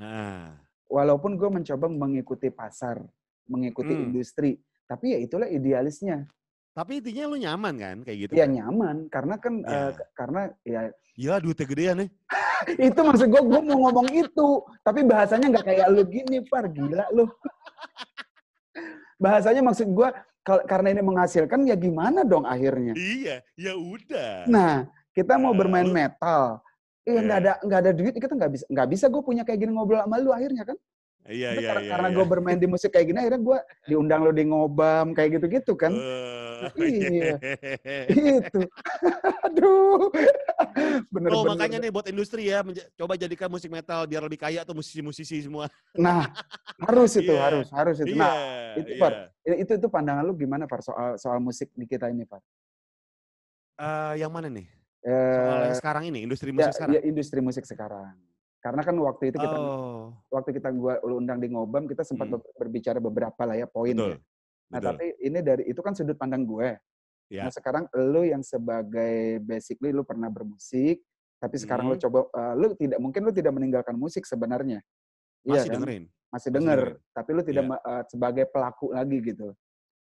Nah, 0.00 0.56
walaupun 0.88 1.36
gue 1.36 1.50
mencoba 1.52 1.84
mengikuti 1.86 2.48
pasar, 2.48 3.04
mengikuti 3.44 3.92
Hmm. 3.92 4.08
industri, 4.08 4.56
tapi 4.84 5.12
ya 5.12 5.18
itulah 5.20 5.44
idealisnya. 5.46 6.24
tapi 6.70 7.02
intinya 7.04 7.28
lu 7.28 7.36
nyaman 7.36 7.74
kan 7.76 7.96
kayak 8.00 8.18
gitu? 8.24 8.32
Ya 8.32 8.48
kan? 8.48 8.56
nyaman, 8.56 8.96
karena 9.12 9.34
kan 9.36 9.54
Ya. 9.60 9.92
k- 9.92 10.08
karena 10.16 10.42
ya 10.64 10.80
Gila 11.12 11.36
duitnya 11.36 11.66
gedean 11.68 11.96
nih. 12.00 12.10
itu 12.88 13.00
maksud 13.04 13.28
gue, 13.28 13.42
gue 13.44 13.60
mau 13.60 13.78
ngomong 13.84 14.08
itu, 14.08 14.48
tapi 14.80 15.04
bahasanya 15.04 15.52
nggak 15.52 15.66
kayak 15.68 15.86
lu 15.92 16.02
gini, 16.08 16.40
par 16.48 16.64
gila 16.64 17.04
lu. 17.12 17.28
bahasanya 19.20 19.60
maksud 19.60 19.84
gue 19.92 20.08
karena 20.64 20.96
ini 20.96 21.02
menghasilkan 21.04 21.68
ya 21.68 21.76
gimana 21.76 22.24
dong 22.24 22.48
akhirnya? 22.48 22.96
Iya, 22.96 23.44
ya 23.52 23.76
udah. 23.76 24.48
Nah, 24.48 24.88
kita 25.12 25.36
mau 25.36 25.52
bermain 25.52 25.84
lu- 25.84 25.92
metal, 25.92 26.64
eh 27.02 27.16
nggak 27.16 27.38
Iya. 27.40 27.44
ada 27.48 27.52
nggak 27.64 27.80
ada 27.80 27.92
duit, 27.92 28.12
kita 28.14 28.34
nggak 28.34 28.52
bisa 28.52 28.64
nggak 28.68 28.88
bisa 28.88 29.04
gue 29.08 29.22
punya 29.22 29.42
kayak 29.42 29.58
gini 29.58 29.72
ngobrol 29.72 30.00
sama 30.00 30.16
lu 30.16 30.30
akhirnya 30.30 30.64
kan? 30.64 30.78
Iya, 31.20 31.52
Tapi 31.52 31.60
iya, 31.62 31.68
karena, 31.68 31.80
iya. 31.84 31.90
karena 31.92 32.08
iya. 32.08 32.16
gue 32.16 32.24
bermain 32.26 32.58
di 32.58 32.66
musik 32.66 32.90
kayak 32.90 33.06
gini 33.06 33.18
akhirnya 33.20 33.40
gue 33.40 33.58
diundang 33.86 34.20
lo 34.24 34.32
di 34.32 34.44
ngobam 34.44 35.12
kayak 35.12 35.36
gitu-gitu 35.36 35.72
kan 35.76 35.92
Eh, 35.92 36.68
Iya. 36.76 37.36
gitu 38.08 38.60
aduh 39.48 40.08
bener 41.08 41.28
Oh 41.32 41.44
bener 41.44 41.50
makanya 41.56 41.78
nih 41.78 41.88
buat 41.88 42.04
industri 42.04 42.48
ya, 42.48 42.60
coba 42.94 43.16
jadikan 43.16 43.48
musik 43.48 43.68
metal 43.68 44.04
biar 44.04 44.20
lebih 44.20 44.36
kaya 44.36 44.60
tuh 44.60 44.72
musisi-musisi 44.72 45.40
semua. 45.40 45.68
nah 45.92 46.28
harus 46.80 47.16
itu 47.16 47.32
Iya. 47.32 47.40
harus 47.42 47.66
harus 47.68 47.96
itu 48.00 48.12
Iya, 48.12 48.20
nah 48.20 48.34
itu, 48.76 48.90
iya. 48.90 49.00
Far. 49.00 49.12
itu 49.44 49.72
itu 49.76 49.88
pandangan 49.88 50.24
lu 50.24 50.32
gimana 50.34 50.64
Far 50.64 50.80
soal 50.80 51.16
soal 51.16 51.36
musik 51.38 51.68
di 51.72 51.84
kita 51.84 52.08
ini 52.08 52.24
Far 52.24 52.40
Eh, 53.76 54.20
yang 54.20 54.28
mana 54.28 54.48
nih? 54.48 54.68
Soal 55.00 55.60
eh 55.64 55.66
yang 55.72 55.78
sekarang 55.80 56.02
ini, 56.08 56.18
industri 56.22 56.52
ya, 56.52 56.56
musik 56.60 56.72
sekarang. 56.76 56.92
ya 56.92 57.00
industri 57.02 57.40
musik 57.40 57.64
sekarang 57.64 58.14
karena 58.60 58.82
kan 58.84 58.92
waktu 59.00 59.32
itu 59.32 59.40
kita 59.40 59.56
oh, 59.56 60.12
waktu 60.28 60.50
kita 60.52 60.68
gua 60.76 61.00
undang 61.00 61.40
di 61.40 61.48
ngobam 61.48 61.88
kita 61.88 62.04
sempat 62.04 62.28
Hmm. 62.28 62.36
ber- 62.36 62.52
berbicara 62.60 63.00
beberapa 63.00 63.42
lah 63.48 63.56
ya 63.56 63.64
poin 63.64 63.96
betul. 63.96 64.12
ya. 64.12 64.18
Nah, 64.70 64.78
betul. 64.78 64.88
tapi 64.92 65.06
ini 65.18 65.38
dari 65.40 65.62
itu 65.64 65.80
kan 65.80 65.96
sudut 65.96 66.14
pandang 66.14 66.44
gue. 66.44 66.76
Ya. 67.32 67.48
Nah, 67.48 67.50
sekarang 67.50 67.88
lu 67.96 68.22
yang 68.22 68.44
sebagai 68.44 69.40
basically 69.40 69.90
lu 69.90 70.04
pernah 70.04 70.28
bermusik, 70.28 71.00
tapi 71.40 71.56
sekarang 71.56 71.88
lu 71.88 71.96
Hmm. 71.96 72.04
coba 72.04 72.18
eh, 72.28 72.54
lu 72.54 72.66
tidak 72.76 72.98
mungkin 73.00 73.20
lu 73.24 73.32
tidak 73.32 73.52
meninggalkan 73.56 73.96
musik 73.96 74.28
sebenarnya. 74.28 74.84
Masih 75.40 75.72
kan? 75.72 75.80
dengerin. 75.80 76.04
Masih 76.04 76.20
masih 76.30 76.50
denger, 76.52 76.80
dengerin. 77.00 77.14
tapi 77.16 77.30
lu 77.32 77.42
tidak 77.42 77.64
Iya. 77.64 77.70
ma- 77.72 77.82
eh, 77.82 78.02
sebagai 78.06 78.44
pelaku 78.46 78.86
lagi 78.92 79.18
gitu. 79.24 79.48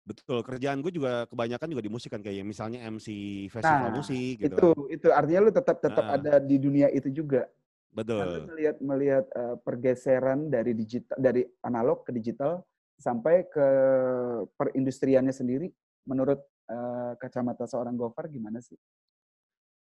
Betul, 0.02 0.42
kerjaan 0.42 0.82
gue 0.82 0.90
juga 0.90 1.30
kebanyakan 1.30 1.70
juga 1.70 1.82
di 1.86 1.92
musik 1.92 2.10
kan 2.10 2.18
kayak 2.18 2.42
misalnya 2.42 2.82
MC 2.90 3.06
festival 3.54 3.86
Nah, 3.86 3.94
musik 3.94 4.34
gitu. 4.42 4.50
itu 4.50 4.66
kan. 4.66 4.90
itu 4.90 5.06
artinya 5.14 5.40
lu 5.46 5.52
tetap 5.54 5.78
tetap 5.78 6.02
Ah. 6.10 6.18
ada 6.18 6.42
di 6.42 6.58
dunia 6.58 6.90
itu 6.90 7.06
juga. 7.06 7.46
Nah, 7.46 8.02
Betul. 8.02 8.50
melihat 8.50 8.76
melihat 8.82 9.24
eh, 9.30 9.56
pergeseran 9.62 10.50
dari 10.50 10.74
digital 10.74 11.14
dari 11.22 11.46
analog 11.62 12.02
ke 12.02 12.10
digital 12.10 12.66
sampai 12.98 13.46
ke 13.46 13.66
perindustriannya 14.58 15.30
sendiri 15.30 15.70
menurut 16.02 16.42
eh, 16.66 17.12
kacamata 17.22 17.70
seorang 17.70 17.94
Gofar 17.94 18.26
gimana 18.26 18.58
sih? 18.58 18.74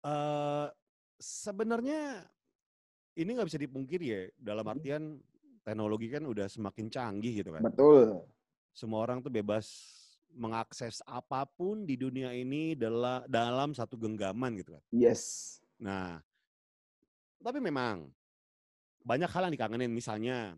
Eh 0.01 0.67
sebenarnya 1.17 2.25
ini 3.13 3.29
nggak 3.33 3.49
bisa 3.49 3.61
dipungkiri 3.61 4.05
ya 4.07 4.21
dalam 4.33 4.65
Mhm. 4.65 4.73
artian 4.73 5.03
teknologi 5.61 6.09
kan 6.09 6.25
udah 6.25 6.49
semakin 6.49 6.89
canggih 6.89 7.45
gitu 7.45 7.53
kan. 7.53 7.61
Betul. 7.61 8.25
Semua 8.73 9.01
orang 9.03 9.21
tuh 9.21 9.29
bebas 9.29 9.67
mengakses 10.33 11.01
apa 11.03 11.47
pun 11.47 11.83
di 11.83 11.95
dunia 11.95 12.29
ini 12.31 12.75
dalam 12.75 13.23
dalam 13.25 13.69
satu 13.73 13.97
genggaman 13.97 14.59
gitu 14.59 14.75
kan. 14.75 14.83
Yes. 14.91 15.57
Nah, 15.77 16.21
tapi 17.39 17.57
memang 17.57 18.09
banyak 19.01 19.29
hal 19.29 19.47
yang 19.47 19.53
dikangenin 19.55 19.89
misalnya 19.89 20.57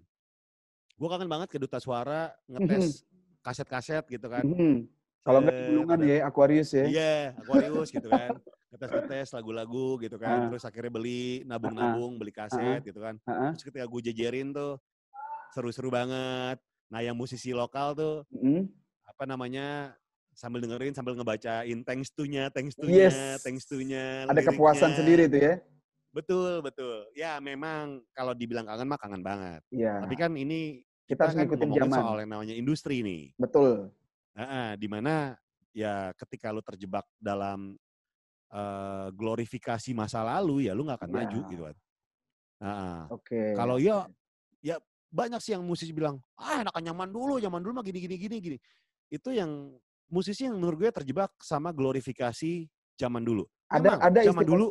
gue 1.00 1.08
kangen 1.08 1.30
banget 1.32 1.48
ke 1.48 1.62
duta 1.62 1.80
suara 1.80 2.34
ngetes 2.46 3.06
kaset-kaset 3.40 4.04
gitu 4.10 4.28
kan. 4.28 4.44
Mhm. 4.44 4.90
Kalau 5.24 5.40
nggak 5.44 5.56
Bulungan 5.70 6.00
ada- 6.00 6.08
ya, 6.10 6.18
Aquarius 6.26 6.70
ya. 6.74 6.86
Iya, 6.88 7.16
Aquarius 7.38 7.90
gitu 7.90 8.08
kan. 8.10 8.36
Ngetes-ngetes 8.72 9.28
lagu-lagu 9.32 10.00
gitu 10.00 10.18
kan. 10.18 10.50
Terus 10.50 10.66
akhirnya 10.66 10.92
beli, 10.92 11.44
nabung-nabung, 11.44 12.18
beli 12.18 12.34
kaset 12.34 12.82
gitu 12.82 13.00
kan. 13.00 13.16
Terus 13.54 13.64
ketika 13.64 13.86
gue 13.86 14.02
jejerin 14.02 14.52
tuh, 14.52 14.76
seru-seru 15.54 15.88
banget. 15.88 16.58
Nah 16.90 17.00
yang 17.00 17.14
musisi 17.14 17.54
lokal 17.54 17.94
tuh, 17.94 18.26
Mhm. 18.34 18.66
Apa 19.20 19.28
namanya, 19.28 19.92
sambil 20.32 20.64
dengerin, 20.64 20.96
sambil 20.96 21.12
ngebacain 21.12 21.84
thanks 21.84 22.08
to-nya, 22.16 22.48
thanks 22.48 22.72
to-nya, 22.72 23.12
Yes. 23.12 23.44
thanks 23.44 23.68
to-nya, 23.68 24.24
Ada 24.24 24.48
kepuasan 24.48 24.96
liriknya. 24.96 24.96
sendiri 24.96 25.24
tuh 25.28 25.40
ya. 25.44 25.54
Betul, 26.10 26.52
betul. 26.64 26.96
Ya 27.12 27.36
memang 27.38 28.00
kalau 28.16 28.32
dibilang 28.32 28.64
kangen 28.64 28.88
mah 28.88 28.96
kangen 28.96 29.20
banget. 29.20 29.60
Iya. 29.76 30.00
Tapi 30.00 30.16
kan 30.16 30.32
ini 30.34 30.88
Kita 31.04 31.12
kita 31.12 31.22
harus 31.22 31.36
kan 31.36 31.42
ngikutin 31.44 31.70
zaman. 31.76 32.00
soal 32.00 32.16
yang 32.18 32.32
namanya 32.32 32.56
industri 32.56 33.04
nih. 33.04 33.36
Betul. 33.36 33.92
Heeh, 34.40 34.80
di 34.80 34.88
mana 34.88 35.36
ya 35.76 36.16
ketika 36.16 36.56
lu 36.56 36.64
terjebak 36.64 37.04
dalam 37.20 37.76
eh, 38.50 39.08
glorifikasi 39.14 39.92
masa 39.94 40.24
lalu 40.24 40.66
ya 40.66 40.74
lu 40.74 40.82
nggak 40.82 40.98
akan 40.98 41.12
Iya. 41.12 41.18
maju 41.22 41.40
gitu 41.46 41.64
kan. 41.68 41.76
Heeh. 42.64 43.00
Oke. 43.12 43.42
Kalau 43.54 43.76
ya 43.78 44.08
ya 44.64 44.80
banyak 45.12 45.38
sih 45.38 45.54
yang 45.54 45.62
musisi 45.62 45.92
bilang, 45.92 46.18
ah 46.34 46.64
enakan 46.64 46.82
nyaman 46.82 47.10
dulu, 47.12 47.38
zaman 47.38 47.60
dulu 47.62 47.76
mah 47.76 47.86
gini 47.86 48.00
gini 48.00 48.16
gini 48.18 48.36
gini. 48.40 48.58
Itu 49.10 49.34
yang 49.34 49.74
musisi 50.08 50.46
yang 50.46 50.58
menurut 50.58 50.78
gue 50.80 50.92
terjebak 50.94 51.34
sama 51.42 51.70
glorifikasi 51.70 52.70
zaman 52.96 53.22
dulu. 53.22 53.44
Ada- 53.68 53.98
Memang, 53.98 54.00
ada 54.02 54.20
zaman 54.22 54.46
istilah- 54.46 54.50
dulu 54.50 54.68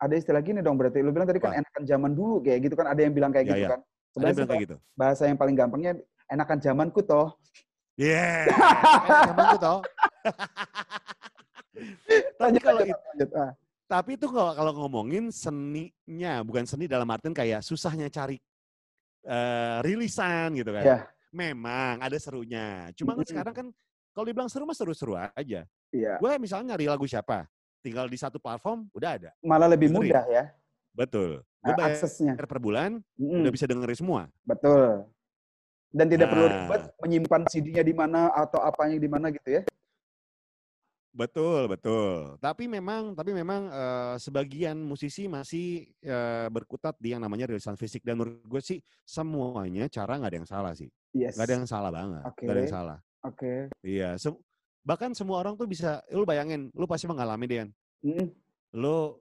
ada 0.00 0.14
istilah 0.16 0.40
gini 0.40 0.60
dong 0.60 0.76
berarti. 0.76 1.00
Lu 1.00 1.12
bilang 1.12 1.28
tadi 1.28 1.40
kan 1.40 1.52
Apa? 1.52 1.60
enakan 1.60 1.82
zaman 1.84 2.10
dulu 2.12 2.40
kayak 2.40 2.58
gitu 2.64 2.74
kan. 2.76 2.86
Ada 2.88 3.00
yang 3.04 3.12
bilang 3.12 3.32
kayak 3.32 3.44
Iya, 3.44 3.52
gitu 3.52 3.60
iya. 3.60 3.68
kan. 3.68 3.80
ada 3.80 3.84
yang 3.84 4.12
Sebenarnya 4.12 4.36
bilang 4.36 4.48
kayak 4.48 4.62
gitu. 4.64 4.76
bahasa 4.96 5.22
yang 5.28 5.38
paling 5.38 5.56
gampangnya 5.56 5.92
enakan 6.26 6.58
zamanku 6.60 7.00
toh. 7.04 7.28
Iya, 7.96 8.46
enak 9.04 9.20
zaman 9.28 9.44
itu 9.44 9.58
toh. 9.60 9.78
Tapi 12.40 12.58
kalau 12.60 12.80
lanjut. 12.84 13.30
Ah, 13.36 13.52
Tapi 13.90 14.10
itu 14.14 14.26
kalau 14.30 14.52
kalau 14.54 14.72
ngomongin 14.76 15.28
seninya, 15.28 16.40
bukan 16.46 16.64
seni 16.64 16.86
dalam 16.86 17.08
artian 17.10 17.34
kayak 17.34 17.60
susahnya 17.60 18.08
cari 18.08 18.38
eh, 19.20 19.76
rilisan 19.84 20.56
gitu 20.56 20.72
kan. 20.72 20.84
Iya. 20.84 20.98
Memang 21.30 22.02
ada 22.02 22.18
serunya. 22.18 22.90
Cuma 22.98 23.14
kan 23.14 23.22
sekarang 23.22 23.54
kan 23.54 23.66
kalau 24.10 24.26
dibilang 24.26 24.50
seru 24.50 24.66
mah 24.66 24.74
seru-seru 24.74 25.14
aja. 25.14 25.62
Iya. 25.90 26.12
Gue 26.18 26.32
misalnya 26.38 26.74
nyari 26.74 26.90
lagu 26.90 27.06
siapa, 27.06 27.46
tinggal 27.80 28.10
di 28.10 28.18
satu 28.18 28.42
platform 28.42 28.90
udah 28.90 29.10
ada. 29.14 29.30
Malah 29.40 29.70
lebih 29.70 29.90
Dengerin. 29.90 30.10
mudah 30.10 30.24
ya 30.26 30.44
Betul. 30.90 31.46
Gue 31.62 31.74
bayar 31.76 31.94
aksesnya. 31.94 32.34
per 32.34 32.58
bulan, 32.58 32.98
Mm-mm. 33.14 33.46
udah 33.46 33.52
bisa 33.54 33.70
dengerin 33.70 33.94
semua. 33.94 34.22
Betul. 34.42 35.06
Dan 35.90 36.06
tidak 36.06 36.30
perlu 36.30 36.46
Nah. 36.46 36.54
ribet 36.66 36.82
menyimpan 36.98 37.42
CD-nya 37.46 37.82
di 37.82 37.94
mana 37.94 38.30
atau 38.30 38.58
apanya 38.58 38.98
di 38.98 39.06
mana 39.06 39.30
gitu 39.30 39.48
ya. 39.50 39.62
Betul, 41.10 41.66
betul. 41.66 42.38
Tapi 42.38 42.70
memang, 42.70 43.18
tapi 43.18 43.34
memang 43.34 43.66
eh, 43.66 44.14
sebagian 44.16 44.78
musisi 44.78 45.26
masih 45.26 45.90
eh, 46.00 46.46
berkutat 46.48 46.94
di 46.98 47.10
yang 47.10 47.22
namanya 47.22 47.50
rilisan 47.50 47.74
fisik 47.74 48.02
dan 48.02 48.14
menurut 48.14 48.42
gue 48.42 48.62
sih 48.62 48.78
semuanya 49.02 49.90
cara 49.90 50.14
nggak 50.14 50.30
ada 50.30 50.38
yang 50.38 50.46
salah 50.48 50.74
sih. 50.74 50.86
Yes. 51.10 51.34
Nggak 51.34 51.46
ada 51.46 51.54
yang 51.58 51.66
salah 51.66 51.90
banget. 51.90 52.22
Nggak 52.22 52.54
ada 52.54 52.60
yang 52.62 52.74
salah. 52.74 52.98
Oke. 53.20 53.54
Iya. 53.82 54.16
sem- 54.16 54.40
bahkan 54.80 55.12
semua 55.12 55.42
orang 55.44 55.52
tuh 55.54 55.68
bisa, 55.68 56.00
lu 56.08 56.24
bayangin, 56.24 56.72
lu 56.72 56.88
pasti 56.88 57.04
mengalami 57.04 57.44
Dian. 57.44 57.68
Mm-mm. 58.00 58.32
Lu 58.72 59.18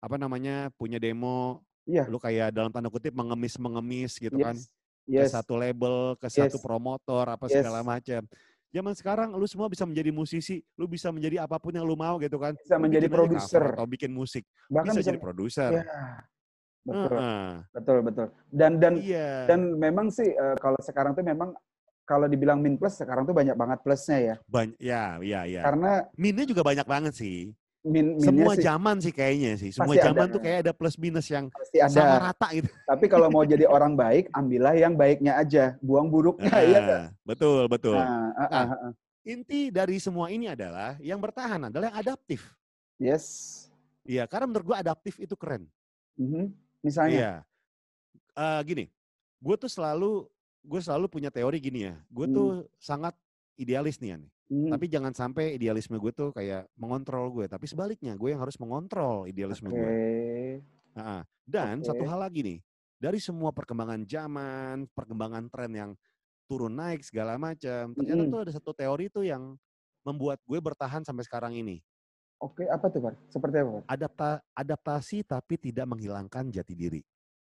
apa 0.00 0.16
namanya 0.16 0.70
punya 0.78 0.96
demo, 0.96 1.60
Iya. 1.84 2.06
lu 2.08 2.16
kayak 2.16 2.54
dalam 2.54 2.70
tanda 2.72 2.88
kutip 2.88 3.12
mengemis-mengemis 3.12 4.16
gitu 4.16 4.38
kan, 4.38 4.56
Yes. 4.56 4.70
ke 5.04 5.20
Yes. 5.28 5.32
satu 5.34 5.58
label, 5.58 6.16
ke 6.16 6.28
satu 6.30 6.56
Yes. 6.56 6.64
promotor, 6.64 7.26
apa 7.28 7.50
Yes. 7.50 7.60
segala 7.60 7.82
macam. 7.82 8.22
Zaman 8.68 8.92
sekarang 8.92 9.28
lu 9.32 9.48
semua 9.48 9.68
bisa 9.68 9.88
menjadi 9.88 10.12
musisi, 10.12 10.60
lu 10.76 10.84
bisa 10.84 11.08
menjadi 11.08 11.40
apa 11.40 11.56
pun 11.56 11.72
yang 11.72 11.88
lu 11.88 11.96
mau 11.96 12.20
gitu 12.20 12.36
kan. 12.36 12.52
Bisa 12.52 12.76
Lu 12.76 12.84
menjadi 12.84 13.08
produser. 13.08 13.64
atau 13.74 13.88
bikin 13.88 14.12
musik, 14.12 14.44
Bahkan 14.68 14.92
bisa, 14.92 15.00
bisa, 15.00 15.08
jadi 15.12 15.20
produser. 15.20 15.70
ya. 15.72 15.84
Betul. 16.86 17.18
Heeh. 17.18 17.48
Betul, 17.74 17.98
betul. 18.04 18.26
Dan 18.48 18.72
dan 18.80 18.94
Iya. 19.00 19.46
dan 19.50 19.60
memang 19.76 20.08
sih 20.08 20.28
eh, 20.30 20.56
kalau 20.58 20.78
sekarang 20.80 21.12
tuh 21.12 21.22
memang 21.22 21.52
kalau 22.08 22.24
dibilang 22.24 22.56
min 22.64 22.80
plus 22.80 22.96
sekarang 22.96 23.28
tuh 23.28 23.36
banyak 23.36 23.52
banget 23.52 23.78
plusnya 23.84 24.18
ya. 24.18 24.34
Banyak, 24.48 24.76
ya, 24.80 25.20
ya, 25.20 25.40
ya. 25.44 25.62
Karena 25.68 26.08
Minnya 26.16 26.48
juga 26.48 26.64
banyak 26.64 26.86
banget 26.88 27.14
sih. 27.14 27.52
min 27.84 28.18
minnya 28.18 28.26
Semua 28.26 28.52
sih 28.58 28.64
zaman 28.64 28.96
sih 28.98 29.12
kayaknya 29.14 29.52
sih. 29.54 29.70
Semua 29.70 29.94
zaman 29.94 30.26
ada. 30.26 30.34
tuh 30.34 30.40
kayak 30.42 30.58
ada 30.66 30.72
plus 30.74 30.96
minus 30.98 31.28
yang 31.30 31.46
pasti 31.52 31.78
sama 31.86 32.16
ada. 32.16 32.18
rata 32.32 32.48
gitu. 32.56 32.68
Tapi 32.88 33.04
kalau 33.06 33.28
mau 33.30 33.44
jadi 33.46 33.68
orang 33.70 33.94
baik, 33.94 34.32
ambillah 34.34 34.74
yang 34.74 34.98
baiknya 34.98 35.38
aja, 35.38 35.78
buang 35.78 36.08
buruknya 36.10 36.50
ya 36.58 36.80
kan. 36.80 36.88
Nah, 36.88 37.06
betul, 37.22 37.68
betul. 37.70 37.94
Nah, 37.94 38.34
ah, 38.34 38.48
ah. 38.50 38.92
Inti 39.22 39.68
dari 39.68 40.00
semua 40.00 40.32
ini 40.32 40.48
adalah 40.50 40.96
yang 40.98 41.20
bertahan 41.20 41.68
adalah 41.68 41.92
yang 41.92 41.98
adaptif. 42.00 42.56
Yes. 42.98 43.24
Iya, 44.08 44.24
karena 44.24 44.48
menurut 44.48 44.74
gua 44.74 44.80
adaptif 44.80 45.20
itu 45.20 45.36
keren. 45.36 45.68
Mhm. 46.18 46.50
Misalnya. 46.82 47.18
Iya. 47.18 47.32
Eh, 48.38 48.60
gini, 48.64 48.84
gue 49.42 49.56
tuh 49.58 49.70
selalu 49.70 50.30
gue 50.62 50.80
selalu 50.82 51.06
punya 51.08 51.30
teori 51.32 51.58
gini 51.58 51.88
ya. 51.88 51.94
Gue 52.10 52.26
Hmm. 52.28 52.34
tuh 52.36 52.48
sangat 52.78 53.14
idealis 53.56 53.98
nih, 53.98 54.14
Yan. 54.18 54.22
Mhm. 54.48 54.68
Tapi 54.72 54.84
jangan 54.88 55.12
sampai 55.12 55.56
idealisme 55.56 55.96
gue 56.00 56.12
tuh 56.12 56.30
kayak 56.32 56.68
mengontrol 56.76 57.28
gue. 57.34 57.46
Tapi 57.48 57.68
sebaliknya, 57.68 58.16
gue 58.16 58.32
yang 58.32 58.40
harus 58.40 58.56
mengontrol 58.56 59.28
idealisme 59.28 59.68
Oke. 59.68 59.76
gue. 59.76 59.92
Nah, 60.96 61.22
dan 61.44 61.84
satu 61.84 62.04
Oke. 62.04 62.10
hal 62.10 62.20
lagi 62.20 62.40
nih, 62.42 62.58
dari 62.98 63.20
semua 63.20 63.52
perkembangan 63.52 64.02
zaman, 64.08 64.88
perkembangan 64.96 65.46
tren 65.52 65.72
yang 65.72 65.90
turun 66.48 66.72
naik 66.74 67.04
segala 67.04 67.36
macam, 67.36 67.92
ternyata 67.92 68.24
Mm-mm. 68.24 68.32
tuh 68.32 68.40
ada 68.40 68.52
satu 68.56 68.72
teori 68.72 69.12
tuh 69.12 69.24
yang 69.28 69.60
membuat 70.00 70.40
gue 70.48 70.56
bertahan 70.56 71.04
sampai 71.04 71.28
sekarang 71.28 71.52
ini. 71.52 71.84
Oke, 72.38 72.70
apa 72.70 72.86
tuh, 72.86 73.02
Pak? 73.02 73.14
Seperti 73.26 73.56
apa, 73.58 73.70
Pak? 73.78 73.84
Adapta, 73.90 74.30
adaptasi 74.54 75.26
tapi 75.26 75.58
tidak 75.58 75.90
menghilangkan 75.90 76.54
jati 76.54 76.74
diri. 76.74 77.00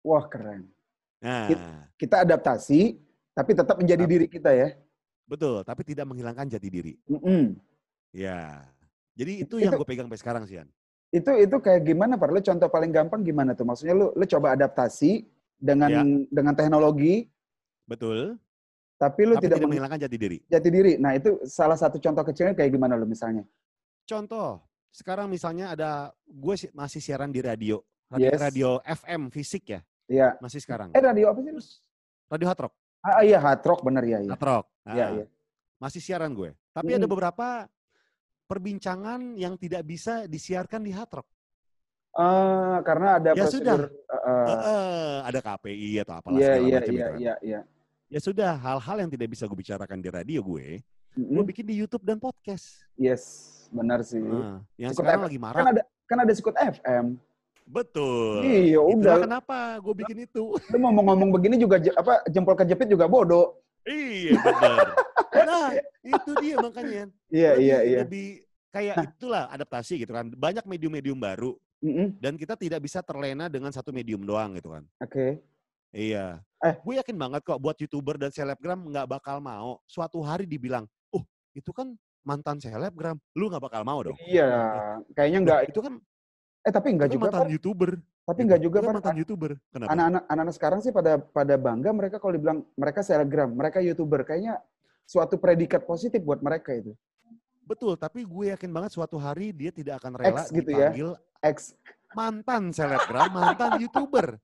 Wah, 0.06 0.22
keren. 0.30 0.70
Nah, 1.18 1.50
Kita 1.98 2.22
adaptasi, 2.22 2.94
tapi 3.34 3.50
tetap 3.52 3.74
menjadi 3.74 4.04
Tapi- 4.06 4.12
diri 4.14 4.26
kita 4.30 4.54
ya. 4.54 4.70
betul, 5.24 5.64
tapi 5.64 5.82
tidak 5.82 6.04
menghilangkan 6.06 6.46
jati 6.46 6.68
diri. 6.68 6.92
Mm-mm. 7.10 7.56
Ya. 8.12 8.62
Jadi 9.16 9.42
itu, 9.42 9.56
Itu- 9.58 9.64
yang 9.66 9.74
gue 9.74 9.88
pegang 9.88 10.06
sampai 10.06 10.20
sekarang 10.20 10.42
sih, 10.46 10.60
Yan. 10.62 10.68
Itu 11.10 11.30
itu 11.32 11.56
kayak 11.58 11.86
gimana, 11.86 12.14
Pak? 12.14 12.28
Lu 12.28 12.42
contoh 12.42 12.68
paling 12.68 12.90
gampang 12.90 13.22
gimana 13.22 13.54
tuh? 13.54 13.62
Maksudnya 13.62 13.94
lu 13.94 14.10
lu 14.12 14.24
coba 14.26 14.52
adaptasi 14.52 15.22
dengan 15.56 15.90
Ya. 15.90 16.02
dengan 16.28 16.52
teknologi, 16.52 17.30
Betul, 17.86 18.34
tapi 18.96 19.22
lu 19.22 19.38
tapi 19.38 19.46
tidak, 19.46 19.58
tidak 19.58 19.58
meng- 19.62 19.70
menghilangkan 19.78 20.00
jati 20.02 20.16
diri. 20.18 20.38
jati 20.44 20.68
diri. 20.70 20.92
Nah, 20.98 21.14
itu 21.14 21.38
salah 21.46 21.78
satu 21.78 22.02
contoh 22.02 22.22
kecilnya 22.22 22.52
kayak 22.52 22.70
gimana 22.70 22.98
lu 22.98 23.06
misalnya? 23.06 23.46
Contoh, 24.04 24.58
sekarang 24.94 25.26
misalnya 25.26 25.74
ada 25.74 25.90
gue 26.22 26.54
si- 26.54 26.70
masih 26.70 27.02
siaran 27.02 27.28
di 27.28 27.42
radio, 27.42 27.82
radio, 28.06 28.30
Yes. 28.30 28.38
radio 28.38 28.68
FM 28.80 29.26
fisik 29.26 29.74
ya, 29.74 29.80
Iya. 30.06 30.38
masih 30.38 30.62
sekarang. 30.62 30.94
Eh, 30.94 31.02
radio 31.02 31.34
apa 31.34 31.42
sih? 31.42 31.50
Terus 31.50 31.68
radio 32.30 32.46
hard 32.46 32.60
rock, 32.62 32.74
Ah, 33.02 33.20
iya, 33.20 33.36
hard 33.36 33.62
rock 33.66 33.80
bener 33.82 34.04
ya, 34.06 34.18
iya. 34.22 34.30
hard 34.30 34.44
rock. 34.46 34.66
Iya, 34.86 34.94
Nah, 35.04 35.10
iya. 35.18 35.26
Masih 35.76 35.98
siaran 35.98 36.30
gue. 36.32 36.54
Tapi 36.70 36.90
ada 36.90 37.02
Mm-mm. 37.02 37.10
beberapa 37.10 37.66
perbincangan 38.44 39.34
yang 39.34 39.58
tidak 39.58 39.82
bisa 39.82 40.24
disiarkan 40.24 40.80
di 40.80 40.94
hard 40.94 41.10
rock. 41.12 41.28
Ah, 42.14 42.78
karena 42.86 43.18
ada 43.18 43.34
Ya 43.34 43.42
prosedur. 43.42 43.90
eh, 43.90 44.14
eh, 44.14 44.46
Eh, 44.46 44.60
eh, 44.62 45.14
ada 45.26 45.40
KPI 45.42 45.90
atau 45.98 46.14
apalah 46.14 46.38
Iya, 46.38 46.46
segala 46.46 46.62
iya, 46.62 46.62
macam 46.78 46.78
iya, 46.78 46.94
gitu 46.94 47.02
kan. 47.10 47.18
iya, 47.18 47.34
iya. 47.42 47.60
Ya 48.06 48.20
sudah, 48.22 48.52
hal-hal 48.54 48.96
yang 49.02 49.10
tidak 49.10 49.28
bisa 49.28 49.44
gue 49.44 49.58
bicarakan 49.58 49.98
di 49.98 50.08
radio 50.08 50.40
gue, 50.40 50.78
gue 51.14 51.22
Mm-mm. 51.30 51.46
bikin 51.46 51.64
di 51.64 51.74
YouTube 51.78 52.02
dan 52.02 52.18
podcast. 52.18 52.82
Yes, 52.94 53.22
benar 53.70 54.02
sih. 54.02 54.18
Nah, 54.18 54.62
yang 54.74 54.90
Sikut 54.90 55.06
sekarang 55.06 55.22
FM. 55.22 55.26
lagi 55.30 55.38
Kan 55.38 55.44
marak. 55.46 55.64
ada 55.70 55.82
kan 56.04 56.18
ada 56.20 56.32
Sikut 56.34 56.54
FM. 56.54 57.04
Betul. 57.64 58.44
Iya, 58.44 58.76
Itulah 58.76 58.92
udah. 58.92 59.16
kenapa 59.24 59.56
gue 59.80 59.94
bikin 59.96 60.18
itu. 60.26 60.52
Lu 60.52 60.76
mau 60.76 60.92
ngomong 60.92 61.32
begini 61.32 61.56
juga 61.56 61.80
apa 61.96 62.20
jempol 62.28 62.54
kejepit 62.54 62.90
juga 62.90 63.06
bodoh. 63.06 63.56
iya 63.86 64.36
benar. 64.36 64.78
Nah, 65.44 65.68
itu 66.02 66.30
dia 66.40 66.54
makanya. 66.58 67.04
Iya, 67.28 67.52
iya, 67.56 67.78
iya. 67.84 67.98
Lebih 68.04 68.42
kayak 68.68 68.96
itulah 69.06 69.48
adaptasi 69.48 70.02
gitu 70.02 70.12
kan. 70.12 70.28
Banyak 70.28 70.64
medium-medium 70.66 71.16
baru 71.16 71.56
Mm-mm. 71.80 72.16
dan 72.18 72.34
kita 72.34 72.52
tidak 72.56 72.80
bisa 72.80 73.00
terlena 73.00 73.48
dengan 73.48 73.70
satu 73.70 73.92
medium 73.92 74.24
doang 74.24 74.56
gitu 74.56 74.72
kan. 74.72 74.84
Oke. 75.00 75.40
Iya. 75.94 76.42
Eh. 76.58 76.74
Gue 76.82 76.98
yakin 76.98 77.14
banget 77.14 77.40
kok 77.44 77.60
buat 77.60 77.76
youtuber 77.78 78.18
dan 78.18 78.28
selebgram 78.28 78.82
nggak 78.88 79.06
bakal 79.08 79.38
mau 79.38 79.78
suatu 79.86 80.18
hari 80.20 80.42
dibilang, 80.44 80.84
itu 81.54 81.70
kan 81.70 81.94
mantan 82.26 82.58
selebgram, 82.58 83.16
lu 83.38 83.46
nggak 83.46 83.62
bakal 83.62 83.82
mau 83.86 84.02
dong. 84.02 84.18
Iya, 84.26 84.50
kayaknya 85.14 85.38
enggak. 85.40 85.60
Itu 85.70 85.80
kan, 85.80 86.02
Eh 86.64 86.72
tapi 86.72 86.96
enggak 86.96 87.12
itu 87.12 87.16
juga, 87.20 87.30
mantan 87.30 87.48
youtuber. 87.52 87.90
Tapi 88.24 88.40
enggak 88.42 88.60
juga, 88.64 88.78
kan 88.82 88.92
mantan 88.98 89.16
youtuber. 89.20 89.52
Kenapa? 89.70 89.90
Anak-anak 89.94 90.22
anak-anak 90.26 90.54
sekarang 90.56 90.80
sih 90.82 90.90
pada 90.90 91.12
pada 91.20 91.54
bangga 91.54 91.90
mereka 91.94 92.16
kalau 92.18 92.32
dibilang 92.34 92.58
mereka 92.74 93.00
selebgram, 93.06 93.50
mereka 93.54 93.78
YouTuber. 93.78 94.20
Kayaknya 94.26 94.58
suatu 95.06 95.38
predikat 95.38 95.84
positif 95.86 96.24
buat 96.24 96.40
mereka 96.40 96.74
itu. 96.74 96.96
Betul, 97.64 97.96
tapi 97.96 98.24
gue 98.28 98.52
yakin 98.52 98.68
banget 98.72 98.92
suatu 98.92 99.16
hari 99.16 99.48
dia 99.52 99.72
tidak 99.72 100.00
akan 100.02 100.20
rela 100.20 100.44
X 100.44 100.52
gitu 100.52 100.68
ya. 100.68 100.92
dipanggil 100.92 101.08
X. 101.40 101.72
mantan 102.12 102.72
selebgram, 102.72 103.30
mantan 103.32 103.80
youtuber. 103.80 104.36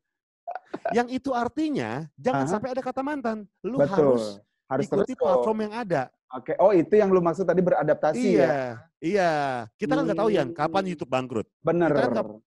yang 0.96 1.07
itu 1.12 1.31
artinya 1.31 2.09
jangan 2.16 2.46
Aha. 2.49 2.53
sampai 2.57 2.68
ada 2.73 2.83
kata 2.83 3.01
mantan. 3.05 3.44
Lu 3.61 3.77
Betul. 3.77 3.92
harus 3.92 4.25
Harus 4.70 4.87
ikuti 4.87 5.12
terus 5.18 5.18
platform 5.18 5.59
yang 5.66 5.75
ada. 5.75 6.03
Oke. 6.31 6.55
Oh, 6.62 6.71
itu 6.71 6.95
yang 6.95 7.11
lu 7.11 7.19
maksud 7.19 7.43
tadi 7.43 7.59
beradaptasi 7.59 8.38
ya? 8.38 8.47
Iya, 8.47 8.55
iya. 9.03 9.33
Kita 9.75 9.99
kan 9.99 10.07
nggak 10.07 10.21
tahu 10.23 10.31
Yan, 10.31 10.49
kapan 10.55 10.83
Hmm. 10.87 10.90
YouTube 10.95 11.11
bangkrut. 11.11 11.47
Bener. 11.59 11.90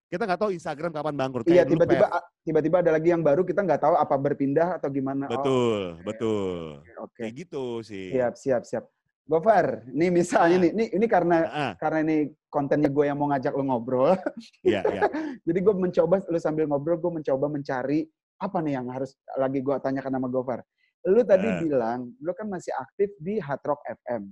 Kita 0.08 0.24
nggak- 0.24 0.40
tahu 0.40 0.50
Instagram 0.56 0.92
kapan 0.96 1.14
bangkrut. 1.20 1.44
Iya, 1.52 1.68
tiba-tiba 1.68 2.08
tiba-tiba 2.42 2.78
ada 2.80 2.92
lagi 2.96 3.12
yang 3.12 3.20
baru 3.20 3.44
kita 3.44 3.60
nggak 3.60 3.82
tahu 3.84 3.96
apa 4.00 4.16
berpindah 4.16 4.80
atau 4.80 4.88
gimana. 4.88 5.28
Oh, 5.28 5.32
Betul, 5.36 5.80
betul. 6.08 6.56
Oke. 7.04 7.28
Kayak 7.28 7.34
gitu 7.44 7.84
sih. 7.84 8.16
Siap, 8.16 8.40
siap, 8.40 8.64
siap. 8.64 8.88
Gofar, 9.24 9.88
nih 9.88 10.12
misalnya 10.12 10.58
Ah. 10.60 10.64
nih, 10.68 10.72
nih 10.76 10.88
ini 11.00 11.06
karena 11.08 11.38
karena 11.76 12.00
ini 12.04 12.18
kontennya 12.48 12.88
gue 12.88 13.04
yang 13.08 13.16
mau 13.16 13.32
ngajak 13.32 13.52
lu 13.52 13.64
ngobrol. 13.64 14.16
Iya, 14.64 14.84
iya. 14.86 15.02
Jadi 15.48 15.60
gue 15.60 15.74
mencoba, 15.74 16.24
lu 16.24 16.40
sambil 16.40 16.68
ngobrol, 16.68 17.00
gue 17.00 17.12
mencoba 17.20 17.48
mencari 17.48 18.04
apa 18.36 18.60
nih 18.60 18.76
yang 18.76 18.88
harus 18.92 19.16
lagi 19.36 19.60
gue 19.60 19.76
tanyakan 19.80 20.12
sama 20.14 20.28
Gofar. 20.28 20.60
Lu 21.04 21.20
tadi 21.24 21.48
Eh. 21.48 21.60
bilang, 21.68 22.16
lu 22.18 22.32
kan 22.32 22.48
masih 22.48 22.72
aktif 22.74 23.12
di 23.20 23.36
Hard 23.38 23.60
Rock 23.64 23.84
FM. 23.84 24.32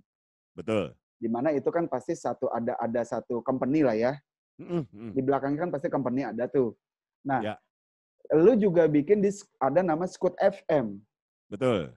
Betul. 0.56 0.96
Di 1.20 1.28
mana 1.28 1.52
itu 1.52 1.68
kan 1.68 1.86
pasti 1.86 2.16
satu 2.16 2.48
ada 2.48 2.80
ada 2.80 3.02
satu 3.04 3.44
company 3.44 3.84
lah 3.84 3.94
ya. 3.94 4.14
Mm, 4.58 4.88
mm. 4.88 5.12
Di 5.14 5.22
belakangnya 5.22 5.68
kan 5.68 5.72
pasti 5.72 5.92
company 5.92 6.24
ada 6.24 6.48
tuh. 6.48 6.74
Nah, 7.28 7.44
Ya. 7.44 7.56
lu 8.32 8.56
juga 8.56 8.88
bikin 8.88 9.20
di 9.20 9.30
ada 9.60 9.84
nama 9.84 10.08
Scoot 10.08 10.34
FM. 10.40 10.98
Betul. 11.52 11.92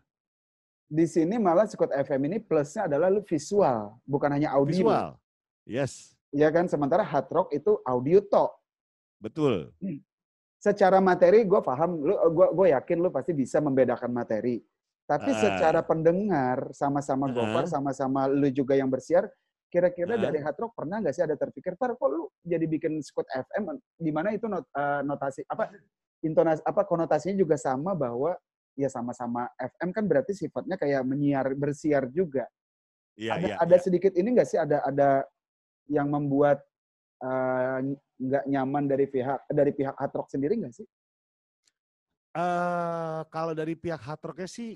Di 0.91 1.07
sini 1.07 1.39
malah 1.39 1.65
Scoot 1.65 1.95
FM 1.95 2.21
ini 2.29 2.39
plusnya 2.43 2.91
adalah 2.91 3.09
lu 3.09 3.23
visual, 3.25 3.97
bukan 4.05 4.31
hanya 4.35 4.53
audio. 4.53 4.85
Visual. 4.85 5.09
Yes, 5.65 6.13
Ya 6.35 6.51
kan, 6.51 6.67
sementara 6.67 7.07
Hard 7.07 7.31
Rock 7.31 7.55
itu 7.55 7.79
audio 7.87 8.19
tok. 8.21 8.59
betul. 9.23 9.71
Secara 10.65 10.97
materi 10.97 11.45
gue 11.45 11.61
paham 11.61 12.01
lu 12.01 12.15
gue 12.33 12.47
gue 12.57 12.67
yakin 12.73 12.97
lu 12.97 13.13
pasti 13.13 13.37
bisa 13.37 13.61
membedakan 13.61 14.09
materi 14.09 14.65
tapi 15.05 15.37
Ah. 15.37 15.37
secara 15.37 15.85
pendengar 15.85 16.73
sama-sama 16.73 17.29
Ah. 17.29 17.33
Gofar 17.37 17.65
sama-sama 17.69 18.25
lu 18.25 18.49
juga 18.49 18.73
yang 18.73 18.89
bersiar 18.89 19.29
kira-kira 19.69 20.17
Ah. 20.17 20.23
dari 20.25 20.41
hard 20.41 20.57
rock 20.57 20.73
pernah 20.73 21.05
nggak 21.05 21.13
sih 21.13 21.21
ada 21.21 21.37
terpikir 21.37 21.77
Far 21.77 21.93
kok 21.93 22.09
lu 22.09 22.33
jadi 22.41 22.65
bikin 22.65 23.05
squad 23.05 23.29
FM 23.29 23.77
di 24.01 24.09
mana 24.09 24.33
itu 24.33 24.49
not- 24.49 24.65
eh, 24.73 25.05
notasi 25.05 25.45
apa 25.45 25.69
intonasi 26.25 26.65
apa 26.65 26.81
konotasinya 26.89 27.37
juga 27.37 27.61
sama 27.61 27.93
bahwa 27.93 28.33
ya 28.73 28.89
sama-sama 28.89 29.45
FM 29.61 29.93
kan 29.93 30.05
berarti 30.09 30.33
sifatnya 30.33 30.81
kayak 30.81 31.05
menyiar 31.05 31.53
bersiar 31.53 32.09
juga 32.09 32.49
Iya, 33.15 33.37
ada 33.37 33.47
iya. 33.47 33.57
ada 33.61 33.77
iya. 33.77 33.83
sedikit 33.85 34.17
ini 34.17 34.33
nggak 34.33 34.49
sih 34.49 34.57
ada 34.59 34.81
ada 34.83 35.29
yang 35.87 36.09
membuat 36.09 36.65
eh, 37.25 37.77
nggak 38.21 38.45
nyaman 38.47 38.85
dari 38.85 39.07
pihak 39.09 39.49
dari 39.49 39.73
pihak 39.73 39.97
hard 39.97 40.13
rock 40.13 40.29
sendiri 40.29 40.61
nggak 40.61 40.77
sih 40.77 40.89
Eh, 42.35 43.21
kalau 43.31 43.55
dari 43.55 43.79
pihak 43.79 44.03
hard 44.03 44.19
rocknya 44.27 44.51
sih 44.51 44.75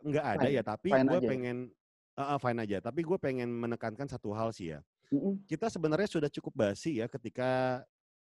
nggak 0.00 0.26
ada 0.38 0.46
Fine, 0.46 0.54
ya, 0.54 0.62
tapi 0.62 0.88
gue 0.94 1.18
ya? 1.18 1.26
pengen 1.26 1.56
eh, 2.14 2.38
fine 2.38 2.58
aja. 2.62 2.78
Tapi 2.78 3.00
gue 3.02 3.18
pengen 3.18 3.50
menekankan 3.50 4.06
satu 4.06 4.30
hal 4.30 4.54
sih 4.54 4.78
ya. 4.78 4.80
Mm-mm. 5.10 5.42
Kita 5.50 5.66
sebenarnya 5.66 6.06
sudah 6.06 6.30
cukup 6.30 6.54
basi 6.54 7.02
ya 7.02 7.10
ketika 7.10 7.82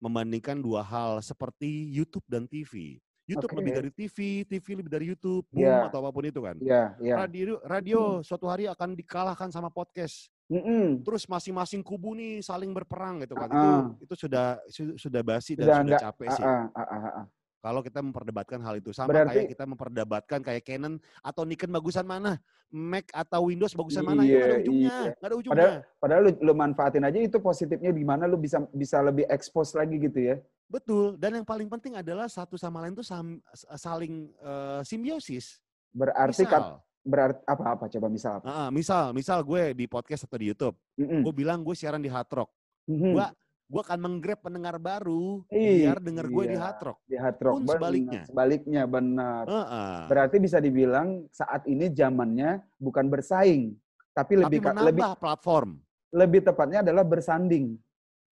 membandingkan 0.02 0.58
dua 0.58 0.82
hal 0.82 1.22
seperti 1.22 1.86
YouTube 1.94 2.26
dan 2.26 2.50
TV. 2.50 2.98
YouTube 3.24 3.56
lebih 3.56 3.72
Oke. 3.72 3.78
dari 3.80 3.90
TV, 3.94 4.16
TV 4.44 4.66
lebih 4.76 4.90
dari 4.92 5.06
YouTube, 5.08 5.46
boom 5.48 5.64
Iya. 5.64 5.88
atau 5.88 6.02
apa 6.04 6.10
pun 6.12 6.26
itu 6.28 6.40
kan. 6.44 6.58
Iya, 6.60 6.82
iya. 7.00 7.14
Radio, 7.24 7.56
radio 7.64 8.00
suatu 8.20 8.50
hari 8.50 8.68
akan 8.68 8.92
dikalahkan 8.98 9.48
sama 9.54 9.70
podcast. 9.70 10.33
Mm-mm. 10.44 11.00
Terus 11.00 11.24
masing-masing 11.24 11.80
kubu 11.80 12.12
nih 12.12 12.44
saling 12.44 12.68
berperang 12.70 13.24
gitu 13.24 13.32
kan. 13.32 13.48
Ah. 13.48 13.88
Itu 13.96 14.04
itu 14.04 14.14
sudah 14.28 14.60
su- 14.68 14.96
sudah 15.00 15.22
basi 15.24 15.56
dan 15.56 15.64
Sudah 15.64 15.78
sudah 15.80 16.00
capek 16.10 16.28
sih. 16.36 16.44
ah, 16.44 16.68
ah. 16.76 17.26
Kalau 17.64 17.80
kita 17.80 18.04
memperdebatkan 18.04 18.60
hal 18.60 18.76
itu 18.76 18.92
sama 18.92 19.08
Berarti- 19.08 19.40
kayak 19.40 19.48
kita 19.56 19.64
memperdebatkan 19.64 20.40
kayak 20.44 20.68
Canon 20.68 21.00
atau 21.24 21.48
Nikon 21.48 21.72
bagusan 21.72 22.04
mana, 22.04 22.36
Mac 22.68 23.08
atau 23.08 23.48
Windows 23.48 23.72
bagusan 23.72 24.04
mana, 24.04 24.20
itu 24.20 24.36
nggak 24.36 24.44
ada 24.44 24.52
Iya, 24.52 24.60
ujungnya, 24.60 24.96
iya. 25.00 25.12
ada 25.16 25.34
ujungnya. 25.40 25.72
Padahal 25.96 26.22
lu, 26.28 26.30
lu 26.44 26.52
manfaatin 26.52 27.08
aja 27.08 27.16
itu 27.16 27.40
positifnya 27.40 27.88
di 27.88 28.04
mana 28.04 28.28
lu 28.28 28.36
bisa 28.36 28.60
bisa 28.68 29.00
lebih 29.00 29.24
expose 29.32 29.72
lagi 29.72 29.96
gitu 29.96 30.20
ya. 30.20 30.36
Betul. 30.68 31.16
Dan 31.16 31.40
yang 31.40 31.46
paling 31.48 31.72
penting 31.72 31.96
adalah 31.96 32.28
satu 32.28 32.60
sama 32.60 32.84
lain 32.84 32.92
tuh 32.92 33.06
sam- 33.06 33.40
saling 33.80 34.28
eh, 34.44 34.80
simbiosis. 34.84 35.56
Berarti 35.88 36.44
kat, 36.44 36.60
Misal, 36.60 36.84
berarti 37.04 37.44
apa 37.44 37.64
apa 37.70 37.84
coba 37.86 38.06
misal 38.08 38.32
apa? 38.36 38.46
ah, 38.48 38.68
misal, 38.68 39.12
misal 39.12 39.38
gue 39.40 39.72
di 39.72 39.84
podcast 39.84 40.24
atau 40.24 40.34
di 40.34 40.48
YouTube, 40.48 40.72
Mm-mm. 40.96 41.20
gue 41.20 41.34
bilang 41.34 41.60
gue 41.60 41.72
siaran 41.72 42.00
di 42.00 42.08
Hard 42.08 42.32
Rock, 42.32 42.50
Mhm. 42.84 43.12
gue 43.12 43.26
gue 43.64 43.80
akan 43.80 43.96
menggrab 43.98 44.40
pendengar 44.40 44.76
baru 44.76 45.40
Ih, 45.48 45.88
biar 45.88 45.96
denger 45.98 46.26
gue 46.26 46.44
di 46.46 46.52
iya. 46.52 46.62
Hard 46.62 46.80
Rock. 46.82 46.98
di 47.02 47.16
hard 47.16 47.38
rock 47.38 47.54
pun 47.54 47.62
benar. 47.62 47.74
sebaliknya. 47.74 48.22
Sebaliknya 48.24 48.82
benar. 48.84 49.44
Heeh. 49.46 49.96
Berarti 50.06 50.36
bisa 50.36 50.58
dibilang 50.58 51.08
saat 51.30 51.64
ini 51.64 51.88
zamannya 51.88 52.50
bukan 52.76 53.08
bersaing, 53.08 53.72
tapi 54.12 54.36
Tapi 54.36 54.42
lebih 54.42 54.60
menambah 54.62 54.84
lebih 54.86 55.04
platform. 55.16 55.70
lebih 56.10 56.40
tepatnya 56.42 56.78
adalah 56.80 57.02
bersanding. 57.02 57.76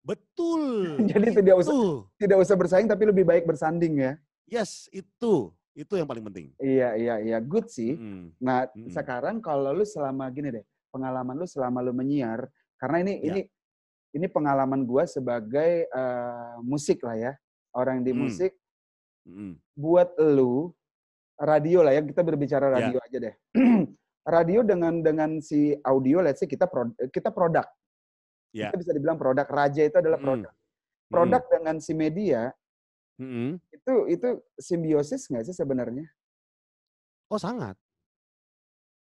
Betul. 0.01 0.63
Jadi 1.11 1.27
tidak 1.35 1.57
usah 1.59 1.73
Itu. 1.73 2.05
tidak 2.19 2.39
usah 2.39 2.55
bersaing 2.55 2.87
tapi 2.87 3.03
lebih 3.05 3.25
baik 3.25 3.45
bersanding 3.45 3.99
ya. 3.99 4.13
Yes, 4.45 4.87
itu. 4.91 5.49
Itu 5.73 5.97
yang 5.97 6.05
paling 6.05 6.25
penting. 6.29 6.53
Iya 6.61 6.95
iya 6.95 7.15
iya 7.19 7.39
good 7.41 7.69
sih. 7.69 7.97
Mm. 7.97 8.37
Nah, 8.39 8.69
Mm-mm. 8.69 8.93
sekarang 8.93 9.41
kalau 9.41 9.73
lu 9.73 9.85
selama 9.89 10.29
gini 10.29 10.53
deh, 10.53 10.65
pengalaman 10.93 11.33
lu 11.33 11.49
selama 11.49 11.81
lu 11.81 11.97
menyiar, 11.97 12.45
karena 12.77 13.01
ini 13.01 13.15
Ya. 13.19 13.25
ini 13.33 13.41
ini 14.13 14.27
pengalaman 14.29 14.85
gua 14.85 15.09
sebagai 15.09 15.89
eh, 15.89 16.55
musik 16.61 17.01
lah 17.01 17.17
ya, 17.17 17.33
orang 17.73 18.05
di 18.05 18.13
Hmm. 18.13 18.21
musik. 18.29 18.53
Mm. 19.25 19.57
Buat 19.73 20.13
lu 20.21 20.77
radio 21.41 21.81
lah 21.81 21.97
ya, 21.97 22.05
kita 22.05 22.21
berbicara 22.21 22.69
Ya. 22.69 22.73
radio 22.77 22.99
aja 23.01 23.19
deh. 23.19 23.35
radio 24.37 24.61
dengan 24.63 25.01
dengan 25.01 25.41
si 25.41 25.73
audio, 25.81 26.21
let's 26.21 26.45
say 26.45 26.47
kita 26.47 26.69
pro- 26.69 26.93
kita 27.09 27.33
produk, 27.33 27.65
Ya. 28.53 28.69
kita 28.69 28.77
bisa 28.77 28.93
dibilang 28.93 29.17
produk. 29.17 29.49
Raja 29.49 29.81
itu 29.81 29.97
adalah 29.97 30.21
Mm. 30.21 30.27
produk. 30.29 30.53
Produk 31.09 31.43
dengan 31.49 31.77
si 31.77 31.93
media 31.93 32.53
Mm-mm. 33.23 33.51
itu 33.71 33.95
itu 34.11 34.29
simbiosis 34.59 35.31
nggak 35.31 35.47
sih 35.47 35.55
sebenarnya? 35.55 36.11
Oh 37.31 37.39
sangat. 37.39 37.79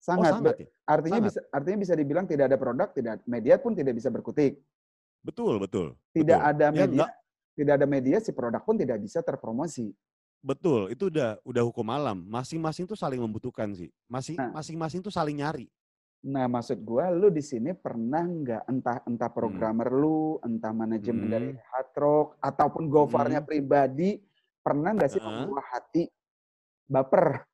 Sangat. 0.01 0.23
oh 0.23 0.35
sangat 0.41 0.55
ya. 0.63 0.67
artinya 0.89 1.21
sangat. 1.21 1.29
bisa 1.29 1.41
artinya 1.53 1.79
bisa 1.85 1.95
dibilang 1.99 2.25
tidak 2.25 2.45
ada 2.49 2.57
produk, 2.57 2.89
tidak 2.97 3.21
media 3.29 3.61
pun 3.61 3.77
tidak 3.77 3.93
bisa 3.93 4.09
berkutik. 4.09 4.57
Betul, 5.21 5.59
betul. 5.61 5.99
tidak 6.15 6.39
betul. 6.41 6.51
ada 6.55 6.67
Ya, 6.71 6.87
media, 6.87 7.05
enggak. 7.05 7.11
tidak 7.59 7.73
ada 7.77 7.87
media 7.87 8.17
si 8.23 8.31
produk 8.33 8.63
pun 8.63 8.79
tidak 8.79 8.99
bisa 9.03 9.21
terpromosi. 9.21 9.93
Betul, 10.47 10.95
itu 10.95 11.11
udah 11.11 11.43
udah 11.43 11.63
hukum 11.67 11.87
alam. 11.91 12.23
Masing-masing 12.31 12.87
tuh 12.87 12.95
saling 12.95 13.19
membutuhkan 13.19 13.75
sih. 13.75 13.91
Masing 14.07 14.39
Nah. 14.39 14.55
masing-masing 14.55 15.03
tuh 15.03 15.11
saling 15.11 15.43
nyari. 15.43 15.67
Nah, 16.27 16.51
maksud 16.51 16.83
gua 16.83 17.07
lu 17.15 17.31
di 17.31 17.39
sini 17.39 17.71
pernah 17.71 18.27
nggak 18.27 18.63
entah 18.67 18.99
entah 19.07 19.31
programmer 19.31 19.87
lu, 19.87 20.43
entah 20.43 20.75
manajemen 20.75 21.31
Hmm. 21.31 21.35
dari 21.39 21.51
hard 21.55 21.91
rock 21.95 22.29
ataupun 22.43 22.91
gofarnya 22.91 23.39
Hmm. 23.39 23.49
pribadi, 23.49 24.19
pernah 24.59 24.91
nggak 24.91 25.07
sih 25.07 25.23
Heeh. 25.23 25.31
membuat 25.47 25.71
hati 25.71 26.11
baper? 26.91 27.47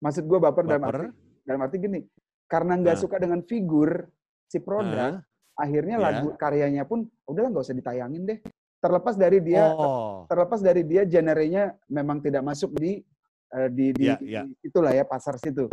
Maksud 0.00 0.24
gua 0.24 0.40
baper, 0.40 0.64
dalam 0.64 0.88
Baper. 0.88 0.96
arti 1.04 1.08
dalam 1.44 1.60
arti 1.60 1.76
gini, 1.76 2.00
karena 2.48 2.80
nggak 2.80 2.96
Nah. 2.96 3.02
suka 3.04 3.16
dengan 3.20 3.40
figur 3.44 4.08
si 4.48 4.56
produk, 4.56 5.20
Heeh. 5.20 5.60
akhirnya 5.60 5.96
Ya. 6.00 6.04
lagu 6.08 6.28
karyanya 6.32 6.88
pun 6.88 7.04
udahlah 7.28 7.52
nggak 7.52 7.64
usah 7.68 7.76
ditayangin 7.76 8.24
deh. 8.24 8.38
Terlepas 8.80 9.20
dari 9.20 9.42
dia 9.44 9.68
oh, 9.68 10.24
terlepas 10.24 10.64
dari 10.64 10.80
dia 10.80 11.04
generenya 11.04 11.76
memang 11.92 12.24
tidak 12.24 12.40
masuk 12.40 12.72
di 12.72 13.04
eh, 13.48 13.68
di 13.68 13.92
di, 13.92 14.04
di- 14.16 14.32
iya. 14.32 14.44
di 14.48 14.54
itulah 14.64 14.96
ya 14.96 15.04
pasar 15.04 15.36
situ. 15.36 15.68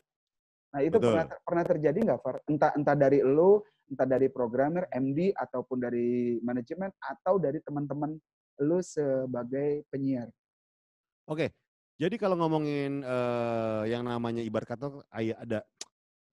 Nah 0.75 0.83
itu 0.83 0.99
Betul. 0.99 1.15
pernah 1.15 1.25
pernah 1.39 1.63
terjadi 1.63 1.99
nggak, 2.03 2.19
Far? 2.19 2.35
Entah 2.51 2.71
entah 2.75 2.95
dari 2.99 3.23
lo, 3.23 3.63
entah 3.88 4.03
dari 4.03 4.27
programmer, 4.27 4.83
MD 4.91 5.31
ataupun 5.31 5.79
dari 5.79 6.35
manajemen 6.43 6.91
atau 6.99 7.39
dari 7.39 7.63
teman-teman 7.63 8.19
lo 8.59 8.83
sebagai 8.83 9.88
penyiar. 9.88 10.27
Oke. 11.31 11.55
Jadi 11.95 12.19
kalau 12.19 12.35
ngomongin 12.35 13.07
eh, 13.07 13.83
yang 13.88 14.03
namanya 14.03 14.43
ibarat 14.43 14.67
kata 14.67 14.99
ada 15.15 15.63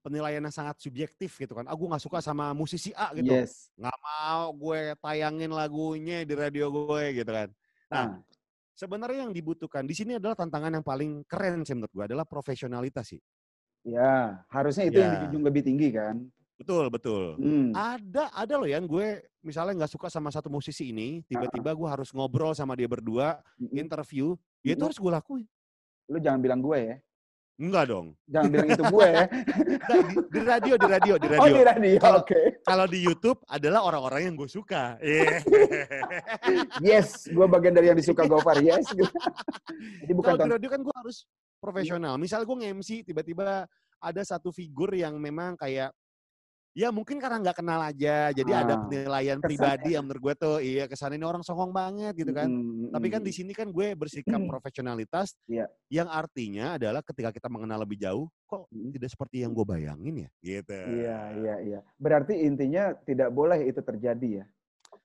penilaian 0.02 0.42
yang 0.42 0.50
sangat 0.50 0.82
subjektif 0.82 1.38
gitu 1.38 1.54
kan. 1.54 1.70
Aku 1.70 1.86
nggak 1.86 2.02
suka 2.02 2.18
sama 2.18 2.50
musisi 2.50 2.90
A 2.98 3.14
gitu. 3.14 3.30
Yes. 3.30 3.70
Nggak 3.78 3.94
mau 4.02 4.50
gue 4.58 4.98
tayangin 4.98 5.54
lagunya 5.54 6.26
di 6.26 6.34
radio 6.34 6.66
gue 6.66 7.14
gitu 7.14 7.30
kan. 7.30 7.48
Nah, 7.94 8.06
Nah, 8.10 8.18
sebenarnya 8.74 9.30
yang 9.30 9.30
dibutuhkan 9.30 9.86
di 9.86 9.94
sini 9.94 10.18
adalah 10.18 10.34
tantangan 10.34 10.82
yang 10.82 10.82
paling 10.82 11.22
keren 11.30 11.62
sih 11.62 11.78
menurut 11.78 11.94
gue 11.94 12.04
adalah 12.10 12.26
profesionalitas 12.26 13.14
sih. 13.14 13.22
Ya 13.82 14.38
harusnya 14.48 14.84
itu 14.86 14.98
yang 14.98 15.10
Ya. 15.10 15.14
dijunjung 15.20 15.44
lebih 15.44 15.62
tinggi 15.62 15.88
kan. 15.90 16.16
Betul, 16.56 16.86
betul. 16.88 17.34
Hmm. 17.42 17.74
Ada, 17.74 18.30
ada 18.30 18.54
loh 18.54 18.70
Yan, 18.70 18.86
gue 18.86 19.18
misalnya 19.42 19.82
nggak 19.82 19.92
suka 19.92 20.06
sama 20.06 20.30
satu 20.30 20.46
musisi 20.46 20.94
ini, 20.94 21.18
tiba-tiba 21.26 21.74
gue 21.74 21.88
harus 21.90 22.14
ngobrol 22.14 22.54
sama 22.54 22.78
dia 22.78 22.86
berdua, 22.86 23.42
interview, 23.74 24.38
ya 24.62 24.78
itu 24.78 24.82
harus 24.86 24.94
gue 24.94 25.10
lakuin. 25.10 25.46
Lu 26.06 26.22
jangan 26.22 26.38
bilang 26.38 26.62
gue 26.62 26.78
ya. 26.78 26.96
Enggak 27.58 27.90
dong. 27.90 28.14
Jangan 28.26 28.48
bilang 28.48 28.68
itu 28.70 28.84
gue 28.86 29.06
ya. 29.06 29.24
Di, 29.92 29.98
di 30.32 30.40
radio, 30.40 30.74
di 30.78 30.86
radio, 30.88 31.14
di 31.18 31.26
Oh 31.26 31.32
radio. 31.36 31.52
di 31.52 31.62
radio, 31.66 31.92
Kalau- 32.00 32.22
oke. 32.22 32.40
Kalau 32.62 32.86
di 32.86 32.98
YouTube 33.02 33.38
adalah 33.44 33.80
orang-orang 33.82 34.20
yang 34.30 34.34
gue 34.38 34.46
suka. 34.48 34.96
Iya. 35.02 35.42
Yes, 36.82 37.28
gue 37.28 37.46
bagian 37.46 37.74
dari 37.74 37.90
yang 37.90 37.98
disuka 37.98 38.24
Gofar. 38.24 38.58
Yes. 38.62 38.86
Jadi 40.02 40.12
bukan 40.14 40.34
Kalau 40.34 40.46
di 40.46 40.52
radio 40.58 40.68
kan 40.70 40.80
gue 40.80 40.94
harus 40.96 41.26
profesional. 41.62 42.18
Misal 42.18 42.42
gue 42.42 42.56
nge-MC, 42.58 43.06
tiba-tiba 43.06 43.70
ada 44.02 44.22
satu 44.26 44.50
figur 44.50 44.90
yang 44.98 45.14
memang 45.14 45.54
kayak 45.54 45.94
ya 46.72 46.88
mungkin 46.88 47.20
karena 47.20 47.36
nggak 47.36 47.60
kenal 47.60 47.84
aja, 47.84 48.32
jadi 48.32 48.64
ada 48.64 48.74
Ah, 48.74 48.88
penilaian 48.88 49.36
kesannya. 49.36 49.44
pribadi 49.44 49.88
yang 49.92 50.08
menurut 50.08 50.22
gue 50.24 50.34
tuh 50.40 50.56
iya 50.58 50.88
kesan 50.88 51.12
ini 51.12 51.20
orang 51.20 51.44
songong 51.44 51.68
banget 51.68 52.16
gitu 52.16 52.32
kan. 52.32 52.48
Mm, 52.48 52.88
Tapi 52.90 53.06
kan 53.12 53.20
di 53.20 53.28
sini 53.28 53.52
kan 53.52 53.68
gue 53.68 53.92
bersikap 53.92 54.40
profesionalitas, 54.50 55.36
Iya. 55.44 55.68
yang 55.92 56.08
artinya 56.08 56.80
adalah 56.80 57.04
ketika 57.04 57.28
kita 57.28 57.52
mengenal 57.52 57.84
lebih 57.84 58.00
jauh, 58.00 58.24
kok 58.48 58.72
Mm. 58.72 58.88
tidak 58.88 59.12
seperti 59.12 59.44
yang 59.44 59.52
gue 59.52 59.66
bayangin 59.68 60.14
ya, 60.24 60.28
gitu. 60.40 60.72
Iya, 60.72 61.18
iya, 61.36 61.54
iya. 61.60 61.80
Berarti 62.00 62.40
intinya 62.40 62.96
tidak 63.04 63.28
boleh 63.30 63.68
itu 63.68 63.84
terjadi 63.84 64.28
ya. 64.40 64.44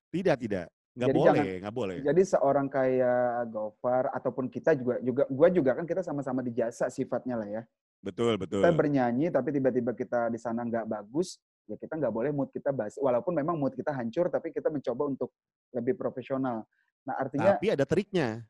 Tidak, 0.08 0.40
tidak, 0.40 0.72
nggak 0.98 1.10
Jadi 1.14 1.20
boleh, 1.22 1.30
jangan- 1.30 1.58
nggak 1.62 1.76
boleh. 1.78 1.96
Jadi 2.02 2.22
seorang 2.26 2.68
kayak 2.68 3.22
Gofar 3.54 4.04
ataupun 4.10 4.46
kita 4.50 4.74
juga 4.74 4.98
juga 5.00 5.24
gua 5.30 5.48
juga 5.54 5.72
kan 5.78 5.86
kita 5.86 6.02
sama-sama 6.02 6.42
di 6.42 6.50
jasa 6.52 6.90
sifatnya 6.90 7.38
lah 7.38 7.48
ya. 7.48 7.64
Betul, 8.02 8.42
betul. 8.42 8.66
Kita 8.66 8.74
bernyanyi 8.74 9.30
tapi 9.30 9.54
tiba-tiba 9.54 9.94
kita 9.94 10.34
di 10.34 10.42
sana 10.42 10.66
nggak 10.66 10.90
bagus, 10.90 11.38
ya 11.70 11.78
kita 11.78 11.98
nggak 11.98 12.10
boleh 12.10 12.34
mood 12.34 12.50
kita 12.50 12.74
basi. 12.74 12.98
Walaupun 12.98 13.38
memang 13.38 13.54
mood 13.56 13.78
kita 13.78 13.94
hancur 13.94 14.26
tapi 14.28 14.50
kita 14.50 14.74
mencoba 14.74 15.04
untuk 15.06 15.30
lebih 15.70 15.94
profesional. 15.94 16.66
Nah, 17.06 17.14
artinya 17.16 17.56
Tapi 17.56 17.72
ada 17.72 17.86
triknya. 17.86 18.42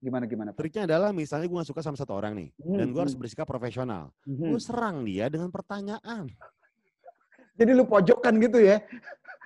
gimana 0.00 0.24
gimana? 0.24 0.48
Pak? 0.56 0.64
Triknya 0.64 0.88
adalah 0.88 1.12
misalnya 1.12 1.44
gue 1.44 1.60
gak 1.60 1.68
suka 1.68 1.84
sama 1.84 1.92
satu 1.92 2.16
orang 2.16 2.32
nih, 2.32 2.48
dan 2.56 2.88
gue 2.88 3.00
harus 3.04 3.12
Hmm, 3.12 3.20
bersikap 3.20 3.44
profesional. 3.44 4.08
hmm. 4.24 4.48
Gue 4.48 4.56
serang 4.56 5.04
dia 5.04 5.28
dengan 5.28 5.52
pertanyaan. 5.52 6.24
Jadi 7.52 7.70
lu 7.76 7.84
pojokkan 7.84 8.32
gitu 8.40 8.64
ya. 8.64 8.80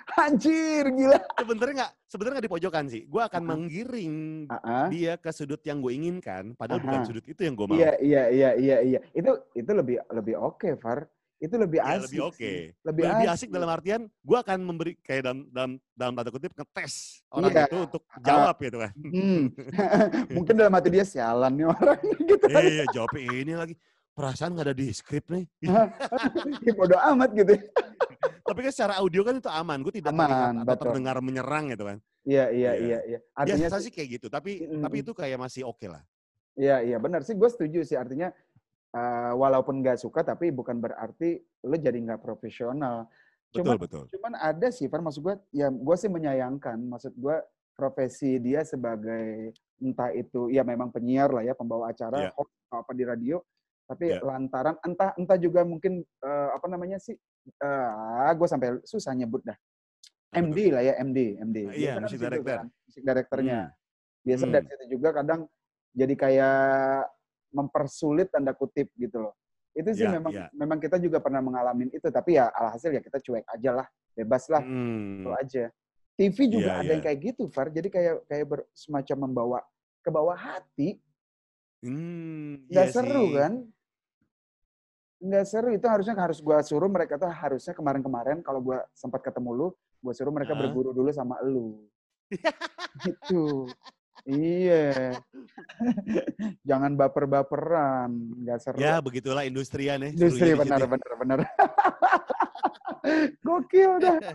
Anjir, 0.24 0.84
gila. 0.86 1.18
Sebenarnya 1.34 1.74
nggak, 1.74 1.92
sebenarnya 2.06 2.34
nggak 2.34 2.46
di 2.46 2.52
pojokan 2.52 2.84
sih. 2.86 3.02
Gue 3.04 3.22
akan 3.22 3.40
Ah. 3.40 3.48
menggiring 3.48 4.14
Ah, 4.46 4.56
ah. 4.58 4.86
dia 4.88 5.16
ke 5.16 5.30
sudut 5.30 5.60
yang 5.60 5.80
gue 5.80 5.92
inginkan, 5.92 6.52
padahal 6.54 6.78
bukan 6.78 7.00
Aha. 7.00 7.08
sudut 7.08 7.24
itu 7.24 7.40
yang 7.40 7.54
gue 7.54 7.66
mau. 7.66 7.74
Iya, 7.74 7.92
iya, 7.98 8.22
iya, 8.28 8.50
iya, 8.54 8.76
iya. 8.80 8.98
Itu 9.10 9.30
itu 9.52 9.70
lebih 9.70 9.96
lebih 10.08 10.34
oke, 10.36 10.76
Far. 10.76 11.08
Itu 11.36 11.56
lebih 11.56 11.76
Ya, 11.76 11.98
asik. 11.98 12.08
lebih 12.08 12.20
oke. 12.24 12.38
sih. 12.40 12.60
Lebih, 12.80 13.02
Lebih 13.04 13.26
asik 13.28 13.48
dalam 13.50 13.68
artian, 13.68 14.00
gue 14.06 14.38
akan 14.38 14.58
memberi 14.60 14.92
kayak 14.98 15.22
dalam 15.22 15.38
dalam 15.50 15.70
dalam 15.92 16.12
tanda 16.14 16.30
kutip 16.30 16.52
ngetes 16.52 17.20
orang 17.28 17.50
Iya. 17.50 17.64
itu 17.64 17.76
untuk 17.82 18.02
jawab 18.22 18.56
gitu 18.58 18.78
kan. 18.80 18.92
Hmm. 18.94 19.42
Mungkin 20.36 20.54
dalam 20.54 20.72
hati 20.72 20.88
dia 20.88 21.04
sialan 21.04 21.52
nih 21.52 21.66
orang 21.66 22.00
gitu. 22.30 22.44
Iya 22.48 22.84
jawab 22.92 23.12
ini 23.14 23.52
lagi. 23.52 23.74
Perasaan 24.14 24.54
nggak 24.54 24.66
ada 24.70 24.76
di 24.78 24.86
skrip 24.94 25.26
nih. 25.26 25.44
Ya, 26.64 26.72
bodo 26.72 26.94
amat 26.94 27.34
gitu. 27.34 27.58
Tapi 28.46 28.58
kan 28.62 28.72
secara 28.72 28.94
audio 29.02 29.26
kan 29.26 29.42
itu 29.42 29.50
aman. 29.50 29.78
Gue 29.82 29.92
tidak 29.98 30.14
Aman, 30.14 30.62
atau 30.62 30.70
betul. 30.70 30.82
terdengar 30.86 31.16
menyerang 31.18 31.66
gitu 31.74 31.84
kan. 31.84 31.98
Iya, 32.22 32.46
iya, 32.54 32.70
Iya. 32.72 32.72
iya, 32.78 32.98
iya. 33.04 33.18
Artinya 33.34 33.66
Biasa 33.68 33.76
sih, 33.82 33.92
kayak 33.92 34.08
gitu. 34.16 34.26
Tapi 34.30 34.52
Mm, 34.64 34.82
tapi 34.86 34.96
itu 35.02 35.12
kayak 35.12 35.36
masih 35.36 35.66
oke 35.66 35.86
lah. 35.90 36.00
iya, 36.54 36.78
iya, 36.80 36.96
benar 37.02 37.26
sih. 37.26 37.34
Gue 37.34 37.50
setuju 37.50 37.82
sih. 37.82 37.98
Artinya 37.98 38.30
eh, 38.94 39.32
walaupun 39.34 39.82
nggak 39.82 39.98
suka, 39.98 40.22
tapi 40.22 40.54
bukan 40.54 40.78
berarti 40.78 41.42
lo 41.66 41.74
jadi 41.74 41.98
nggak 41.98 42.22
profesional. 42.22 43.10
Betul 43.50 43.66
Cuman, 43.66 43.76
betul. 43.82 44.04
cuman 44.14 44.32
ada 44.38 44.68
sih, 44.70 44.86
Far. 44.86 45.02
Maksud 45.02 45.20
gue, 45.20 45.34
ya 45.50 45.66
gue 45.68 45.96
sih 45.98 46.06
menyayangkan. 46.06 46.78
Maksud 46.78 47.18
gue 47.18 47.36
profesi 47.74 48.38
dia 48.38 48.62
sebagai 48.62 49.50
entah 49.82 50.14
itu 50.14 50.46
ya 50.46 50.62
memang 50.62 50.94
penyiar 50.94 51.34
lah 51.34 51.42
ya, 51.42 51.58
pembawa 51.58 51.90
acara, 51.90 52.30
host 52.38 52.54
apa 52.70 52.94
di 52.94 53.02
radio. 53.02 53.42
Tapi 53.84 54.16
Iya. 54.16 54.24
lantaran 54.24 54.76
entah 54.80 55.12
entah 55.14 55.36
juga 55.36 55.60
mungkin 55.62 56.00
eh, 56.00 56.48
apa 56.52 56.66
namanya 56.66 56.96
sih? 56.96 57.12
Eh, 57.44 58.30
gue 58.32 58.48
sampai 58.48 58.80
susah 58.82 59.12
nyebut 59.12 59.44
dah. 59.44 59.56
MD 60.34 60.58
lah 60.74 60.82
ya, 60.82 60.94
MD, 60.98 61.38
MD. 61.38 61.58
Ah, 61.62 61.74
iya, 61.76 61.92
kan 61.94 62.08
situ 62.10 62.24
director. 62.24 62.58
kan, 62.64 62.66
Music 62.88 63.02
directornya. 63.04 63.58
Hmm. 63.70 63.74
Biasa 64.24 64.44
Hmm. 64.48 64.52
dari 64.56 64.66
situ 64.66 64.84
juga 64.90 65.08
kadang 65.14 65.40
jadi 65.94 66.14
kayak 66.16 67.06
mempersulit 67.54 68.28
tanda 68.34 68.50
kutip 68.50 68.90
gitu 68.96 69.30
loh. 69.30 69.34
Itu 69.70 69.90
sih 69.94 70.06
Iya, 70.06 70.18
memang 70.18 70.32
iya. 70.34 70.46
memang 70.54 70.78
kita 70.80 70.98
juga 70.98 71.18
pernah 71.22 71.38
mengalami 71.38 71.86
itu, 71.90 72.08
tapi 72.10 72.34
ya 72.34 72.50
alhasil 72.50 72.90
ya 72.90 72.98
kita 72.98 73.18
cuek 73.20 73.46
aja 73.46 73.70
lah, 73.74 73.86
bebas 74.14 74.46
lah, 74.50 74.62
Hmm. 74.62 75.22
itu 75.22 75.30
aja. 75.34 75.64
TV 76.14 76.36
juga 76.46 76.70
Iya, 76.70 76.78
ada 76.78 76.86
iya. 76.86 76.92
yang 76.94 77.02
kayak 77.02 77.18
gitu, 77.20 77.42
Far. 77.50 77.68
Jadi 77.70 77.88
kayak 77.90 78.14
kayak 78.26 78.46
ber, 78.46 78.60
semacam 78.70 79.16
membawa 79.26 79.58
ke 79.98 80.10
bawah 80.10 80.38
hati, 80.38 80.98
Hmm, 81.84 82.64
nggak 82.72 82.86
iya 82.88 82.94
seru 82.96 83.24
sih. 83.28 83.32
kan? 83.36 83.52
Nggak 85.20 85.44
seru 85.44 85.68
itu 85.76 85.84
harusnya 85.88 86.16
harus 86.16 86.38
gua 86.40 86.64
suruh 86.64 86.88
mereka 86.88 87.20
tuh 87.20 87.28
harusnya 87.28 87.76
kemarin-kemarin 87.76 88.40
kalau 88.40 88.60
gua 88.64 88.80
sempat 88.96 89.20
ketemu 89.20 89.50
lu, 89.52 89.68
gua 90.00 90.12
suruh 90.16 90.32
mereka 90.32 90.56
Heeh. 90.56 90.64
berguru 90.64 90.96
dulu 90.96 91.12
sama 91.12 91.36
lu. 91.44 91.84
gitu. 93.04 93.68
Iya. 94.24 95.20
Jangan 96.64 96.96
baper-baperan, 96.96 98.08
nggak 98.40 98.58
seru. 98.64 98.80
Ya 98.80 98.96
begitulah 99.04 99.44
industrian 99.44 100.00
ya. 100.00 100.08
Industri 100.08 100.52
di 100.52 100.56
benar 100.56 100.80
situ 100.80 100.88
ya. 100.88 100.92
benar 100.96 101.12
benar. 101.20 101.38
Gokil 103.46 103.92
dah. 104.00 104.18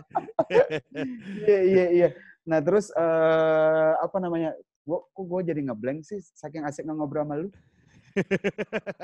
Iya 1.50 1.60
iya 1.66 1.86
iya. 1.90 2.08
Nah 2.46 2.62
terus 2.62 2.94
eh 2.94 3.92
apa 3.98 4.22
namanya? 4.22 4.54
Gua 4.90 5.06
kok 5.06 5.22
gue 5.22 5.40
jadi 5.54 5.60
ngeblank 5.62 6.02
sih 6.02 6.18
saking 6.34 6.66
asiknya 6.66 6.98
ngobrol 6.98 7.22
sama 7.22 7.38
lu. 7.38 7.48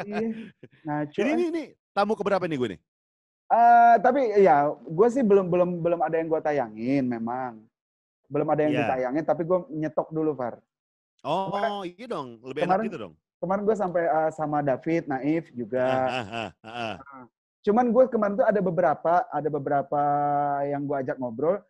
iya. 0.02 0.50
Ngaco. 0.82 1.18
Ini, 1.22 1.30
ini, 1.30 1.44
ini 1.54 1.62
tamu 1.94 2.18
keberapa 2.18 2.42
nih 2.42 2.58
gue 2.58 2.68
nih? 2.74 2.80
Eh, 3.46 3.94
tapi 4.02 4.42
ya 4.42 4.66
gue 4.74 5.08
sih 5.14 5.22
belum 5.22 5.46
belum 5.46 5.78
belum 5.78 6.00
ada 6.02 6.18
yang 6.18 6.26
gue 6.26 6.40
tayangin 6.42 7.06
memang. 7.06 7.62
Belum 8.26 8.50
ada 8.50 8.66
yang 8.66 8.74
Iya. 8.74 8.82
ditayangin 8.82 9.22
tapi 9.22 9.46
gue 9.46 9.58
nyetok 9.70 10.10
dulu 10.10 10.34
Far. 10.34 10.58
Oh, 11.22 11.86
iya 11.86 12.10
dong. 12.10 12.42
Lebih 12.42 12.66
enak 12.66 12.82
kemarin- 12.82 12.86
gitu 12.90 12.98
dong. 12.98 13.14
Kemarin 13.38 13.62
gue 13.62 13.76
sampai 13.78 14.02
eh, 14.02 14.30
sama 14.34 14.58
David, 14.66 15.06
Naif 15.06 15.54
juga. 15.54 15.86
Ah, 15.86 16.10
ah, 16.10 16.50
ah, 16.66 16.96
ah, 16.98 17.24
Cuman 17.62 17.94
gue 17.94 18.04
kemarin 18.10 18.34
tuh 18.34 18.46
ada 18.46 18.58
beberapa 18.58 19.22
ada 19.30 19.48
beberapa 19.50 20.02
yang 20.66 20.82
gue 20.82 20.96
ajak 20.98 21.14
ngobrol 21.14 21.62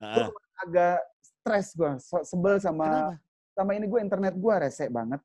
ah. 0.00 0.28
agak 0.64 1.04
stres 1.20 1.76
gue, 1.76 1.92
sebel 2.24 2.56
sama 2.60 3.12
Kenapa? 3.12 3.27
Sama 3.58 3.74
ini 3.74 3.90
gue 3.90 3.98
internet 3.98 4.38
gue 4.38 4.54
rese 4.54 4.86
banget. 4.86 5.18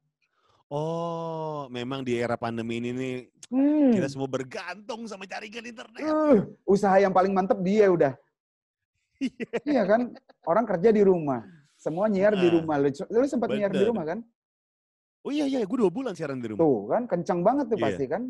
Oh, 0.65 1.69
memang 1.69 2.01
di 2.01 2.17
era 2.17 2.33
pandemi 2.33 2.81
ini 2.81 2.89
nih 2.89 3.15
Hmm. 3.53 3.93
kita 3.93 4.09
semua 4.09 4.25
bergantung 4.25 5.05
sama 5.05 5.29
jaringan 5.29 5.69
internet. 5.69 6.01
Uh, 6.01 6.49
usaha 6.65 6.97
yang 6.97 7.13
paling 7.13 7.29
mantep 7.29 7.61
dia 7.61 7.85
udah. 7.93 8.17
iya 9.69 9.85
kan? 9.85 10.09
Orang 10.41 10.65
kerja 10.65 10.89
di 10.89 11.05
rumah. 11.05 11.45
Semua 11.77 12.09
nyiar 12.09 12.33
di 12.33 12.49
Ah, 12.49 12.53
rumah. 12.57 12.81
Lu, 12.81 12.89
lu 12.89 13.27
sempat 13.29 13.53
nyiar 13.53 13.69
di 13.69 13.85
rumah 13.85 14.01
kan? 14.01 14.19
Oh 15.21 15.29
iya 15.29 15.45
iya, 15.45 15.61
gue 15.61 15.77
dua 15.77 15.93
bulan 15.93 16.17
siaran 16.17 16.41
di 16.41 16.49
rumah. 16.49 16.65
Tuh 16.65 16.89
kan, 16.89 17.03
kencang 17.05 17.39
banget 17.45 17.65
tuh 17.69 17.77
Iya. 17.77 17.85
pasti 17.85 18.05
kan? 18.09 18.23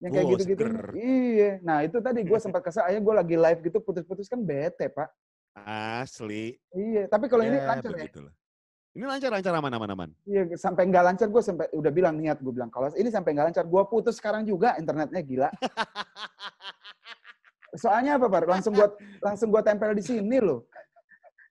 Yang 0.00 0.10
kayak 0.10 0.24
Oh, 0.24 0.30
gitu-gitu. 0.32 0.62
seger. 0.64 0.74
Iya. 0.96 1.50
Nah 1.60 1.78
itu 1.84 1.96
tadi 2.00 2.20
gue 2.24 2.38
sempat 2.44 2.62
kesal, 2.64 2.88
akhirnya 2.88 3.04
gue 3.04 3.14
lagi 3.20 3.36
live 3.36 3.60
gitu 3.60 3.78
putus-putus 3.84 4.26
kan 4.26 4.40
bete 4.40 4.88
pak. 4.88 5.12
Asli. 6.00 6.56
Iya. 6.72 7.12
Tapi 7.12 7.28
kalau 7.28 7.44
ini 7.44 7.60
Ya, 7.60 7.68
lancar 7.68 7.92
ya? 7.92 8.08
Ini 8.92 9.08
lancar 9.08 9.32
lancar 9.32 9.56
aman 9.56 9.72
aman 9.72 9.90
aman. 9.96 10.08
Iya. 10.28 10.52
Sampai 10.60 10.84
nggak 10.84 11.04
lancar 11.04 11.28
gue 11.32 11.40
sampai 11.40 11.64
udah 11.72 11.88
bilang 11.88 12.20
niat 12.20 12.44
gue 12.44 12.52
bilang 12.52 12.68
kalau 12.68 12.92
ini 12.92 13.08
sampai 13.08 13.32
nggak 13.32 13.46
lancar 13.52 13.64
gue 13.64 13.82
putus 13.88 14.20
sekarang 14.20 14.44
juga 14.44 14.76
internetnya 14.76 15.20
gila. 15.24 15.48
Soalnya 17.80 18.20
apa 18.20 18.28
pak? 18.28 18.44
Langsung 18.44 18.76
gue 18.76 18.84
langsung 19.24 19.48
gua 19.48 19.64
tempel 19.64 19.96
di 19.96 20.04
sini 20.04 20.36
loh. 20.44 20.68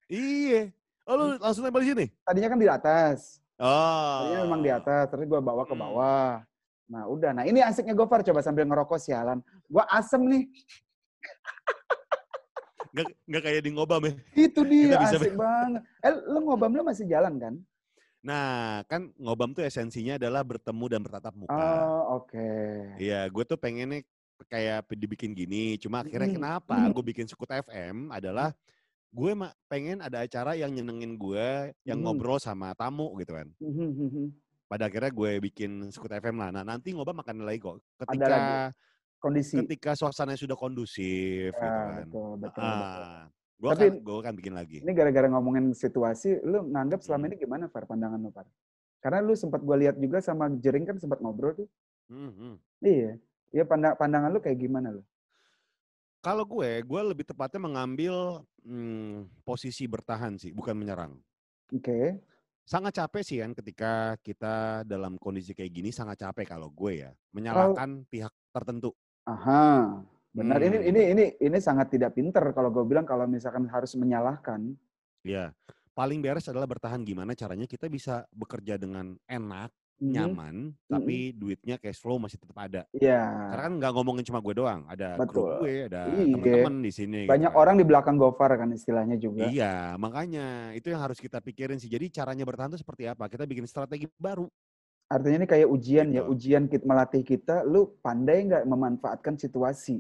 Iya. 0.06 0.70
Oh 1.10 1.18
lu 1.18 1.26
langsung 1.42 1.66
nempel 1.66 1.82
di 1.82 1.90
sini? 1.90 2.06
Tadinya 2.22 2.50
kan 2.54 2.60
di 2.62 2.70
atas. 2.70 3.42
Oh. 3.58 4.30
Tadinya 4.30 4.46
memang 4.46 4.62
di 4.62 4.70
atas, 4.70 5.10
terus 5.10 5.26
gue 5.26 5.42
bawa 5.42 5.66
ke 5.66 5.74
Hmm. 5.74 5.82
bawah. 5.82 6.46
Nah 6.94 7.10
udah, 7.10 7.32
nah 7.34 7.42
ini 7.48 7.66
asiknya 7.66 7.98
Gofar 7.98 8.22
coba 8.22 8.46
sambil 8.46 8.70
ngerokok 8.70 9.02
sialan. 9.02 9.42
Gue 9.66 9.82
asem 9.90 10.22
nih, 10.30 10.44
Nggak, 12.92 13.08
nggak 13.24 13.42
kayak 13.44 13.62
di 13.64 13.72
ngobam 13.72 14.02
ya. 14.04 14.14
itu 14.36 14.62
dia 14.68 15.00
asik 15.00 15.34
banget. 15.36 15.82
Eh 16.04 16.12
lu 16.28 16.40
ngobam 16.44 16.72
lu 16.76 16.84
masih 16.84 17.08
jalan 17.08 17.40
kan? 17.40 17.54
Nah, 18.22 18.84
kan 18.86 19.10
ngobam 19.18 19.56
tuh 19.56 19.66
esensinya 19.66 20.20
adalah 20.20 20.46
bertemu 20.46 20.86
dan 20.92 21.02
bertatap 21.02 21.34
muka. 21.34 21.56
Oh 21.56 22.22
oke. 22.22 22.50
Iya, 23.02 23.26
gue 23.26 23.44
tuh 23.48 23.58
pengennya 23.58 24.06
kayak 24.46 24.86
dibikin 24.94 25.34
gini. 25.34 25.80
Cuma 25.82 26.06
akhirnya 26.06 26.30
Mm. 26.30 26.38
kenapa 26.38 26.76
gue 26.92 27.04
bikin 27.08 27.26
Sukut 27.26 27.50
FM 27.50 28.14
adalah 28.14 28.54
gue 29.10 29.32
pengen 29.66 30.06
ada 30.06 30.22
acara 30.22 30.54
yang 30.54 30.70
nyenengin 30.70 31.18
gue, 31.18 31.74
yang 31.82 31.98
Mm. 31.98 32.06
ngobrol 32.06 32.38
sama 32.38 32.76
tamu 32.78 33.10
gitu 33.18 33.34
kan. 33.34 33.48
Pada 34.70 34.86
akhirnya 34.86 35.10
gue 35.10 35.32
bikin 35.42 35.90
Sukut 35.90 36.14
FM 36.14 36.38
lah. 36.38 36.54
Nah 36.54 36.64
nanti 36.68 36.94
ngobam 36.94 37.18
akan 37.18 37.42
lagi 37.42 37.58
kok. 37.58 37.82
Ketika 38.06 38.28
lagi. 38.28 38.54
Kondisi. 39.22 39.56
ketika 39.62 39.94
suasananya 39.94 40.36
sudah 40.36 40.58
kondusif 40.58 41.54
gitu 41.54 41.62
Ya, 41.62 41.70
kan. 41.70 42.10
betul, 42.10 42.32
betul, 42.42 42.66
betul. 42.66 42.66
Ah, 42.66 43.22
gue 43.56 43.70
Tapi- 43.70 43.86
akan 43.86 43.96
gue 44.02 44.16
akan 44.18 44.34
bikin 44.36 44.54
lagi. 44.58 44.78
Ini 44.82 44.92
gara-gara 44.92 45.28
ngomongin 45.30 45.66
situasi, 45.72 46.42
lu 46.42 46.66
nganggap 46.66 47.06
selama 47.06 47.24
Hmm. 47.24 47.30
ini 47.30 47.36
gimana 47.38 47.64
Far 47.70 47.86
pandangan 47.86 48.18
lu 48.18 48.34
Far? 48.34 48.50
Karena 48.98 49.22
lu 49.22 49.34
sempat 49.34 49.62
gue 49.62 49.78
lihat 49.78 49.96
juga 49.96 50.18
sama 50.20 50.50
Jering 50.52 50.86
kan 50.86 50.98
sempat 50.98 51.22
ngobrol 51.22 51.54
tuh. 51.54 51.70
Hmm, 52.10 52.34
hmm. 52.34 52.56
Iya. 52.82 53.12
Iya 53.52 53.64
pandang 53.64 53.94
pandangan 53.94 54.34
lu 54.34 54.42
kayak 54.42 54.58
gimana 54.58 54.90
lu? 54.90 55.06
Kalau 56.22 56.46
gue, 56.46 56.82
gue 56.82 57.02
lebih 57.04 57.26
tepatnya 57.26 57.62
mengambil 57.62 58.42
hmm, 58.62 59.42
posisi 59.42 59.86
bertahan 59.86 60.38
sih, 60.38 60.50
bukan 60.50 60.74
menyerang. 60.74 61.18
Oke. 61.74 62.22
Sangat 62.62 62.94
capek 62.94 63.22
sih 63.26 63.38
kan 63.42 63.54
ketika 63.54 63.92
kita 64.22 64.86
dalam 64.86 65.18
kondisi 65.18 65.52
kayak 65.52 65.74
gini 65.74 65.90
sangat 65.90 66.22
capek 66.22 66.46
kalau 66.48 66.70
gue 66.70 67.02
ya 67.02 67.10
menyalahkan 67.34 68.06
pihak 68.06 68.30
tertentu. 68.54 68.94
Aha. 69.32 70.04
Benar. 70.32 70.60
Ini 70.60 70.78
Hmm. 70.78 70.90
ini 70.92 71.02
ini 71.12 71.26
ini 71.40 71.58
sangat 71.60 71.92
tidak 71.92 72.16
pinter 72.16 72.44
kalau 72.52 72.72
gue 72.72 72.84
bilang 72.84 73.04
kalau 73.04 73.28
misalkan 73.28 73.68
harus 73.68 73.92
menyalahkan. 73.96 74.76
Ya, 75.24 75.52
paling 75.92 76.20
beres 76.20 76.48
adalah 76.48 76.66
bertahan 76.66 77.04
gimana 77.04 77.36
caranya 77.36 77.68
kita 77.68 77.86
bisa 77.86 78.24
bekerja 78.32 78.80
dengan 78.80 79.20
enak, 79.28 79.70
Mhm. 80.00 80.08
nyaman, 80.08 80.56
tapi 80.88 81.30
duitnya 81.30 81.76
cash 81.78 82.00
flow 82.00 82.16
masih 82.18 82.40
tetap 82.40 82.58
ada. 82.58 82.88
Iya. 82.90 83.22
Karena 83.54 83.62
kan 83.62 83.74
nggak 83.78 83.92
ngomongin 83.94 84.24
cuma 84.24 84.40
gue 84.40 84.56
doang, 84.56 84.82
ada 84.88 85.20
Betul. 85.20 85.62
gue, 85.62 85.76
ada 85.92 86.10
Iya. 86.10 86.26
teman-teman 86.32 86.76
di 86.80 86.92
sini. 86.92 87.20
gitu 87.28 87.32
Banyak 87.36 87.52
kan. 87.54 87.60
orang 87.60 87.76
di 87.78 87.86
belakang 87.86 88.16
Gofar 88.18 88.52
kan 88.56 88.70
istilahnya 88.72 89.20
juga. 89.20 89.46
Iya, 89.46 89.94
makanya 90.00 90.72
itu 90.74 90.90
yang 90.90 91.04
harus 91.04 91.20
kita 91.20 91.38
pikirin 91.38 91.78
sih. 91.78 91.92
Jadi 91.92 92.08
caranya 92.10 92.48
bertahan 92.48 92.72
itu 92.72 92.82
seperti 92.82 93.06
apa? 93.06 93.28
Kita 93.28 93.44
bikin 93.46 93.68
strategi 93.68 94.08
baru. 94.16 94.48
Artinya 95.12 95.44
ini 95.44 95.48
kayak 95.50 95.68
ujian 95.68 96.08
ya, 96.08 96.24
Gitu. 96.24 96.32
ujian 96.32 96.64
kita 96.72 96.88
melatih 96.88 97.20
kita, 97.20 97.68
lu 97.68 98.00
pandai 98.00 98.48
nggak 98.48 98.64
memanfaatkan 98.64 99.36
situasi. 99.36 100.00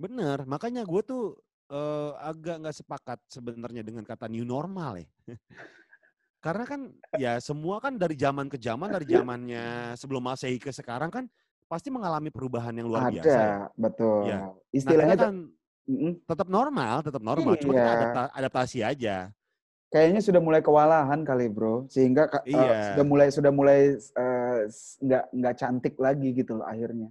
Bener, 0.00 0.48
makanya 0.48 0.80
gue 0.82 1.02
tuh 1.04 1.24
eh, 1.70 2.12
agak 2.18 2.66
nggak 2.66 2.76
sepakat 2.82 3.18
sebenarnya 3.30 3.86
dengan 3.86 4.02
kata 4.02 4.26
new 4.26 4.42
normal 4.42 4.98
ya. 4.98 5.06
Karena 6.42 6.64
kan 6.66 6.80
ya 7.14 7.36
semua 7.38 7.78
kan 7.78 7.94
dari 7.94 8.16
zaman 8.18 8.48
ke 8.50 8.58
zaman, 8.58 8.90
dari 8.90 9.06
zamannya 9.06 9.94
sebelum 9.94 10.24
masehi 10.24 10.58
ke 10.58 10.72
sekarang 10.74 11.12
kan 11.12 11.24
pasti 11.70 11.92
mengalami 11.92 12.26
perubahan 12.26 12.74
yang 12.74 12.90
luar 12.90 13.12
biasa 13.12 13.28
ya. 13.30 13.38
Ada, 13.38 13.78
betul. 13.78 14.20
Ya. 14.26 14.38
Nah, 14.40 14.50
Istilahnya 14.74 15.14
tuh- 15.14 15.22
kan 15.22 15.34
tetap 16.26 16.48
normal, 16.50 16.94
tetap 17.06 17.22
normal. 17.22 17.54
Cuma 17.54 17.72
kita 17.76 17.86
Iya. 17.86 17.94
adapta- 17.94 18.32
adaptasi 18.34 18.78
aja. 18.82 19.16
Kayaknya 19.90 20.20
sudah 20.22 20.40
mulai 20.40 20.62
kewalahan 20.62 21.20
kali 21.26 21.50
bro, 21.50 21.84
sehingga 21.90 22.30
eh, 22.46 22.54
Iya. 22.54 22.94
sudah 22.94 23.04
mulai 23.04 23.28
sudah 23.34 23.52
mulai 23.52 23.80
eh, 23.98 24.58
nggak 25.04 25.24
nggak 25.34 25.54
cantik 25.58 25.94
lagi 25.98 26.28
gitu 26.32 26.62
loh 26.62 26.66
akhirnya. 26.66 27.10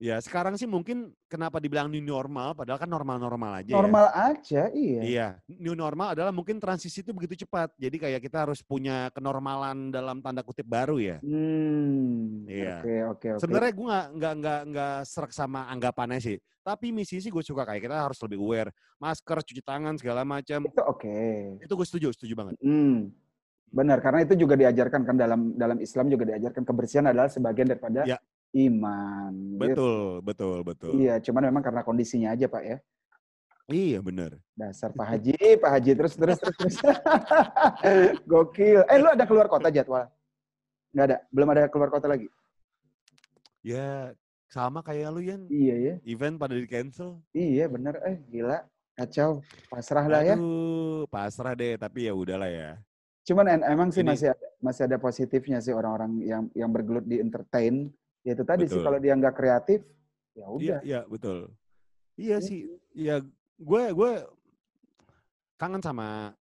Ya 0.00 0.16
sekarang 0.16 0.56
sih 0.56 0.64
mungkin 0.64 1.12
kenapa 1.28 1.60
dibilang 1.60 1.92
new 1.92 2.00
normal, 2.00 2.56
padahal 2.56 2.80
kan 2.80 2.88
normal-normal 2.88 3.60
aja 3.60 3.68
ya. 3.68 3.76
Normal 3.76 4.06
aja, 4.16 4.62
iya. 4.72 5.00
Iya, 5.04 5.28
new 5.60 5.76
normal 5.76 6.16
adalah 6.16 6.32
mungkin 6.32 6.56
transisi 6.56 7.04
itu 7.04 7.12
begitu 7.12 7.44
cepat. 7.44 7.76
Jadi 7.76 8.00
kayak 8.00 8.24
kita 8.24 8.48
harus 8.48 8.64
punya 8.64 9.12
kenormalan 9.12 9.92
dalam 9.92 10.24
tanda 10.24 10.40
kutip 10.40 10.64
baru 10.64 10.96
ya. 10.96 11.20
Hmm. 11.20 12.48
Iya. 12.48 12.80
Oke, 12.80 12.96
oke, 13.12 13.28
oke. 13.36 13.40
Sebenarnya 13.44 13.72
gue 13.76 13.86
nggak 13.92 14.06
nggak 14.16 14.34
nggak 14.40 14.60
nggak 14.72 14.96
serak 15.04 15.32
sama 15.36 15.68
anggapannya 15.68 16.16
sih. 16.16 16.40
Tapi 16.64 16.96
misi 16.96 17.20
sih 17.20 17.28
gue 17.28 17.44
suka 17.44 17.68
kayak 17.68 17.84
kita 17.84 18.00
harus 18.00 18.16
lebih 18.24 18.40
aware, 18.40 18.72
masker, 18.96 19.44
cuci 19.44 19.60
tangan 19.60 20.00
segala 20.00 20.24
macam. 20.24 20.64
itu 20.64 20.80
oke. 20.80 21.16
Itu 21.60 21.72
gue 21.76 21.86
setuju, 21.88 22.08
setuju 22.16 22.32
banget. 22.40 22.56
Hmm. 22.64 23.12
Benar, 23.68 24.00
karena 24.00 24.24
itu 24.24 24.32
juga 24.32 24.56
diajarkan 24.56 25.04
kan 25.04 25.14
dalam 25.20 25.54
dalam 25.60 25.76
Islam 25.76 26.08
juga 26.08 26.24
diajarkan 26.32 26.64
kebersihan 26.64 27.04
adalah 27.04 27.28
sebagian 27.28 27.68
daripada 27.68 28.08
Ya. 28.08 28.16
Iman. 28.52 29.32
gitu. 29.32 29.58
Betul, 29.62 30.02
betul, 30.22 30.58
betul. 30.66 30.92
Iya, 30.98 31.22
cuman 31.22 31.42
memang 31.50 31.62
karena 31.62 31.82
kondisinya 31.82 32.34
aja 32.34 32.46
Pak 32.46 32.62
ya. 32.62 32.78
Iya 33.70 34.02
bener. 34.02 34.34
Dasar 34.58 34.90
Pak 34.90 35.06
Haji, 35.06 35.38
Pak 35.62 35.70
Haji 35.70 35.92
terus 35.94 36.18
terus 36.18 36.38
terus 36.42 36.56
terus. 36.58 36.76
Gokil. 38.30 38.82
Eh 38.90 38.98
lu 38.98 39.06
ada 39.06 39.22
keluar 39.22 39.46
kota 39.46 39.70
jadwal? 39.70 40.10
Nggak 40.90 41.06
ada, 41.06 41.16
belum 41.30 41.48
ada 41.54 41.62
keluar 41.70 41.86
kota 41.86 42.10
lagi. 42.10 42.26
Ya 43.62 44.10
sama 44.50 44.82
kayak 44.82 45.14
lu 45.14 45.22
Yan, 45.22 45.46
Iya 45.46 45.76
ya, 45.78 45.94
event 46.02 46.34
pada 46.34 46.58
di 46.58 46.66
cancel. 46.66 47.22
iya 47.30 47.70
bener. 47.70 47.94
Eh 48.02 48.18
gila, 48.26 48.66
kacau. 48.98 49.38
Pasrah 49.70 50.10
lah 50.10 50.26
ya. 50.26 50.34
Aduh, 50.34 51.06
pasrah 51.06 51.54
deh. 51.54 51.78
Tapi 51.78 52.10
ya 52.10 52.12
udahlah 52.16 52.50
ya. 52.50 52.74
Cuman 53.22 53.46
en- 53.54 53.66
emang 53.70 53.94
sih 53.94 54.02
Ini- 54.02 54.10
masih 54.10 54.28
ada, 54.34 54.46
masih 54.58 54.82
ada 54.90 54.96
positifnya 54.98 55.62
sih 55.62 55.70
orang-orang 55.70 56.18
yang 56.26 56.42
yang 56.58 56.70
bergelut 56.74 57.06
di 57.06 57.22
entertain. 57.22 57.94
Ya 58.20 58.36
itu 58.36 58.44
tadi 58.44 58.68
sih 58.68 58.76
Betul. 58.76 58.84
kalau 58.84 58.98
dia 59.00 59.14
nggak 59.16 59.34
kreatif, 59.34 59.80
ya 60.36 60.44
Iya, 60.44 60.46
udah. 60.46 60.80
iya 60.84 61.00
betul. 61.08 61.38
Iya 62.20 62.36
sih, 62.44 62.68
ya 62.92 63.24
gue 63.56 63.82
gue 63.96 64.12
kangen 65.56 65.80
sama 65.80 66.36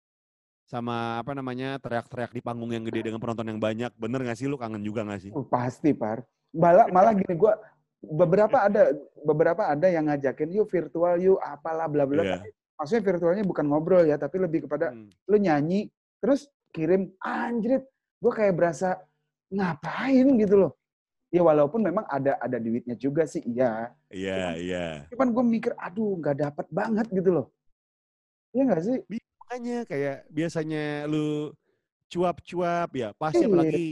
sama 0.68 1.22
apa 1.22 1.32
namanya 1.32 1.80
teriak-teriak 1.80 2.34
di 2.34 2.42
panggung 2.44 2.74
yang 2.74 2.84
gede 2.84 3.08
dengan 3.08 3.22
penonton 3.22 3.48
yang 3.48 3.62
banyak. 3.62 3.94
Bener 3.96 4.20
gak 4.20 4.36
sih 4.36 4.50
lu 4.50 4.60
kangen 4.60 4.84
juga 4.84 5.06
gak 5.08 5.22
sih? 5.24 5.32
Uh, 5.32 5.46
pasti 5.46 5.94
par. 5.96 6.26
Malah 6.52 6.90
malah 6.92 7.14
gini 7.16 7.38
gua 7.38 7.56
beberapa 8.04 8.68
ada 8.68 8.92
beberapa 9.24 9.64
ada 9.64 9.88
yang 9.88 10.12
ngajakin 10.12 10.50
yuk 10.54 10.68
virtual 10.68 11.16
yuk 11.18 11.40
apalah 11.40 11.88
bla 11.88 12.04
bla. 12.04 12.42
Tapi 12.42 12.50
Maksudnya 12.78 13.04
virtualnya 13.10 13.42
bukan 13.42 13.66
ngobrol 13.66 14.06
ya, 14.06 14.22
tapi 14.22 14.38
lebih 14.38 14.70
kepada 14.70 14.94
Hmm. 14.94 15.10
lu 15.26 15.38
nyanyi 15.40 15.90
terus 16.20 16.46
kirim 16.70 17.10
anjrit. 17.24 17.86
Gua 18.20 18.34
kayak 18.34 18.54
berasa 18.54 18.98
ngapain 19.50 20.28
gitu 20.38 20.68
loh. 20.68 20.72
Ya 21.28 21.44
walaupun 21.44 21.84
memang 21.84 22.08
ada 22.08 22.40
ada 22.40 22.56
duitnya 22.56 22.96
juga 22.96 23.28
sih, 23.28 23.44
iya. 23.44 23.92
Iya, 24.08 24.56
iya. 24.56 24.86
Cuman 25.12 25.36
gue 25.36 25.44
mikir, 25.44 25.72
aduh 25.76 26.16
nggak 26.24 26.38
dapat 26.40 26.68
banget 26.72 27.08
gitu 27.12 27.30
loh. 27.36 27.46
Iya 28.56 28.64
nggak 28.64 28.84
sih? 28.88 28.98
Makanya 29.44 29.78
kayak 29.84 30.18
biasanya 30.32 31.04
lu 31.04 31.52
cuap-cuap 32.08 32.90
ya, 32.96 33.12
pasti 33.20 33.44
Iya. 33.44 33.52
apalagi 33.52 33.86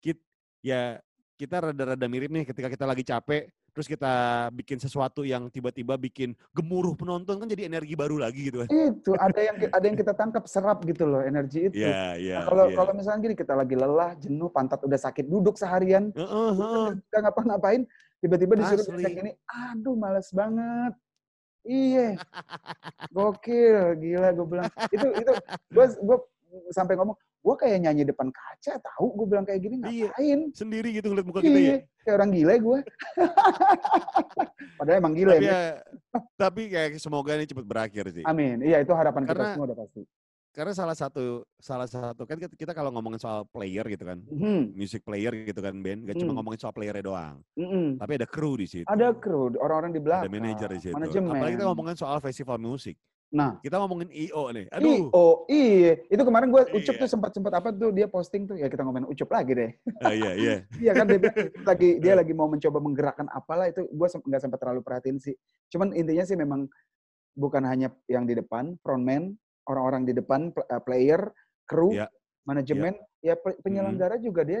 kit, 0.00 0.18
ya 0.64 0.96
kita 1.36 1.60
rada-rada 1.60 2.06
mirip 2.08 2.32
nih 2.32 2.48
ketika 2.48 2.72
kita 2.72 2.88
lagi 2.88 3.04
capek, 3.04 3.52
terus 3.72 3.88
kita 3.88 4.48
bikin 4.52 4.76
sesuatu 4.76 5.24
yang 5.24 5.48
tiba-tiba 5.48 5.96
bikin 5.96 6.36
gemuruh 6.52 6.92
penonton 6.92 7.40
kan 7.40 7.48
jadi 7.48 7.72
energi 7.72 7.96
baru 7.96 8.20
lagi 8.20 8.52
gitu 8.52 8.64
kan. 8.64 8.68
Itu 8.68 9.16
ada 9.16 9.40
yang 9.40 9.56
ada 9.72 9.84
yang 9.88 9.96
kita 9.96 10.12
tangkap 10.12 10.44
serap 10.44 10.84
gitu 10.84 11.08
loh 11.08 11.24
energi 11.24 11.72
itu. 11.72 11.80
Iya, 11.80 12.20
iya. 12.20 12.36
Nah, 12.40 12.52
kalau 12.52 12.64
iya. 12.68 12.76
kalau 12.76 12.92
misalnya 12.92 13.20
gini 13.24 13.36
kita 13.36 13.54
lagi 13.56 13.74
lelah, 13.74 14.12
jenuh, 14.20 14.52
pantat 14.52 14.84
udah 14.84 15.00
sakit, 15.00 15.24
duduk 15.24 15.56
seharian, 15.56 16.12
Heeh, 16.12 16.50
heeh. 16.52 16.88
nggak 17.00 17.20
ngapa-ngapain, 17.24 17.82
tiba-tiba 18.20 18.60
disuruh 18.60 18.84
kayak 18.84 19.16
gini, 19.16 19.30
aduh 19.48 19.96
males 19.96 20.28
banget. 20.36 20.92
Iya, 21.64 22.18
gokil, 23.16 23.96
gila 23.96 24.28
gue 24.36 24.46
bilang. 24.46 24.70
Itu 24.92 25.06
itu 25.16 25.32
gue 25.72 25.86
gue 25.96 26.18
sampai 26.76 26.94
ngomong, 27.00 27.16
gue 27.42 27.54
kayak 27.58 27.78
nyanyi 27.82 28.02
depan 28.06 28.30
kaca, 28.30 28.78
tahu 28.78 29.06
gue 29.18 29.26
bilang 29.26 29.42
kayak 29.42 29.60
gini 29.60 29.76
Iya. 29.82 30.08
ngapain? 30.08 30.40
Sendiri 30.54 30.88
gitu 30.94 31.10
ngeliat 31.10 31.26
muka 31.26 31.40
kita 31.42 31.58
ya. 31.58 31.58
Iya, 31.58 31.76
kayak 32.00 32.14
orang 32.16 32.30
gila 32.30 32.54
gue. 32.54 32.78
Padahal 34.78 34.98
emang 34.98 35.14
gila 35.14 35.34
Tapi 35.34 35.46
ya. 35.46 35.50
ya, 35.50 35.62
tapi 36.38 36.62
kayak 36.70 36.90
semoga 36.98 37.34
ini 37.34 37.46
cepat 37.46 37.66
berakhir 37.66 38.04
sih. 38.10 38.22
Amin. 38.22 38.62
Iya 38.62 38.78
itu 38.78 38.94
harapan 38.94 39.26
kita 39.26 39.34
Karena- 39.34 39.54
semua 39.54 39.66
udah 39.66 39.78
pasti. 39.78 40.02
Karena 40.52 40.76
salah 40.76 40.92
satu 40.92 41.48
salah 41.56 41.88
satu 41.88 42.28
kan 42.28 42.36
kita, 42.36 42.52
kita 42.52 42.72
kalau 42.76 42.92
ngomongin 42.92 43.16
soal 43.16 43.48
player 43.48 43.88
gitu 43.88 44.04
kan, 44.04 44.20
Mhm, 44.28 44.76
music 44.76 45.00
player 45.00 45.32
gitu 45.48 45.56
kan 45.58 45.72
band, 45.80 46.04
gak 46.04 46.20
cuma 46.20 46.28
Hmm. 46.28 46.36
ngomongin 46.38 46.60
soal 46.60 46.76
playernya 46.76 47.00
doang, 47.00 47.40
mhm. 47.56 47.96
tapi 47.96 48.20
ada 48.20 48.28
kru 48.28 48.60
di 48.60 48.68
situ. 48.68 48.84
Ada 48.84 49.16
kru, 49.16 49.48
orang-orang 49.56 49.96
di 49.96 50.00
belakang. 50.04 50.28
ada 50.28 50.36
manajer 50.36 50.68
di 50.76 50.80
situ. 50.84 50.92
Manajemen. 50.92 51.32
Apalagi 51.32 51.54
kita 51.56 51.66
ngomongin 51.66 51.96
soal 51.96 52.20
festival 52.20 52.60
musik. 52.60 53.00
Nah, 53.32 53.56
Kita 53.64 53.80
ngomongin 53.80 54.12
IO 54.12 54.52
nih. 54.52 54.68
Ih, 54.68 54.76
Aduh. 54.76 55.08
oh 55.08 55.34
iya, 55.48 55.96
itu 56.04 56.20
kemarin 56.20 56.52
gue 56.52 56.62
Ucup 56.68 56.94
Iya. 56.94 57.00
tuh 57.00 57.08
sempat 57.08 57.32
sempat 57.32 57.52
apa 57.56 57.72
tuh 57.72 57.88
dia 57.88 58.04
posting 58.04 58.44
tuh 58.44 58.60
ya 58.60 58.68
kita 58.68 58.84
ngomongin 58.84 59.08
Ucup 59.08 59.32
lagi 59.32 59.56
deh. 59.56 59.70
Ah, 60.04 60.12
iya, 60.12 60.30
iya. 60.36 60.54
Iya 60.84 60.92
kan 60.92 61.08
dia 61.08 61.32
lagi 61.64 61.90
dia 61.96 62.12
lagi 62.12 62.32
mau 62.36 62.44
mencoba 62.44 62.76
menggerakkan 62.76 63.32
apalah 63.32 63.72
itu 63.72 63.88
gue 63.88 64.08
nggak 64.28 64.42
sempat 64.44 64.60
terlalu 64.60 64.84
perhatiin 64.84 65.16
sih. 65.16 65.32
Cuman 65.72 65.96
intinya 65.96 66.28
sih 66.28 66.36
memang 66.36 66.68
bukan 67.32 67.64
hanya 67.64 67.88
yang 68.04 68.28
di 68.28 68.36
depan 68.36 68.76
frontman, 68.84 69.32
orang-orang 69.64 70.04
di 70.04 70.12
depan 70.12 70.52
eh, 70.52 70.82
player, 70.84 71.32
kru, 71.64 71.96
Iya. 71.96 72.12
manajemen, 72.44 73.00
ya 73.24 73.32
pe- 73.32 73.56
penyelenggara 73.64 74.20
juga 74.20 74.44
dia 74.44 74.60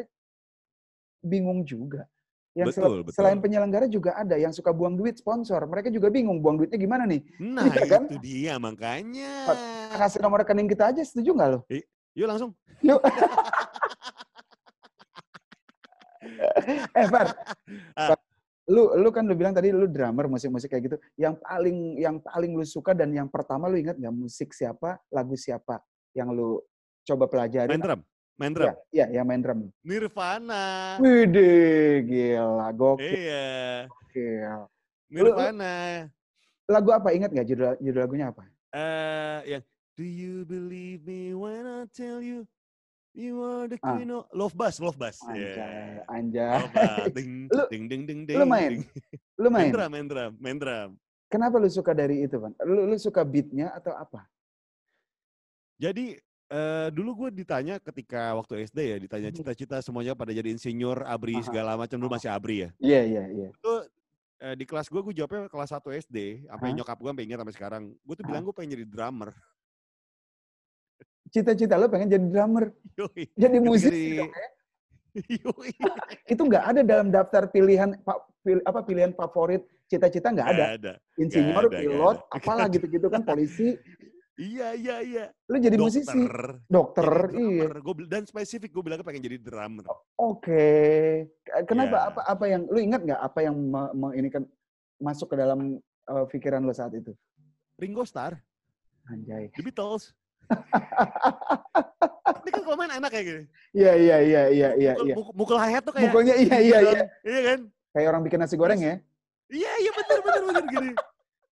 bingung 1.20 1.60
juga. 1.68 2.08
Yang 2.52 2.76
sel- 2.76 2.84
Betul, 2.84 3.00
betul. 3.08 3.16
selain 3.16 3.40
penyelenggara 3.40 3.88
juga 3.88 4.12
ada 4.12 4.36
yang 4.36 4.52
suka 4.52 4.76
buang 4.76 4.92
duit 4.92 5.16
sponsor. 5.16 5.64
Mereka 5.64 5.88
juga 5.88 6.12
bingung 6.12 6.44
buang 6.44 6.60
duitnya 6.60 6.76
gimana 6.76 7.08
nih. 7.08 7.24
Nah, 7.40 7.64
Iya 7.64 7.82
kan? 7.88 8.02
itu 8.12 8.16
dia 8.20 8.54
makanya. 8.60 9.32
Kasih 9.96 10.20
nomor 10.20 10.44
rekening 10.44 10.68
kita 10.68 10.92
aja 10.92 11.00
setuju 11.00 11.32
nggak 11.32 11.48
lo? 11.48 11.64
Yuk 12.12 12.28
langsung. 12.28 12.52
Yuk. 12.84 13.00
eh, 16.92 17.06
Far. 17.08 17.26
Ah. 17.96 18.12
Lu 18.68 18.94
lu 18.94 19.08
kan 19.10 19.26
lu 19.26 19.34
bilang 19.34 19.50
tadi 19.56 19.72
lu 19.74 19.88
drummer 19.90 20.28
musik-musik 20.28 20.70
kayak 20.70 20.84
gitu. 20.86 20.96
Yang 21.18 21.40
paling 21.42 21.76
yang 21.98 22.16
paling 22.20 22.52
lu 22.54 22.62
suka 22.62 22.92
dan 22.92 23.10
yang 23.10 23.26
pertama 23.26 23.66
lu 23.66 23.80
ingat 23.80 23.96
nggak 23.98 24.14
musik 24.14 24.52
siapa, 24.54 25.00
lagu 25.08 25.34
siapa 25.34 25.80
yang 26.12 26.30
lu 26.30 26.60
coba 27.02 27.26
pelajari? 27.26 27.72
Main 27.72 27.80
drum. 27.82 28.00
Main 28.40 28.52
drum. 28.52 28.72
Iya, 28.90 29.06
iya, 29.08 29.20
yang 29.20 29.26
main 29.28 29.40
drum. 29.40 29.68
Nirvana. 29.84 30.96
Widih, 30.98 32.02
gila, 32.04 32.68
gokil. 32.72 33.12
Iya. 33.12 33.48
gokil. 33.86 34.60
Nirvana. 35.12 35.74
Lagu 36.66 36.90
apa 36.90 37.12
ingat 37.12 37.30
nggak 37.30 37.46
judul 37.46 37.76
judul 37.78 38.00
lagunya 38.00 38.32
apa? 38.32 38.42
Eh, 38.72 39.58
yang 39.58 39.62
Do 39.92 40.08
you 40.08 40.48
believe 40.48 41.04
me 41.04 41.36
when 41.36 41.68
I 41.68 41.84
tell 41.92 42.24
you 42.24 42.48
You 43.12 43.44
are 43.44 43.68
the 43.68 43.76
Ah. 43.84 43.92
queen 43.92 44.08
of... 44.08 44.24
Love 44.32 44.56
Bus, 44.56 44.80
Love 44.80 44.96
Bus. 44.96 45.20
Anjay, 45.20 45.52
Yeah. 45.52 46.00
anjay. 46.08 46.48
Love. 46.64 47.12
Ding, 47.12 47.44
Lu- 47.52 47.68
ding, 47.68 47.84
ding, 47.84 48.02
ding, 48.08 48.20
ding. 48.24 48.40
lu 48.40 48.48
main? 48.48 48.80
ding. 48.80 48.88
Lu 49.36 49.52
Main 49.52 49.68
main? 49.68 49.68
drum, 49.68 49.90
main 49.92 50.06
drum, 50.08 50.32
main 50.40 50.56
drum. 50.56 50.90
Kenapa 51.28 51.60
lu 51.60 51.68
suka 51.68 51.92
dari 51.92 52.24
itu, 52.24 52.40
Van? 52.40 52.56
Lu, 52.64 52.88
lu 52.88 52.96
suka 52.96 53.20
beatnya 53.20 53.68
atau 53.68 53.92
apa? 53.92 54.24
Jadi 55.76 56.16
eh, 56.52 56.88
dulu 56.92 57.10
gue 57.16 57.40
ditanya 57.40 57.80
ketika 57.80 58.36
waktu 58.36 58.68
SD 58.68 58.78
ya, 58.84 58.96
ditanya 59.00 59.32
Hmm. 59.32 59.38
cita-cita 59.40 59.80
semuanya 59.80 60.12
pada 60.12 60.30
jadi 60.30 60.52
insinyur, 60.52 61.00
abri 61.02 61.40
Aha. 61.40 61.44
segala 61.44 61.74
macam. 61.74 61.96
Dulu 61.96 62.12
masih 62.12 62.28
abri 62.28 62.56
ya. 62.62 62.70
Iya, 62.76 63.00
iya, 63.02 63.22
iya. 63.26 63.48
Itu 63.48 63.72
eh, 64.38 64.54
di 64.58 64.64
kelas 64.66 64.90
gue, 64.90 65.00
gue 65.00 65.14
jawabnya 65.14 65.48
kelas 65.48 65.70
1 65.70 65.88
SD. 65.88 66.44
Sampai 66.44 66.68
Hah? 66.68 66.76
nyokap 66.76 66.98
gue 66.98 67.08
sampai 67.08 67.24
ingat 67.24 67.38
sampai 67.40 67.56
sekarang. 67.56 67.82
Gue 68.02 68.14
tuh 68.14 68.24
bilang 68.26 68.42
gue 68.42 68.52
pengen 68.52 68.74
jadi 68.74 68.84
drummer. 68.84 69.30
Cita-cita 71.32 71.80
lu 71.80 71.88
pengen 71.88 72.12
jadi 72.12 72.26
drummer, 72.28 72.68
Yoi. 72.92 73.24
jadi 73.32 73.56
musisi 73.56 73.88
di- 73.88 74.18
dong 74.20 74.28
ya? 74.28 74.48
Yoi. 75.48 75.70
Itu 76.28 76.42
nggak 76.44 76.64
ada 76.68 76.80
dalam 76.84 77.08
daftar 77.08 77.48
pilihan 77.48 77.96
pa- 78.04 78.20
pil- 78.44 78.60
apa 78.68 78.84
pilihan 78.84 79.16
favorit 79.16 79.64
cita-cita 79.88 80.28
nggak 80.28 80.48
ada. 80.52 80.64
Ada. 80.76 80.92
Insinyur, 81.16 81.64
ada, 81.64 81.68
nggak 81.72 81.80
pilot, 81.80 82.16
ada. 82.20 82.36
apalah 82.36 82.66
gitu-gitu 82.68 83.06
kan 83.08 83.24
polisi. 83.24 83.80
Iya, 84.32 84.72
iya, 84.72 84.96
iya. 85.04 85.24
Lu 85.44 85.60
jadi 85.60 85.76
Dokter. 85.76 86.00
musisi, 86.00 86.20
dokter, 86.64 87.04
Jadi 87.28 87.36
iya. 87.36 87.68
Gua, 87.78 87.94
dan 88.08 88.24
spesifik 88.24 88.72
gue 88.72 88.80
bilangnya 88.80 89.04
pengen 89.04 89.20
jadi 89.20 89.36
drummer. 89.36 89.84
Oke. 90.16 90.72
Kenapa? 91.68 91.96
Ya. 91.96 92.02
Apa 92.08 92.20
apa 92.24 92.44
yang 92.48 92.64
lu 92.64 92.80
ingat 92.80 93.04
nggak 93.04 93.20
apa 93.20 93.38
yang 93.44 93.52
me- 93.52 93.92
me- 93.92 94.16
ini 94.16 94.32
kan 94.32 94.48
masuk 94.96 95.28
ke 95.28 95.36
dalam 95.36 95.76
uh, 96.08 96.24
pikiran 96.32 96.64
lu 96.64 96.72
saat 96.72 96.96
itu? 96.96 97.12
Ringo 97.76 98.08
Starr, 98.08 98.40
Anjay. 99.12 99.52
The 99.52 99.60
Beatles. 99.60 100.16
Ini 102.42 102.50
kan 102.50 102.60
kalau 102.64 102.76
main 102.76 102.92
enak 102.96 103.10
kayak 103.12 103.26
gini. 103.28 103.42
Iya 103.76 103.92
iya 104.00 104.16
iya 104.20 104.42
iya 104.48 104.68
iya 104.74 104.92
Mukul, 104.96 105.06
iya. 105.08 105.14
mukul, 105.16 105.32
mukul 105.36 105.56
hi-hat 105.60 105.82
tuh 105.84 105.92
kayak 105.92 106.08
Mukulnya 106.08 106.34
iya 106.40 106.56
iya 106.56 106.78
gitu. 106.80 106.92
iya. 106.96 107.04
Iya 107.20 107.40
kan? 107.52 107.58
Kayak 107.92 108.08
orang 108.08 108.22
bikin 108.24 108.38
nasi 108.40 108.56
goreng 108.56 108.80
ya. 108.80 108.94
Iya, 109.52 109.72
iya 109.76 109.90
bener, 109.92 110.18
bener, 110.24 110.42
bener 110.48 110.64
gini. 110.72 110.90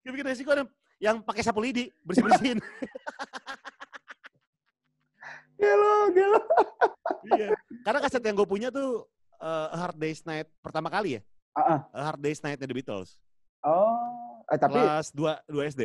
Kayak 0.00 0.12
bikin 0.16 0.26
nasi 0.26 0.42
goreng 0.42 0.66
yang 1.00 1.18
pakai 1.18 1.40
sapu 1.40 1.58
lidi, 1.58 1.88
bersih-bersihin. 2.04 2.60
Gelo, 5.60 6.08
gelo. 6.16 6.40
iya. 7.36 7.52
Karena 7.84 8.00
kaset 8.00 8.24
yang 8.24 8.32
gue 8.32 8.48
punya 8.48 8.72
tuh 8.72 9.04
A 9.36 9.76
Hard 9.76 10.00
Day's 10.00 10.24
Night 10.24 10.48
pertama 10.64 10.88
kali 10.88 11.20
ya. 11.20 11.22
A 11.52 11.84
Hard 11.92 12.20
Day's 12.20 12.40
Night 12.40 12.56
The 12.56 12.64
Beatles. 12.66 13.20
Oh, 13.60 14.40
eh, 14.48 14.56
tapi 14.56 14.80
Kelas 14.80 15.12
2, 15.12 15.36
2 15.52 15.68
SD. 15.68 15.82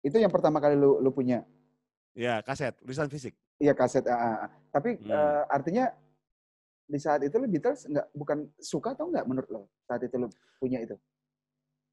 itu 0.00 0.16
yang 0.16 0.32
pertama 0.32 0.64
kali 0.64 0.72
lu 0.72 0.96
lu 0.96 1.12
punya. 1.12 1.44
Ya, 2.16 2.40
kaset, 2.40 2.72
tulisan 2.80 3.12
fisik. 3.12 3.36
Iya 3.60 3.76
kaset. 3.76 4.00
ah. 4.08 4.48
Tapi 4.72 4.96
Hmm. 4.96 5.12
eh, 5.12 5.42
artinya 5.50 5.92
di 6.88 6.96
saat 6.96 7.20
itu 7.20 7.36
lu 7.36 7.44
Beatles 7.44 7.84
nggak 7.84 8.16
bukan 8.16 8.48
suka 8.56 8.96
atau 8.96 9.12
nggak 9.12 9.28
menurut 9.28 9.48
lo 9.50 9.62
saat 9.84 10.00
itu 10.00 10.16
lu 10.16 10.32
punya 10.56 10.80
itu? 10.80 10.96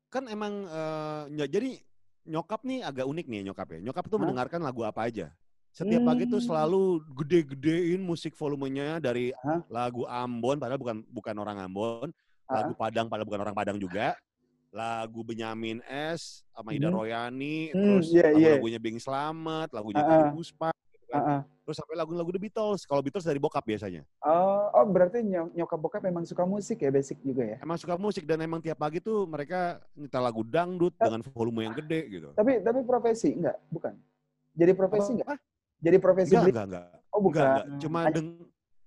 Kan 0.07 0.31
emang, 0.31 0.63
eh, 0.63 1.23
ny- 1.35 1.51
jadi 1.51 1.83
nyokap 2.23 2.63
nih 2.63 2.81
agak 2.81 3.05
unik 3.05 3.25
nih 3.27 3.41
nyokap 3.45 3.67
ya. 3.71 3.79
Nyokap 3.81 4.03
tuh 4.07 4.15
Hah? 4.15 4.21
mendengarkan 4.23 4.59
lagu 4.59 4.81
apa 4.83 5.07
aja. 5.07 5.27
Setiap 5.73 6.05
pagi 6.05 6.29
tuh 6.29 6.37
Hmm. 6.37 6.47
selalu 6.53 6.83
gede-gedein 7.17 7.97
musik 7.97 8.37
volumenya 8.37 9.01
dari 9.01 9.33
Hah? 9.41 9.65
lagu 9.67 10.05
Ambon, 10.05 10.61
padahal 10.61 10.77
bukan 10.77 11.01
bukan 11.09 11.35
orang 11.35 11.57
Ambon. 11.59 12.09
Ah, 12.45 12.61
Lagu 12.61 12.75
Padang, 12.75 13.07
padahal 13.07 13.25
bukan 13.25 13.41
orang 13.41 13.55
Padang 13.55 13.77
juga. 13.79 14.13
Lagu 14.69 15.21
Benyamin 15.21 15.79
S, 15.85 16.43
sama 16.51 16.73
Ida 16.73 16.89
Hmm. 16.89 16.97
Royani, 16.97 17.71
Hmm, 17.71 17.77
terus 17.97 18.09
iya, 18.09 18.29
iya. 18.33 18.57
lagu-lagunya 18.57 18.79
Bing 18.81 18.97
Slamet, 18.97 19.69
lagunya 19.71 20.01
ah. 20.01 20.29
Puspa, 20.29 20.69
gitu 20.91 21.05
kan. 21.09 21.17
ah, 21.17 21.29
ah. 21.29 21.41
Terus 21.63 21.79
sampai 21.79 21.95
lagu-lagu 21.95 22.27
The 22.27 22.41
Beatles. 22.43 22.83
Kalau 22.83 22.99
Beatles 22.99 23.23
dari 23.23 23.39
bokap 23.39 23.63
biasanya. 23.63 24.03
Oh, 24.19 24.67
oh 24.69 24.83
berarti 24.83 25.23
ny- 25.23 25.55
nyokap 25.55 25.79
bokap 25.79 26.01
memang 26.03 26.27
suka 26.27 26.43
musik 26.43 26.83
ya 26.83 26.91
basic 26.91 27.23
juga 27.23 27.55
ya. 27.55 27.57
Emang 27.63 27.79
suka 27.79 27.95
musik 27.95 28.27
dan 28.27 28.43
emang 28.43 28.59
tiap 28.59 28.75
pagi 28.75 28.99
tuh 28.99 29.23
mereka 29.23 29.79
nyetel 29.95 30.21
lagu 30.21 30.43
dangdut 30.43 30.91
dengan 30.99 31.23
volume 31.31 31.63
yang 31.63 31.75
gede 31.79 32.01
gitu. 32.11 32.29
Tapi 32.35 32.59
tapi 32.59 32.83
profesi 32.83 33.31
enggak, 33.31 33.55
bukan. 33.71 33.95
Jadi 34.53 34.71
profesi 34.75 35.11
Apa? 35.15 35.15
enggak? 35.15 35.39
Jadi 35.83 35.97
profesi 35.99 36.31
Enggak, 36.35 36.47
enggak, 36.51 36.65
enggak. 36.67 36.87
Oh, 37.09 37.21
bukan. 37.23 37.39
Enggak, 37.41 37.63
enggak. 37.63 37.79
Cuma 37.79 37.99
Hanya- 38.03 38.13
deng 38.13 38.27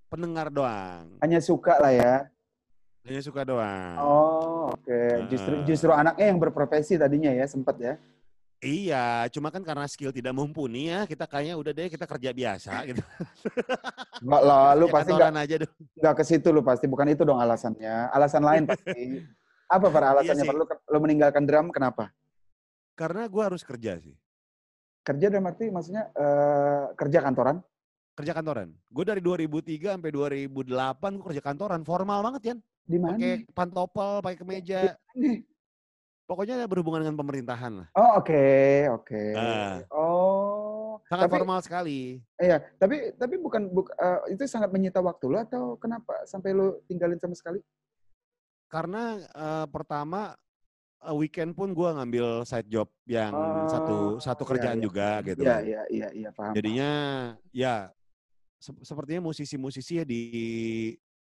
pendengar 0.07 0.47
doang. 0.53 1.05
Hanya 1.25 1.41
suka 1.41 1.75
lah 1.81 1.93
ya. 1.97 2.15
Hanya 3.09 3.23
suka 3.25 3.41
doang. 3.41 3.97
Oh, 3.97 4.69
oke. 4.69 5.01
Justru 5.33 5.55
Ah. 5.57 5.65
justru 5.65 5.91
anaknya 5.97 6.27
yang 6.29 6.39
berprofesi 6.39 7.01
tadinya 7.01 7.33
ya, 7.33 7.49
sempat 7.49 7.81
ya. 7.81 7.97
Iya, 8.65 9.29
cuma 9.37 9.53
kan 9.53 9.61
karena 9.61 9.85
skill 9.85 10.09
tidak 10.17 10.33
mumpuni 10.33 10.89
ya, 10.89 11.05
kita 11.05 11.29
kayaknya 11.29 11.61
udah 11.61 11.73
deh 11.77 11.93
kita 11.93 12.09
kerja 12.09 12.31
biasa 12.33 12.73
gitu. 12.89 13.03
Enggak 14.25 14.43
lah, 14.43 14.73
lu 14.73 14.89
pasti 14.89 15.13
enggak 15.13 15.37
aja 15.37 15.55
deh. 15.61 15.71
enggak 16.01 16.15
ke 16.17 16.25
situ 16.25 16.49
lu 16.49 16.65
pasti, 16.65 16.89
bukan 16.89 17.13
itu 17.13 17.23
dong 17.29 17.37
alasannya. 17.37 18.09
Alasan 18.17 18.41
lain 18.41 18.65
pasti. 18.65 19.21
Apa 19.69 19.93
para 19.93 20.17
alasannya? 20.17 20.45
Iya. 20.47 20.49
Par? 20.49 20.57
Lu, 20.89 20.99
meninggalkan 21.05 21.45
drum 21.45 21.69
kenapa? 21.69 22.09
Karena 22.97 23.29
gue 23.29 23.43
harus 23.45 23.61
kerja 23.61 24.01
sih. 24.01 24.17
Kerja 25.05 25.29
dalam 25.29 25.53
arti 25.53 25.69
maksudnya 25.69 26.09
eh, 26.17 26.85
kerja 26.97 27.21
kantoran? 27.21 27.61
Kerja 28.17 28.33
kantoran. 28.33 28.73
Gue 28.89 29.05
dari 29.05 29.21
2003 29.21 30.01
sampai 30.01 30.11
2008 30.17 31.21
gue 31.21 31.27
kerja 31.29 31.43
kantoran, 31.45 31.85
formal 31.85 32.25
banget 32.25 32.43
ya. 32.43 32.55
Di 32.89 32.97
mana? 32.97 33.21
Pakai 33.21 33.35
pantopel, 33.53 34.25
pakai 34.25 34.39
kemeja. 34.41 34.97
Nih. 35.13 35.45
Pokoknya 36.27 36.67
berhubungan 36.67 37.07
dengan 37.07 37.19
pemerintahan 37.23 37.73
lah. 37.83 37.89
Oh, 37.95 38.19
oke, 38.19 38.43
oke. 38.99 39.23
Ah. 39.39 39.79
Oh. 39.95 40.99
Sangat 41.07 41.31
Tapi- 41.31 41.35
formal 41.39 41.61
sekali. 41.63 42.19
Iya, 42.35 42.59
tapi 42.83 43.15
tapi 43.15 43.39
bukan 43.39 43.71
buk, 43.71 43.95
eh, 43.95 44.35
itu 44.35 44.43
sangat 44.51 44.75
menyita 44.75 44.99
waktu 44.99 45.23
lu 45.31 45.39
atau 45.39 45.79
kenapa 45.79 46.27
sampai 46.27 46.51
lu 46.51 46.83
tinggalin 46.91 47.15
sama 47.23 47.39
sekali? 47.39 47.63
Karena 48.67 49.23
eh, 49.23 49.67
pertama 49.71 50.35
eh, 50.99 51.15
weekend 51.15 51.55
pun 51.55 51.71
gue 51.71 51.89
ngambil 51.95 52.43
side 52.43 52.67
job 52.67 52.91
yang 53.07 53.31
Oh, 53.31 53.71
satu 53.71 53.97
satu 54.19 54.43
iya, 54.43 54.51
kerjaan 54.51 54.79
iya. 54.83 54.85
juga 54.85 55.09
gitu. 55.23 55.43
Iya, 55.47 55.57
iya, 55.63 55.83
iya, 55.95 56.09
iya, 56.11 56.31
paham. 56.35 56.59
Jadinya 56.59 56.91
ya 57.55 57.75
se- 58.59 58.83
sepertinya 58.83 59.31
musisi-musisi 59.31 60.03
ya 60.03 60.05
di 60.05 60.23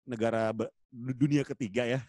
negara 0.08 0.48
dunia 1.12 1.44
ketiga 1.44 1.84
ya. 1.84 2.00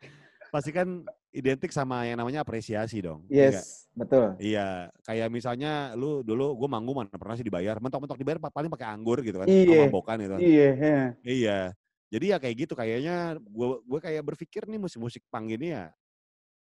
Pasti 0.54 0.72
kan 0.72 1.04
identik 1.32 1.72
sama 1.72 2.04
yang 2.04 2.20
namanya 2.20 2.44
apresiasi 2.44 3.00
dong. 3.00 3.24
iya? 3.26 3.48
Yes, 3.50 3.88
betul. 3.92 4.36
Iya, 4.36 4.92
kayak 5.02 5.28
misalnya 5.28 5.96
lu 5.96 6.20
dulu 6.20 6.52
gue 6.54 6.68
manggung 6.68 6.94
mana 6.94 7.08
pernah 7.08 7.34
sih 7.34 7.42
dibayar, 7.42 7.80
mentok-mentok 7.80 8.20
dibayar 8.20 8.38
pa- 8.38 8.52
paling 8.52 8.68
pakai 8.68 8.86
anggur 8.86 9.18
gitu 9.20 9.40
kan, 9.40 9.48
Iya. 9.48 9.88
sama 9.88 9.90
bokan 9.90 10.16
gitu. 10.20 10.36
Iya, 10.38 10.68
iya. 10.76 11.00
Iya. 11.24 11.58
Jadi 12.12 12.24
ya 12.28 12.36
kayak 12.36 12.56
gitu 12.60 12.74
kayaknya 12.76 13.16
gue 13.40 13.66
gue 13.80 13.98
kayak 13.98 14.22
berpikir 14.22 14.68
nih 14.68 14.76
musik-musik 14.76 15.24
pang 15.26 15.48
ini 15.48 15.72
ya 15.72 15.88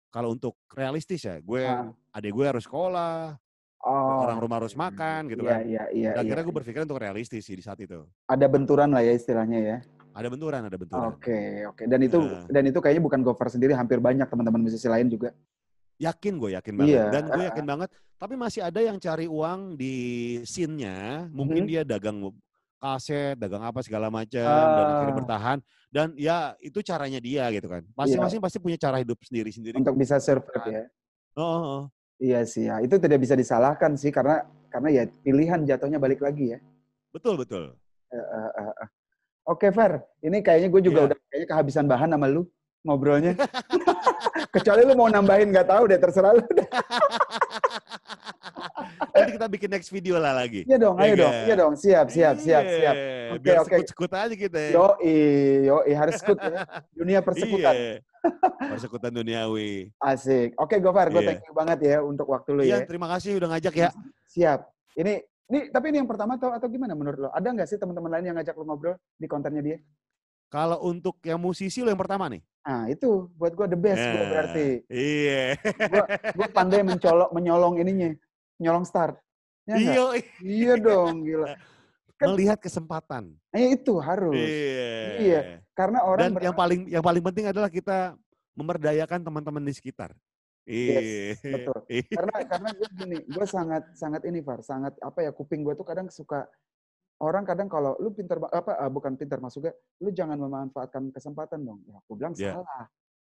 kalau 0.07 0.31
untuk 0.31 0.55
realistis 0.71 1.21
ya, 1.21 1.37
gue 1.37 1.61
Ah. 1.61 1.91
adik 2.11 2.31
gue 2.31 2.45
harus 2.45 2.63
sekolah, 2.63 3.35
Oh. 3.83 4.23
orang 4.23 4.39
rumah 4.39 4.63
harus 4.63 4.71
makan 4.73 5.27
gitu 5.27 5.43
Iya, 5.43 5.51
kan. 5.51 5.59
iya, 5.67 5.83
iya, 5.91 6.09
Dan 6.15 6.23
iya. 6.23 6.31
akhirnya 6.31 6.43
gue 6.47 6.55
berpikir 6.55 6.81
untuk 6.81 6.95
realistis 6.95 7.43
sih 7.43 7.51
di 7.51 7.59
saat 7.59 7.75
itu. 7.77 8.07
Ada 8.23 8.47
benturan 8.47 8.87
lah 8.87 9.03
ya 9.03 9.11
istilahnya 9.11 9.59
ya. 9.59 9.77
Ada 10.13 10.27
benturan, 10.29 10.61
ada 10.61 10.77
benturan. 10.77 11.09
Oke, 11.09 11.65
oke. 11.65 11.83
Dan 11.89 11.99
itu 12.05 12.17
Nah. 12.21 12.45
dan 12.45 12.63
itu 12.69 12.77
kayaknya 12.77 13.01
bukan 13.01 13.19
Gofar 13.25 13.49
sendiri, 13.49 13.73
hampir 13.73 13.97
banyak 13.97 14.29
teman-teman 14.29 14.61
musisi 14.61 14.85
lain 14.85 15.09
juga. 15.09 15.33
Yakin 15.97 16.33
gue, 16.37 16.49
yakin 16.53 16.73
banget. 16.77 16.93
Iya, 16.93 17.03
Dan 17.09 17.23
gue 17.29 17.43
yakin 17.49 17.65
banget. 17.65 17.89
Tapi 18.17 18.33
masih 18.37 18.61
ada 18.61 18.79
yang 18.79 18.97
cari 18.97 19.25
uang 19.25 19.73
di 19.75 19.95
scene-nya. 20.45 21.27
Mungkin 21.33 21.65
Mhm. 21.65 21.69
dia 21.69 21.81
dagang 21.83 22.17
kaset, 22.77 23.35
dagang 23.39 23.63
apa 23.63 23.79
segala 23.81 24.07
macam, 24.07 24.43
dan 24.45 24.85
akhirnya 24.85 25.13
Ah. 25.15 25.19
bertahan. 25.23 25.57
Dan 25.89 26.07
ya 26.17 26.37
itu 26.59 26.81
caranya 26.81 27.21
dia 27.21 27.49
gitu 27.49 27.69
kan. 27.69 27.81
Masing-masing 27.93 28.41
pasti 28.41 28.57
punya 28.57 28.77
cara 28.77 28.97
hidup 29.01 29.17
sendiri-sendiri. 29.21 29.77
Untuk 29.77 29.93
bisa 29.95 30.17
survive 30.17 30.61
Kan. 30.61 30.73
ya. 30.73 30.83
Oh, 31.33 31.41
oh, 31.41 31.63
oh. 31.63 31.83
Iya 32.21 32.45
sih, 32.45 32.69
ya. 32.69 32.77
itu 32.79 32.95
tidak 32.97 33.19
bisa 33.19 33.33
disalahkan 33.33 33.97
sih 33.97 34.13
karena 34.13 34.45
karena 34.69 34.89
ya 34.89 35.03
pilihan 35.21 35.59
jatuhnya 35.65 35.97
balik 35.97 36.21
lagi 36.21 36.55
ya. 36.55 36.59
Betul, 37.11 37.37
betul. 37.37 37.73
Eh, 38.09 38.17
eh, 38.17 38.49
eh. 38.81 38.89
Oke 39.43 39.67
Fer, 39.69 39.99
ini 40.19 40.39
kayaknya 40.39 40.71
gue 40.71 40.81
juga 40.81 40.99
Iya. 40.99 41.07
udah 41.11 41.17
kayaknya 41.27 41.47
kehabisan 41.47 41.85
bahan 41.85 42.09
sama 42.09 42.27
lu 42.27 42.47
ngobrolnya. 42.81 43.35
Kecuali 44.55 44.81
lu 44.83 44.93
mau 44.93 45.07
nambahin 45.07 45.51
nggak 45.51 45.67
tahu 45.67 45.83
deh 45.85 45.99
terserah 45.99 46.31
lu. 46.33 46.43
Nanti 49.13 49.31
kita 49.37 49.47
bikin 49.47 49.69
next 49.69 49.89
video 49.89 50.17
lah 50.17 50.33
lagi. 50.33 50.65
Iya 50.65 50.77
dong, 50.79 50.95
Iya 50.97 51.05
ayo 51.05 51.13
dong, 51.15 51.33
iya 51.45 51.55
dong, 51.55 51.73
siap, 51.75 52.07
siap, 52.09 52.35
siap, 52.35 52.63
siap. 52.65 52.95
Iya, 52.95 53.29
Oke, 53.33 53.41
Biar 53.41 53.57
oke. 53.59 53.67
sekut-sekut 53.69 54.11
aja 54.11 54.35
kita. 54.35 54.57
ya. 54.57 54.69
Yo, 54.73 54.85
yo, 55.63 55.75
harus 55.93 56.15
skut 56.17 56.39
ya. 56.39 56.65
Dunia 56.99 57.19
persekutan. 57.21 57.73
Iya. 57.73 57.95
Persekutan 58.69 59.11
duniawi. 59.11 59.91
Asik. 59.97 60.55
Oke 60.55 60.79
Gofar, 60.79 61.09
gue 61.09 61.19
Iya. 61.19 61.29
thank 61.29 61.43
you 61.45 61.53
banget 61.53 61.79
ya 61.83 61.97
untuk 61.99 62.25
waktu 62.25 62.49
lu 62.53 62.61
Iya, 62.63 62.83
ya. 62.83 62.87
terima 62.87 63.05
kasih 63.11 63.37
udah 63.37 63.47
ngajak 63.53 63.73
ya. 63.75 63.89
Siap. 64.29 64.59
Ini, 64.95 65.13
ini 65.51 65.59
tapi 65.69 65.91
ini 65.91 65.97
yang 65.99 66.09
pertama 66.09 66.39
atau 66.39 66.53
atau 66.55 66.67
gimana 66.71 66.93
menurut 66.95 67.27
lo? 67.27 67.29
Ada 67.33 67.47
nggak 67.51 67.67
sih 67.67 67.77
teman-teman 67.79 68.11
lain 68.19 68.25
yang 68.31 68.35
ngajak 68.39 68.55
lu 68.55 68.63
ngobrol 68.63 68.95
di 69.17 69.27
kontennya 69.27 69.61
dia? 69.63 69.77
Kalau 70.47 70.77
untuk 70.85 71.17
yang 71.25 71.41
musisi 71.41 71.81
lo 71.81 71.89
yang 71.89 71.99
pertama 71.99 72.29
nih. 72.29 72.41
Ah 72.63 72.85
itu 72.87 73.27
buat 73.35 73.51
gue 73.51 73.67
the 73.67 73.79
best 73.79 73.99
gue 73.99 74.21
Nah, 74.23 74.29
berarti. 74.29 74.67
Iya. 74.87 75.43
Gue 76.31 76.47
pandai 76.53 76.85
mencolok, 76.85 77.33
menyolong 77.35 77.75
ininya, 77.81 78.13
menyolong 78.61 78.85
start. 78.87 79.17
Ya? 79.67 79.75
Iya. 79.75 80.03
Iya 80.39 80.73
dong, 80.79 81.25
gila. 81.25 81.57
Kan- 82.15 82.29
melihat 82.37 82.61
kesempatan. 82.61 83.33
Eh, 83.51 83.75
itu 83.75 83.97
harus. 83.99 84.37
Iya. 84.37 84.93
Iya, 85.19 85.41
Karena 85.73 86.05
orang 86.05 86.29
Dan 86.29 86.33
ber- 86.37 86.43
yang 86.45 86.55
paling 86.55 86.81
yang 86.87 87.03
paling 87.03 87.23
penting 87.25 87.45
adalah 87.49 87.67
kita 87.67 88.13
memberdayakan 88.53 89.19
teman-teman 89.25 89.65
di 89.65 89.73
sekitar. 89.73 90.13
Iya. 90.63 91.35
betul. 91.43 91.79
Karena 92.17 92.35
karena 92.47 92.69
gue 92.71 92.89
gini, 92.95 93.17
gue 93.27 93.45
sangat 93.45 93.83
sangat 93.99 94.23
ini 94.23 94.39
Far, 94.39 94.63
sangat 94.63 94.95
apa 95.03 95.19
ya 95.19 95.31
kuping 95.35 95.61
gue 95.61 95.75
tuh 95.75 95.83
kadang 95.83 96.07
suka 96.07 96.47
orang 97.19 97.43
kadang 97.43 97.67
kalau 97.67 97.95
lu 97.99 98.11
pintar 98.15 98.39
apa 98.51 98.79
ah, 98.79 98.87
bukan 98.91 99.15
pintar 99.19 99.39
maksudnya 99.43 99.75
lu 99.99 100.11
jangan 100.11 100.39
memanfaatkan 100.39 101.11
kesempatan 101.11 101.67
dong. 101.67 101.83
Ya 101.87 101.99
aku 101.99 102.15
bilang 102.15 102.33
Ya. 102.39 102.55
salah. 102.55 102.83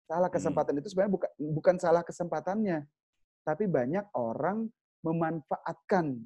Salah 0.09 0.27
Hmm. 0.27 0.35
kesempatan 0.35 0.73
itu 0.83 0.87
sebenarnya 0.91 1.13
bukan 1.15 1.31
bukan 1.55 1.75
salah 1.79 2.03
kesempatannya. 2.03 2.83
Tapi 3.47 3.63
banyak 3.71 4.03
orang 4.15 4.67
memanfaatkan. 5.03 6.19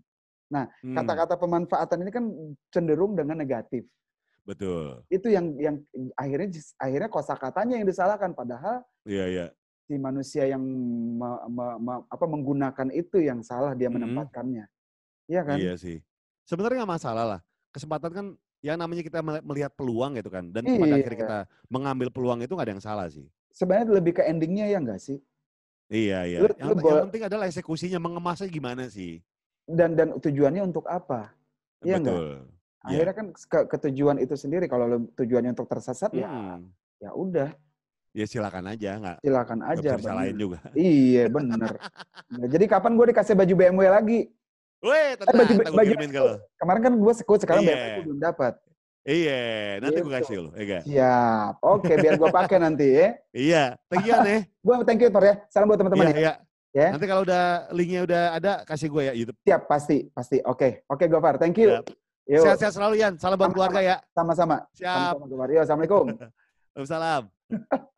Hmm, 0.53 0.69
Kata-kata 0.93 1.33
pemanfaatan 1.41 2.05
ini 2.05 2.11
kan 2.13 2.25
cenderung 2.69 3.17
dengan 3.17 3.41
negatif. 3.41 3.89
Betul. 4.45 5.01
Itu 5.09 5.33
yang 5.33 5.55
yang 5.57 5.81
akhirnya 6.13 6.53
akhirnya 6.77 7.09
kosakatanya 7.09 7.81
yang 7.81 7.87
disalahkan 7.89 8.37
padahal 8.37 8.85
Iya, 9.07 9.25
iya. 9.29 9.45
Si 9.93 10.01
manusia 10.01 10.43
yang 10.49 10.63
me- 11.13 11.43
me- 11.45 11.77
me- 11.77 12.03
apa 12.09 12.25
menggunakan 12.25 12.89
itu 12.89 13.21
yang 13.21 13.45
salah 13.45 13.77
dia 13.77 13.93
Mhm. 13.93 14.01
menempatkannya. 14.01 14.65
Iya 15.29 15.41
kan? 15.45 15.57
Iya 15.61 15.73
sih. 15.77 16.01
Sebenarnya 16.49 16.81
nggak 16.83 16.93
masalah 16.97 17.25
lah. 17.37 17.39
Kesempatan 17.69 18.11
kan 18.11 18.25
yang 18.65 18.81
namanya 18.81 19.05
kita 19.05 19.21
mel- 19.21 19.45
melihat 19.45 19.69
peluang 19.77 20.17
gitu 20.17 20.33
kan. 20.33 20.49
Dan 20.49 20.65
pada 20.65 20.97
akhirnya 20.97 21.13
Iya. 21.13 21.23
kita 21.29 21.39
mengambil 21.69 22.09
peluang 22.09 22.41
itu 22.41 22.51
nggak 22.57 22.65
ada 22.65 22.73
yang 22.73 22.83
salah 22.83 23.05
sih. 23.07 23.29
Sebenarnya 23.53 23.93
lebih 23.93 24.17
ke 24.17 24.25
endingnya 24.25 24.65
ya 24.65 24.81
enggak 24.81 24.97
sih? 24.97 25.21
Iya, 25.93 26.25
iya. 26.25 26.37
Lu- 26.41 26.57
Yang, 26.57 26.69
lu 26.73 26.89
yang 26.89 27.05
penting 27.13 27.23
adalah 27.29 27.45
eksekusinya, 27.45 27.99
mengemasnya 28.01 28.49
gimana 28.49 28.89
sih. 28.89 29.21
Dan 29.69 29.93
dan 29.93 30.17
tujuannya 30.17 30.65
untuk 30.65 30.89
apa? 30.89 31.29
Iya 31.85 32.01
nggak? 32.01 32.17
Betul. 32.17 32.33
Iya. 32.83 32.97
Akhirnya 32.97 33.15
kan 33.15 33.27
ke, 33.31 33.59
ketujuan 33.77 34.17
itu 34.19 34.33
sendiri 34.35 34.65
kalau 34.65 35.05
tujuannya 35.13 35.53
untuk 35.55 35.69
tersesat 35.69 36.11
ya 36.11 36.27
Hmm. 36.27 36.67
ya 36.99 37.15
udah 37.15 37.55
Ya 38.13 38.25
silakan 38.25 38.69
aja, 38.69 38.89
nggak 38.95 39.17
silakan 39.19 39.59
aja. 39.63 39.81
bisa 39.89 39.97
disalahin 39.97 40.29
bener. 40.29 40.39
juga. 40.39 40.57
Iya 40.73 41.23
bener. 41.27 41.71
Nah, 42.29 42.47
jadi 42.47 42.65
kapan 42.67 42.91
gue 42.93 43.05
dikasih 43.09 43.33
baju 43.33 43.53
BMW 43.55 43.83
lagi? 43.89 44.19
Weh, 44.79 45.09
Eh, 45.09 45.17
tenang, 45.17 45.33
baju 45.39 45.53
gue 45.55 45.65
baju 45.73 45.91
kirimin 45.91 46.09
lo. 46.13 46.35
kemarin 46.55 46.81
kan 46.81 46.93
gue 46.93 47.13
sekut 47.15 47.39
sekarang 47.39 47.61
Iya. 47.61 47.71
BMW 47.71 47.89
gue 47.89 48.05
belum 48.05 48.21
dapat. 48.21 48.53
Iya, 49.03 49.41
nanti 49.79 49.97
gue 49.97 50.05
Gitu. 50.05 50.15
kasih 50.15 50.35
lo. 50.39 50.49
Iya, 50.53 50.63
nggak? 50.63 50.83
Siap. 50.85 51.53
Oke, 51.59 51.93
biar 51.97 52.13
gue 52.15 52.29
pakai 52.31 52.57
nanti 52.57 52.87
ya. 52.87 53.07
iya. 53.31 53.63
thank 53.87 54.05
you 54.05 54.15
nih. 54.15 54.39
Gue 54.63 54.75
thank 54.83 54.99
you 54.99 55.09
Par 55.09 55.23
ya. 55.23 55.35
Salam 55.49 55.65
buat 55.65 55.75
teman-teman 55.75 56.05
Iya, 56.05 56.13
ya. 56.13 56.19
iya. 56.21 56.33
Ya. 56.73 56.87
Nanti 56.89 57.05
kalau 57.05 57.21
udah 57.21 57.43
linknya 57.69 58.01
udah 58.01 58.23
ada, 58.33 58.53
kasih 58.63 58.87
gue 58.87 59.03
ya 59.03 59.13
YouTube. 59.13 59.37
Siap, 59.41 59.61
pasti, 59.65 60.09
pasti. 60.09 60.37
Oke, 60.43 60.85
oke 60.85 61.05
Gofar, 61.05 61.35
thank 61.35 61.57
you. 61.57 61.69
Siap. 61.69 61.85
Sehat-sehat 62.23 62.73
selalu, 62.73 62.93
Yan. 62.97 63.13
Salam 63.17 63.35
buat 63.35 63.51
keluarga 63.51 63.79
ya. 63.79 63.95
sama-sama. 64.11 64.63
Siap. 64.71 65.17
Sama-sama. 65.17 65.43
Yuk, 65.47 65.61
Assalamualaikum. 65.61 66.05
Waalaikumsalam. 66.73 67.23